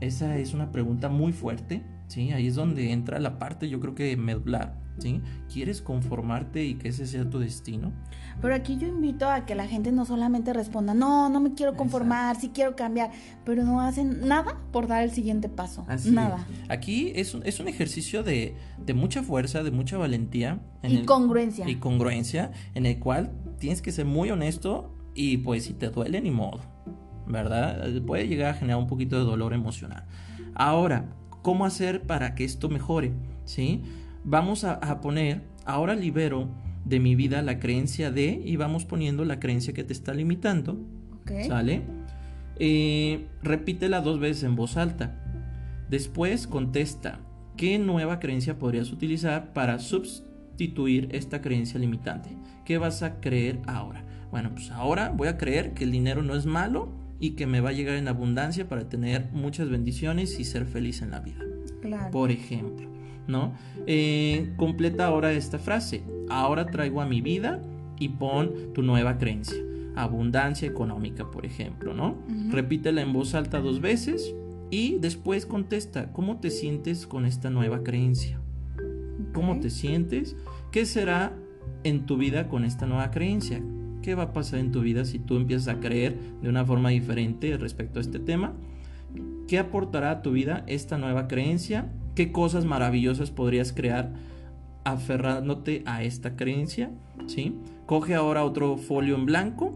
Esa 0.00 0.36
es 0.38 0.54
una 0.54 0.72
pregunta 0.72 1.08
muy 1.08 1.32
fuerte, 1.32 1.84
¿sí? 2.08 2.32
Ahí 2.32 2.48
es 2.48 2.56
donde 2.56 2.90
entra 2.90 3.20
la 3.20 3.38
parte, 3.38 3.68
yo 3.68 3.78
creo 3.78 3.94
que 3.94 4.16
medular 4.16 4.85
¿sí? 4.98 5.22
¿Quieres 5.52 5.82
conformarte 5.82 6.64
y 6.64 6.74
que 6.74 6.88
ese 6.88 7.06
sea 7.06 7.28
tu 7.28 7.38
destino? 7.38 7.92
Pero 8.40 8.54
aquí 8.54 8.76
yo 8.76 8.86
invito 8.86 9.28
a 9.28 9.46
que 9.46 9.54
la 9.54 9.66
gente 9.66 9.92
no 9.92 10.04
solamente 10.04 10.52
responda, 10.52 10.94
no, 10.94 11.28
no 11.28 11.40
me 11.40 11.54
quiero 11.54 11.74
conformar, 11.74 12.36
sí 12.36 12.50
quiero 12.52 12.76
cambiar, 12.76 13.10
pero 13.44 13.64
no 13.64 13.80
hacen 13.80 14.26
nada 14.28 14.60
por 14.72 14.86
dar 14.86 15.02
el 15.02 15.10
siguiente 15.10 15.48
paso. 15.48 15.86
nada. 16.06 16.46
Aquí 16.68 17.12
es 17.14 17.34
un, 17.34 17.42
es 17.46 17.60
un 17.60 17.68
ejercicio 17.68 18.22
de, 18.22 18.56
mucha 18.94 19.22
fuerza, 19.22 19.62
de 19.62 19.70
mucha 19.70 19.96
valentía. 19.96 20.60
y 20.82 21.04
congruencia. 21.04 21.68
Y 21.68 21.76
congruencia, 21.76 22.52
en 22.74 22.86
el 22.86 22.98
cual 22.98 23.32
tienes 23.58 23.82
que 23.82 23.92
ser 23.92 24.04
muy 24.04 24.30
honesto 24.30 24.94
y 25.14 25.38
pues 25.38 25.64
si 25.64 25.72
te 25.72 25.88
duele 25.88 26.20
ni 26.20 26.30
modo, 26.30 26.60
¿verdad? 27.26 27.88
Puede 28.06 28.28
llegar 28.28 28.50
a 28.50 28.54
generar 28.54 28.78
un 28.78 28.86
poquito 28.86 29.18
de 29.18 29.24
dolor 29.24 29.54
emocional. 29.54 30.04
Ahora, 30.54 31.06
¿cómo 31.42 31.64
hacer 31.64 32.02
para 32.02 32.34
que 32.34 32.44
esto 32.44 32.68
mejore? 32.68 33.12
¿Sí? 33.44 33.82
Vamos 34.26 34.64
a, 34.64 35.00
poner, 35.00 35.42
ahora 35.64 35.94
libero 35.94 36.48
de 36.84 37.00
mi 37.00 37.14
vida 37.14 37.40
la 37.42 37.58
creencia 37.58 38.10
de, 38.10 38.42
y 38.44 38.56
vamos 38.56 38.84
poniendo 38.84 39.24
la 39.24 39.40
creencia 39.40 39.72
que 39.72 39.84
te 39.84 39.92
está 39.92 40.12
limitando. 40.12 40.78
¿Sale? 41.46 41.82
Eh, 42.58 43.26
repítela 43.42 44.00
dos 44.00 44.20
veces 44.20 44.44
en 44.44 44.56
voz 44.56 44.76
alta. 44.76 45.22
Después 45.88 46.46
contesta, 46.46 47.20
¿qué 47.56 47.78
nueva 47.78 48.18
creencia 48.18 48.58
podrías 48.58 48.92
utilizar 48.92 49.52
para 49.52 49.78
sustituir 49.78 51.08
esta 51.12 51.40
creencia 51.40 51.80
limitante? 51.80 52.30
¿Qué 52.64 52.78
vas 52.78 53.02
a 53.02 53.20
creer 53.20 53.60
ahora? 53.66 54.04
Bueno, 54.30 54.50
pues 54.52 54.70
ahora 54.70 55.10
voy 55.10 55.28
a 55.28 55.38
creer 55.38 55.72
que 55.72 55.84
el 55.84 55.92
dinero 55.92 56.22
no 56.22 56.34
es 56.34 56.46
malo 56.46 56.92
y 57.20 57.30
que 57.30 57.46
me 57.46 57.60
va 57.60 57.70
a 57.70 57.72
llegar 57.72 57.96
en 57.96 58.08
abundancia 58.08 58.68
para 58.68 58.88
tener 58.88 59.30
muchas 59.32 59.68
bendiciones 59.68 60.38
y 60.38 60.44
ser 60.44 60.66
feliz 60.66 61.02
en 61.02 61.12
la 61.12 61.20
vida. 61.20 61.44
Por 62.10 62.30
ejemplo. 62.30 62.95
¿No? 63.26 63.52
Eh, 63.86 64.52
completa 64.56 65.06
ahora 65.06 65.32
esta 65.32 65.58
frase. 65.58 66.02
Ahora 66.28 66.66
traigo 66.66 67.00
a 67.00 67.06
mi 67.06 67.20
vida 67.20 67.60
y 67.98 68.08
pon 68.10 68.72
tu 68.74 68.82
nueva 68.82 69.18
creencia. 69.18 69.58
abundancia 69.94 70.68
económica, 70.68 71.30
por 71.30 71.46
ejemplo, 71.46 71.94
¿no? 71.94 72.16
Repítela 72.50 73.00
en 73.00 73.14
voz 73.14 73.34
alta 73.34 73.60
dos 73.60 73.80
veces 73.80 74.34
y 74.70 74.98
después 74.98 75.46
contesta, 75.46 76.12
¿cómo 76.12 76.38
te 76.38 76.50
sientes 76.50 77.06
con 77.06 77.24
esta 77.24 77.48
nueva 77.48 77.82
creencia? 77.82 78.38
¿Cómo 79.32 79.58
te 79.58 79.70
sientes? 79.70 80.36
¿Qué 80.70 80.84
será 80.84 81.32
en 81.84 82.04
tu 82.04 82.18
vida 82.18 82.48
con 82.48 82.64
esta 82.64 82.86
nueva 82.86 83.10
creencia? 83.10 83.62
¿Qué 84.02 84.14
va 84.14 84.24
a 84.24 84.32
pasar 84.32 84.58
en 84.60 84.70
tu 84.70 84.82
vida 84.82 85.04
si 85.04 85.18
tú 85.18 85.36
empiezas 85.36 85.68
a 85.68 85.80
creer 85.80 86.16
de 86.42 86.48
una 86.48 86.64
forma 86.64 86.90
diferente 86.90 87.56
respecto 87.56 87.98
a 87.98 88.02
este 88.02 88.18
tema? 88.18 88.54
¿Qué 89.48 89.58
aportará 89.58 90.10
a 90.10 90.22
tu 90.22 90.32
vida 90.32 90.64
esta 90.66 90.98
nueva 90.98 91.28
creencia? 91.28 91.90
¿Qué 92.16 92.32
cosas 92.32 92.64
maravillosas 92.64 93.30
podrías 93.30 93.74
crear 93.74 94.10
aferrándote 94.84 95.82
a 95.84 96.02
esta 96.02 96.34
creencia? 96.34 96.90
¿Sí? 97.26 97.58
Coge 97.84 98.14
ahora 98.14 98.42
otro 98.42 98.78
folio 98.78 99.16
en 99.16 99.26
blanco, 99.26 99.72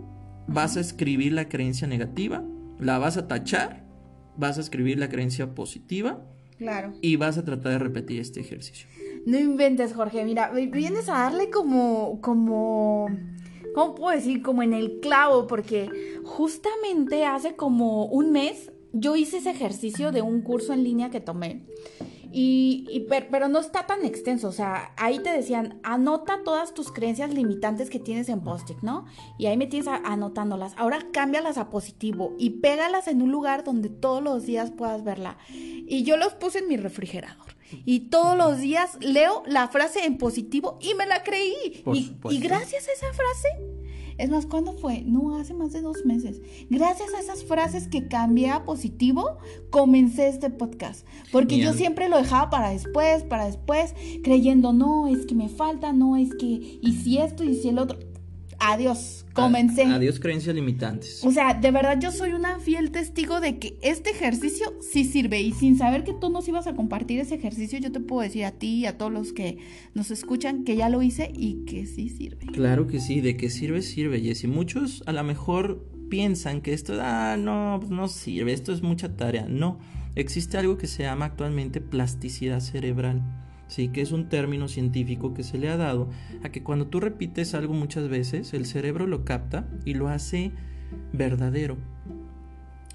vas 0.47 0.79
a 0.79 0.81
escribir 0.81 1.35
la 1.35 1.51
creencia 1.51 1.87
negativa, 1.87 2.43
la 2.79 2.99
vas 2.99 3.19
a 3.19 3.29
tachar, 3.29 3.85
vas 4.39 4.57
a 4.57 4.63
escribir 4.63 4.99
la 4.99 5.11
creencia 5.11 5.55
positiva. 5.55 6.23
Claro. 6.57 6.95
Y 7.03 7.17
vas 7.17 7.37
a 7.37 7.45
tratar 7.45 7.73
de 7.73 7.79
repetir 7.79 8.19
este 8.21 8.41
ejercicio. 8.41 8.89
No 9.27 9.39
inventes, 9.39 9.93
Jorge. 9.93 10.25
Mira, 10.25 10.51
vienes 10.51 11.11
a 11.11 11.19
darle 11.19 11.51
como, 11.51 12.23
como 12.23 13.09
¿cómo 13.75 13.95
puedo 13.95 14.17
decir? 14.17 14.41
Como 14.41 14.63
en 14.63 14.73
el 14.73 15.01
clavo, 15.01 15.47
porque 15.47 15.91
justamente 16.25 17.27
hace 17.27 17.55
como 17.55 18.07
un 18.07 18.33
mes 18.33 18.73
yo 18.93 19.15
hice 19.15 19.39
ese 19.39 19.51
ejercicio 19.51 20.11
de 20.11 20.23
un 20.23 20.41
curso 20.41 20.73
en 20.73 20.85
línea 20.85 21.11
que 21.11 21.21
tomé. 21.21 21.67
Y, 22.33 23.07
pero 23.31 23.49
no 23.49 23.59
está 23.59 23.87
tan 23.87 24.05
extenso, 24.05 24.49
o 24.49 24.53
sea, 24.53 24.93
ahí 24.97 25.19
te 25.19 25.31
decían, 25.31 25.81
anota 25.83 26.41
todas 26.45 26.75
tus 26.75 26.93
creencias 26.93 27.33
limitantes 27.33 27.91
que 27.91 27.99
tienes 27.99 28.29
en 28.29 28.41
post-it, 28.41 28.79
¿no? 28.83 29.07
Y 29.39 29.47
ahí 29.47 29.57
me 29.57 29.67
tienes 29.67 29.89
anotándolas. 29.89 30.75
Ahora 30.77 31.01
cámbialas 31.13 31.59
a 31.59 31.71
positivo 31.71 32.35
y 32.39 32.51
pégalas 32.51 33.09
en 33.09 33.23
un 33.23 33.33
lugar 33.33 33.65
donde 33.65 33.89
todos 33.89 34.23
los 34.23 34.45
días 34.45 34.71
puedas 34.71 35.03
verla. 35.03 35.39
Y 35.49 36.05
yo 36.05 36.17
los 36.17 36.35
puse 36.35 36.61
en 36.61 36.69
mi 36.69 36.77
refrigerador. 36.77 37.51
Y 37.85 38.11
todos 38.11 38.37
los 38.37 38.59
días 38.59 38.99
leo 39.01 39.43
la 39.47 39.69
frase 39.69 40.05
en 40.05 40.19
positivo 40.19 40.79
y 40.81 40.95
me 40.95 41.07
la 41.07 41.23
creí. 41.23 41.83
Y, 41.93 42.17
y 42.31 42.41
gracias 42.41 42.89
a 42.89 42.93
esa 42.93 43.13
frase 43.13 43.49
es 44.21 44.31
más, 44.31 44.47
¿cuándo 44.47 44.75
fue? 44.75 45.03
No, 45.03 45.37
hace 45.37 45.55
más 45.55 45.73
de 45.73 45.81
dos 45.81 46.05
meses. 46.05 46.41
Gracias 46.69 47.13
a 47.15 47.21
esas 47.21 47.43
frases 47.45 47.89
que 47.89 48.07
cambié 48.07 48.51
a 48.51 48.65
positivo, 48.65 49.39
comencé 49.71 50.29
este 50.29 50.51
podcast. 50.51 51.07
Porque 51.33 51.59
yo 51.59 51.73
siempre 51.73 52.09
lo 52.09 52.19
dejaba 52.19 52.51
para 52.51 52.71
después, 52.71 53.23
para 53.25 53.47
después, 53.47 53.95
creyendo, 54.23 54.73
no, 54.73 55.09
es 55.09 55.25
que 55.25 55.35
me 55.35 55.49
falta, 55.49 55.93
no, 55.93 56.17
es 56.17 56.35
que, 56.35 56.47
y 56.47 56.93
si 57.03 57.19
esto, 57.19 57.45
y 57.45 57.55
si 57.55 57.69
el 57.71 57.79
otro 57.79 57.99
adiós, 58.61 59.25
comencé. 59.33 59.85
adiós 59.85 60.21
creencias 60.21 60.55
limitantes. 60.55 61.25
O 61.25 61.33
sea, 61.33 61.55
de 61.55 61.71
verdad 61.71 61.99
yo 62.01 62.13
soy 62.13 62.33
una 62.33 62.59
fiel 62.61 62.91
testigo 62.91 63.41
de 63.41 63.59
que 63.59 63.79
este 63.83 64.11
ejercicio 64.11 64.75
sí 64.81 65.05
sirve 65.05 65.41
y 65.41 65.53
sin 65.53 65.77
saber 65.77 66.05
que 66.05 66.13
tú 66.13 66.31
nos 66.31 66.47
ibas 66.47 66.67
a 66.67 66.75
compartir 66.75 67.19
ese 67.21 67.35
ejercicio, 67.35 67.79
yo 67.79 67.91
te 67.91 68.01
puedo 68.01 68.23
decir 68.23 68.45
a 68.45 68.53
ti 68.53 68.81
y 68.81 68.87
a 68.87 68.97
todos 68.97 69.13
los 69.13 69.33
que 69.33 69.59
nos 69.95 70.11
escuchan 70.11 70.65
que 70.65 70.77
ya 70.77 70.89
lo 70.89 71.03
hice 71.03 71.33
y 71.35 71.65
que 71.65 71.87
sí 71.87 72.09
sirve. 72.09 72.47
Claro 72.47 72.87
que 72.87 73.01
sí, 73.01 73.21
de 73.21 73.37
que 73.37 73.51
sirve, 73.51 73.83
sirve, 73.83 74.21
Jessy. 74.21 74.47
Muchos 74.47 75.03
a 75.07 75.13
lo 75.13 75.25
mejor 75.25 75.85
piensan 76.11 76.61
que 76.61 76.75
esto, 76.75 76.99
ah, 77.01 77.37
no, 77.39 77.79
pues 77.81 77.91
no 77.91 78.09
sirve, 78.09 78.53
esto 78.53 78.73
es 78.73 78.83
mucha 78.83 79.17
tarea. 79.17 79.47
No, 79.49 79.79
existe 80.15 80.59
algo 80.59 80.77
que 80.77 80.87
se 80.87 81.05
llama 81.05 81.25
actualmente 81.27 81.81
plasticidad 81.81 82.61
cerebral. 82.61 83.23
¿Sí? 83.71 83.89
que 83.89 84.03
es 84.03 84.13
un 84.13 84.29
término 84.29 84.69
científico 84.69 85.33
que 85.33 85.45
se 85.45 85.57
le 85.57 85.71
ha 85.71 85.77
dado 85.77 86.11
a 86.43 86.51
que 86.51 86.63
cuando 86.63 86.89
tú 86.89 87.01
repites 87.01 87.55
algo 87.55 87.73
muchas 87.73 88.09
veces, 88.09 88.53
el 88.53 88.67
cerebro 88.67 89.07
lo 89.07 89.25
capta 89.25 89.69
y 89.85 89.95
lo 89.95 90.09
hace 90.09 90.53
verdadero. 91.13 91.79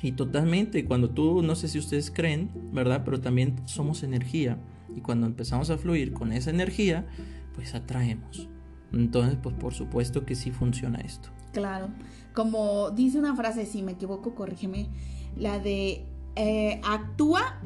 Y 0.02 0.12
totalmente, 0.12 0.86
cuando 0.86 1.10
tú, 1.10 1.42
no 1.42 1.56
sé 1.56 1.70
si 1.70 1.80
ustedes 1.80 2.12
creen, 2.12 2.52
¿verdad? 2.74 3.04
Pero 3.06 3.22
también 3.22 3.56
somos 3.66 4.04
energía. 4.04 4.60
Y 4.96 5.00
cuando 5.00 5.26
empezamos 5.26 5.70
a 5.70 5.78
fluir 5.78 6.14
con 6.14 6.32
esa 6.32 6.50
energía, 6.50 7.08
pues 7.56 7.74
atraemos. 7.74 8.50
Entonces, 8.92 9.38
pues 9.42 9.56
por 9.56 9.74
supuesto 9.74 10.26
que 10.26 10.36
sí 10.36 10.52
funciona 10.52 11.00
esto. 11.00 11.30
Claro. 11.54 11.88
Como 12.34 12.92
dice 12.92 13.18
una 13.18 13.36
frase, 13.36 13.66
si 13.66 13.82
me 13.82 13.94
equivoco, 13.94 14.36
corrígeme, 14.36 14.90
la 15.38 15.58
de 15.60 16.06
eh, 16.36 16.82
actúa 16.84 17.62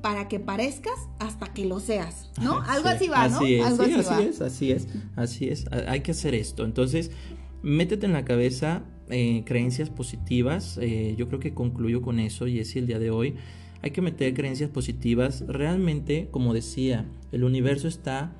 para 0.00 0.28
que 0.28 0.40
parezcas 0.40 1.08
hasta 1.18 1.52
que 1.52 1.64
lo 1.64 1.80
seas, 1.80 2.30
¿no? 2.42 2.60
Algo 2.62 2.88
así 2.88 3.08
va, 3.08 3.28
¿no? 3.28 3.38
Así 3.38 3.54
es, 3.54 3.66
así, 3.66 3.92
es 3.92 4.40
así 4.40 4.72
es, 4.72 4.88
así 5.16 5.48
es, 5.48 5.66
hay 5.70 6.00
que 6.00 6.12
hacer 6.12 6.34
esto. 6.34 6.64
Entonces, 6.64 7.10
métete 7.62 8.06
en 8.06 8.12
la 8.12 8.24
cabeza 8.24 8.82
eh, 9.10 9.42
creencias 9.44 9.90
positivas, 9.90 10.78
eh, 10.80 11.14
yo 11.16 11.28
creo 11.28 11.40
que 11.40 11.54
concluyo 11.54 12.02
con 12.02 12.20
eso, 12.20 12.46
y 12.46 12.58
es 12.58 12.76
el 12.76 12.86
día 12.86 12.98
de 12.98 13.10
hoy. 13.10 13.36
Hay 13.80 13.92
que 13.92 14.02
meter 14.02 14.34
creencias 14.34 14.70
positivas. 14.70 15.44
Realmente, 15.46 16.28
como 16.32 16.52
decía, 16.52 17.06
el 17.30 17.44
universo 17.44 17.86
está 17.86 18.32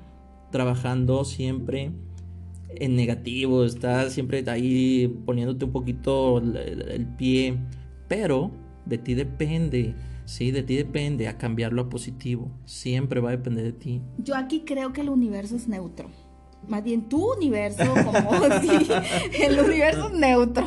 trabajando 0.51 1.23
siempre 1.23 1.91
en 2.75 2.95
negativo, 2.95 3.63
está 3.63 4.09
siempre 4.09 4.43
ahí 4.47 5.07
poniéndote 5.25 5.65
un 5.65 5.71
poquito 5.71 6.39
el 6.39 7.07
pie, 7.17 7.57
pero 8.07 8.51
de 8.85 8.97
ti 8.97 9.13
depende 9.13 9.95
Sí, 10.29 10.51
de 10.51 10.61
ti 10.61 10.75
depende 10.75 11.27
a 11.27 11.39
cambiarlo 11.39 11.81
a 11.81 11.89
positivo. 11.89 12.51
Siempre 12.65 13.19
va 13.19 13.29
a 13.29 13.31
depender 13.31 13.65
de 13.65 13.73
ti. 13.73 14.01
Yo 14.19 14.35
aquí 14.35 14.61
creo 14.63 14.93
que 14.93 15.01
el 15.01 15.09
universo 15.09 15.55
es 15.55 15.67
neutro. 15.67 16.11
Más 16.67 16.83
bien 16.83 17.09
tu 17.09 17.33
universo, 17.33 17.83
como 18.05 18.21
sí, 18.61 18.87
el 19.41 19.59
universo 19.59 20.07
es 20.07 20.13
neutro. 20.13 20.65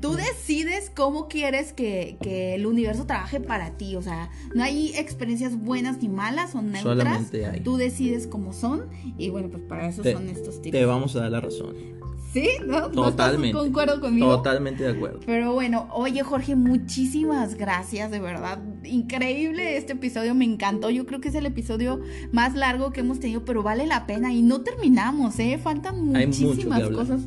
Tú 0.00 0.14
decides 0.14 0.90
cómo 0.94 1.28
quieres 1.28 1.72
que, 1.72 2.16
el 2.54 2.66
universo 2.66 3.06
trabaje 3.06 3.40
para 3.40 3.76
ti. 3.76 3.96
O 3.96 4.02
sea, 4.02 4.30
no 4.54 4.62
hay 4.62 4.94
experiencias 4.96 5.56
buenas 5.56 6.00
ni 6.00 6.08
malas, 6.08 6.52
son 6.52 6.70
neutras. 6.70 6.98
Solamente 6.98 7.46
hay. 7.46 7.60
Tú 7.60 7.76
decides 7.76 8.26
cómo 8.26 8.52
son. 8.52 8.88
Y 9.18 9.30
bueno, 9.30 9.48
pues 9.50 9.62
para 9.64 9.88
eso 9.88 10.04
son 10.04 10.28
estos 10.28 10.62
tips. 10.62 10.72
Te 10.72 10.84
vamos 10.84 11.16
a 11.16 11.20
dar 11.20 11.30
la 11.32 11.40
razón. 11.40 11.74
¿Sí? 12.32 12.48
¿No? 12.66 12.90
Totalmente. 12.90 13.52
¿No 13.52 13.64
concuerdo 13.64 14.00
conmigo? 14.00 14.36
Totalmente 14.38 14.84
de 14.84 14.90
acuerdo. 14.90 15.20
Pero 15.26 15.52
bueno, 15.52 15.88
oye 15.92 16.22
Jorge, 16.22 16.56
muchísimas 16.56 17.56
gracias, 17.56 18.10
de 18.10 18.20
verdad. 18.20 18.58
Increíble 18.84 19.76
este 19.76 19.92
episodio, 19.92 20.34
me 20.34 20.46
encantó. 20.46 20.88
Yo 20.88 21.04
creo 21.04 21.20
que 21.20 21.28
es 21.28 21.34
el 21.34 21.44
episodio 21.44 22.00
más 22.32 22.54
largo 22.54 22.90
que 22.90 23.00
hemos 23.00 23.20
tenido, 23.20 23.44
pero 23.44 23.62
vale 23.62 23.86
la 23.86 24.06
pena. 24.06 24.32
Y 24.32 24.40
no 24.40 24.62
terminamos, 24.62 25.21
¿eh? 25.38 25.58
Faltan 25.58 26.06
muchísimas 26.06 26.88
cosas 26.90 27.22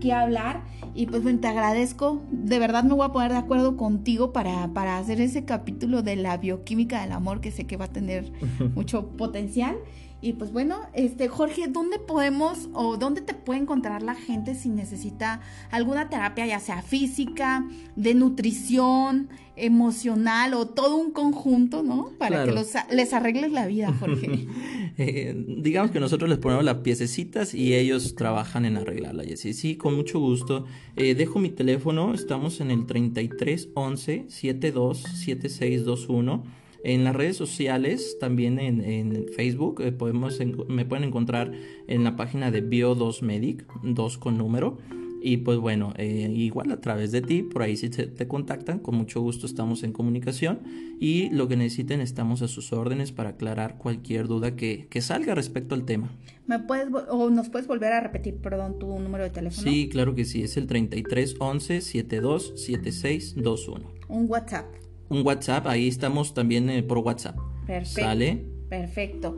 que 0.00 0.12
hablar. 0.12 0.62
Y 0.94 1.06
pues 1.06 1.22
bueno, 1.22 1.40
te 1.40 1.48
agradezco. 1.48 2.22
De 2.30 2.58
verdad 2.58 2.84
me 2.84 2.94
voy 2.94 3.06
a 3.06 3.12
poner 3.12 3.32
de 3.32 3.38
acuerdo 3.38 3.76
contigo 3.76 4.32
para, 4.32 4.68
para 4.68 4.98
hacer 4.98 5.20
ese 5.20 5.44
capítulo 5.44 6.02
de 6.02 6.16
la 6.16 6.36
bioquímica 6.36 7.02
del 7.02 7.12
amor 7.12 7.40
que 7.40 7.50
sé 7.50 7.64
que 7.64 7.76
va 7.76 7.86
a 7.86 7.92
tener 7.92 8.32
mucho 8.74 9.08
potencial. 9.08 9.76
Y 10.20 10.32
pues 10.32 10.52
bueno, 10.52 10.80
este 10.94 11.28
Jorge, 11.28 11.68
¿dónde 11.68 11.98
podemos 11.98 12.68
o 12.72 12.96
dónde 12.96 13.20
te 13.20 13.34
puede 13.34 13.60
encontrar 13.60 14.02
la 14.02 14.14
gente 14.14 14.54
si 14.54 14.70
necesita 14.70 15.40
alguna 15.70 16.08
terapia, 16.08 16.46
ya 16.46 16.58
sea 16.58 16.82
física, 16.82 17.66
de 17.96 18.14
nutrición, 18.14 19.28
emocional 19.56 20.54
o 20.54 20.66
todo 20.66 20.96
un 20.96 21.12
conjunto, 21.12 21.82
¿no? 21.82 22.12
Para 22.18 22.44
que 22.44 22.52
los, 22.52 22.72
les 22.90 23.12
arregles 23.12 23.52
la 23.52 23.66
vida, 23.66 23.92
Jorge. 23.92 24.46
Eh, 24.98 25.34
digamos 25.58 25.90
que 25.90 26.00
nosotros 26.00 26.30
les 26.30 26.38
ponemos 26.38 26.64
las 26.64 26.76
piececitas 26.76 27.52
y 27.52 27.74
ellos 27.74 28.14
trabajan 28.14 28.64
en 28.64 28.78
arreglarla, 28.78 29.24
Jessy. 29.24 29.52
Sí, 29.52 29.76
con 29.76 29.94
mucho 29.94 30.18
gusto. 30.20 30.64
Eh, 30.96 31.14
dejo 31.14 31.38
mi 31.38 31.50
teléfono, 31.50 32.14
estamos 32.14 32.62
en 32.62 32.70
el 32.70 32.86
33 32.86 33.68
11 33.74 34.24
72 34.28 35.02
7621 35.02 36.44
en 36.86 37.02
las 37.02 37.16
redes 37.16 37.36
sociales, 37.36 38.16
también 38.20 38.60
en, 38.60 39.26
Facebook, 39.34 39.80
eh, 39.80 39.90
podemos 39.90 40.38
me 40.68 40.84
pueden 40.84 41.02
encontrar 41.02 41.50
en 41.88 42.04
la 42.04 42.14
página 42.14 42.52
de 42.52 42.64
Bio2 42.64 43.22
Medic, 43.22 43.66
2 43.82 44.18
con 44.18 44.38
número. 44.38 44.78
Y 45.20 45.38
pues 45.38 45.58
bueno, 45.58 45.92
eh, 45.96 46.30
igual 46.32 46.70
a 46.70 46.80
través 46.80 47.10
de 47.10 47.22
ti, 47.22 47.42
por 47.42 47.62
ahí 47.62 47.76
si 47.76 47.88
te, 47.90 48.28
contactan, 48.28 48.78
con 48.78 48.94
mucho 48.94 49.20
gusto 49.20 49.46
estamos 49.46 49.82
en 49.82 49.90
comunicación 49.90 50.60
y 51.00 51.28
lo 51.30 51.48
que 51.48 51.56
necesiten 51.56 52.00
estamos 52.00 52.42
a 52.42 52.48
sus 52.48 52.72
órdenes 52.72 53.10
para 53.10 53.30
aclarar 53.30 53.78
cualquier 53.78 54.28
duda 54.28 54.54
que, 54.54 54.86
que 54.88 55.00
salga 55.00 55.34
respecto 55.34 55.74
al 55.74 55.84
tema. 55.84 56.12
¿Me 56.46 56.60
puedes 56.60 56.86
o 57.10 57.30
nos 57.30 57.48
puedes 57.48 57.66
volver 57.66 57.94
a 57.94 58.00
repetir, 58.00 58.36
perdón, 58.36 58.78
tu 58.78 58.86
número 59.00 59.24
de 59.24 59.30
teléfono? 59.30 59.68
Sí, 59.68 59.88
claro 59.88 60.14
que 60.14 60.24
sí, 60.24 60.44
es 60.44 60.56
el 60.56 60.68
33 60.68 61.34
11 61.40 61.80
72 61.80 62.52
76 62.54 63.34
21. 63.34 63.90
Un 64.08 64.30
WhatsApp 64.30 64.85
un 65.08 65.24
WhatsApp, 65.24 65.66
ahí 65.66 65.88
estamos 65.88 66.34
también 66.34 66.70
eh, 66.70 66.82
por 66.82 66.98
WhatsApp. 66.98 67.36
Perfecto. 67.66 68.00
¿Sale? 68.00 68.44
Perfecto. 68.68 69.36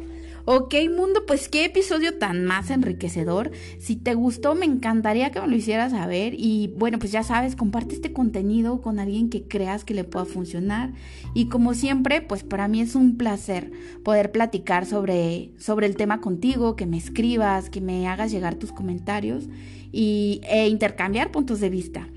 Ok, 0.50 0.74
mundo, 0.96 1.26
pues 1.26 1.50
qué 1.50 1.66
episodio 1.66 2.16
tan 2.16 2.46
más 2.46 2.70
enriquecedor. 2.70 3.50
Si 3.78 3.96
te 3.96 4.14
gustó, 4.14 4.54
me 4.54 4.64
encantaría 4.64 5.30
que 5.30 5.42
me 5.42 5.46
lo 5.46 5.54
hicieras 5.54 5.92
saber. 5.92 6.32
Y 6.38 6.72
bueno, 6.78 6.98
pues 6.98 7.12
ya 7.12 7.22
sabes, 7.22 7.54
comparte 7.54 7.94
este 7.94 8.14
contenido 8.14 8.80
con 8.80 8.98
alguien 8.98 9.28
que 9.28 9.42
creas 9.42 9.84
que 9.84 9.92
le 9.92 10.04
pueda 10.04 10.24
funcionar. 10.24 10.94
Y 11.34 11.50
como 11.50 11.74
siempre, 11.74 12.22
pues 12.22 12.44
para 12.44 12.66
mí 12.66 12.80
es 12.80 12.94
un 12.94 13.18
placer 13.18 13.70
poder 14.02 14.32
platicar 14.32 14.86
sobre, 14.86 15.50
sobre 15.58 15.86
el 15.86 15.96
tema 15.96 16.22
contigo, 16.22 16.76
que 16.76 16.86
me 16.86 16.96
escribas, 16.96 17.68
que 17.68 17.82
me 17.82 18.08
hagas 18.08 18.30
llegar 18.32 18.54
tus 18.54 18.72
comentarios 18.72 19.50
y, 19.92 20.40
e 20.48 20.68
intercambiar 20.68 21.30
puntos 21.30 21.60
de 21.60 21.68
vista. 21.68 22.08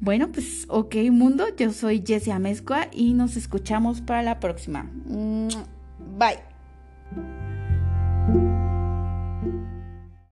Bueno, 0.00 0.28
pues 0.32 0.64
ok 0.68 0.94
mundo, 1.10 1.46
yo 1.56 1.72
soy 1.72 2.04
Jessie 2.06 2.32
Amezcua 2.32 2.88
y 2.92 3.14
nos 3.14 3.36
escuchamos 3.36 4.00
para 4.00 4.22
la 4.22 4.38
próxima. 4.40 4.90
Bye. 6.18 6.38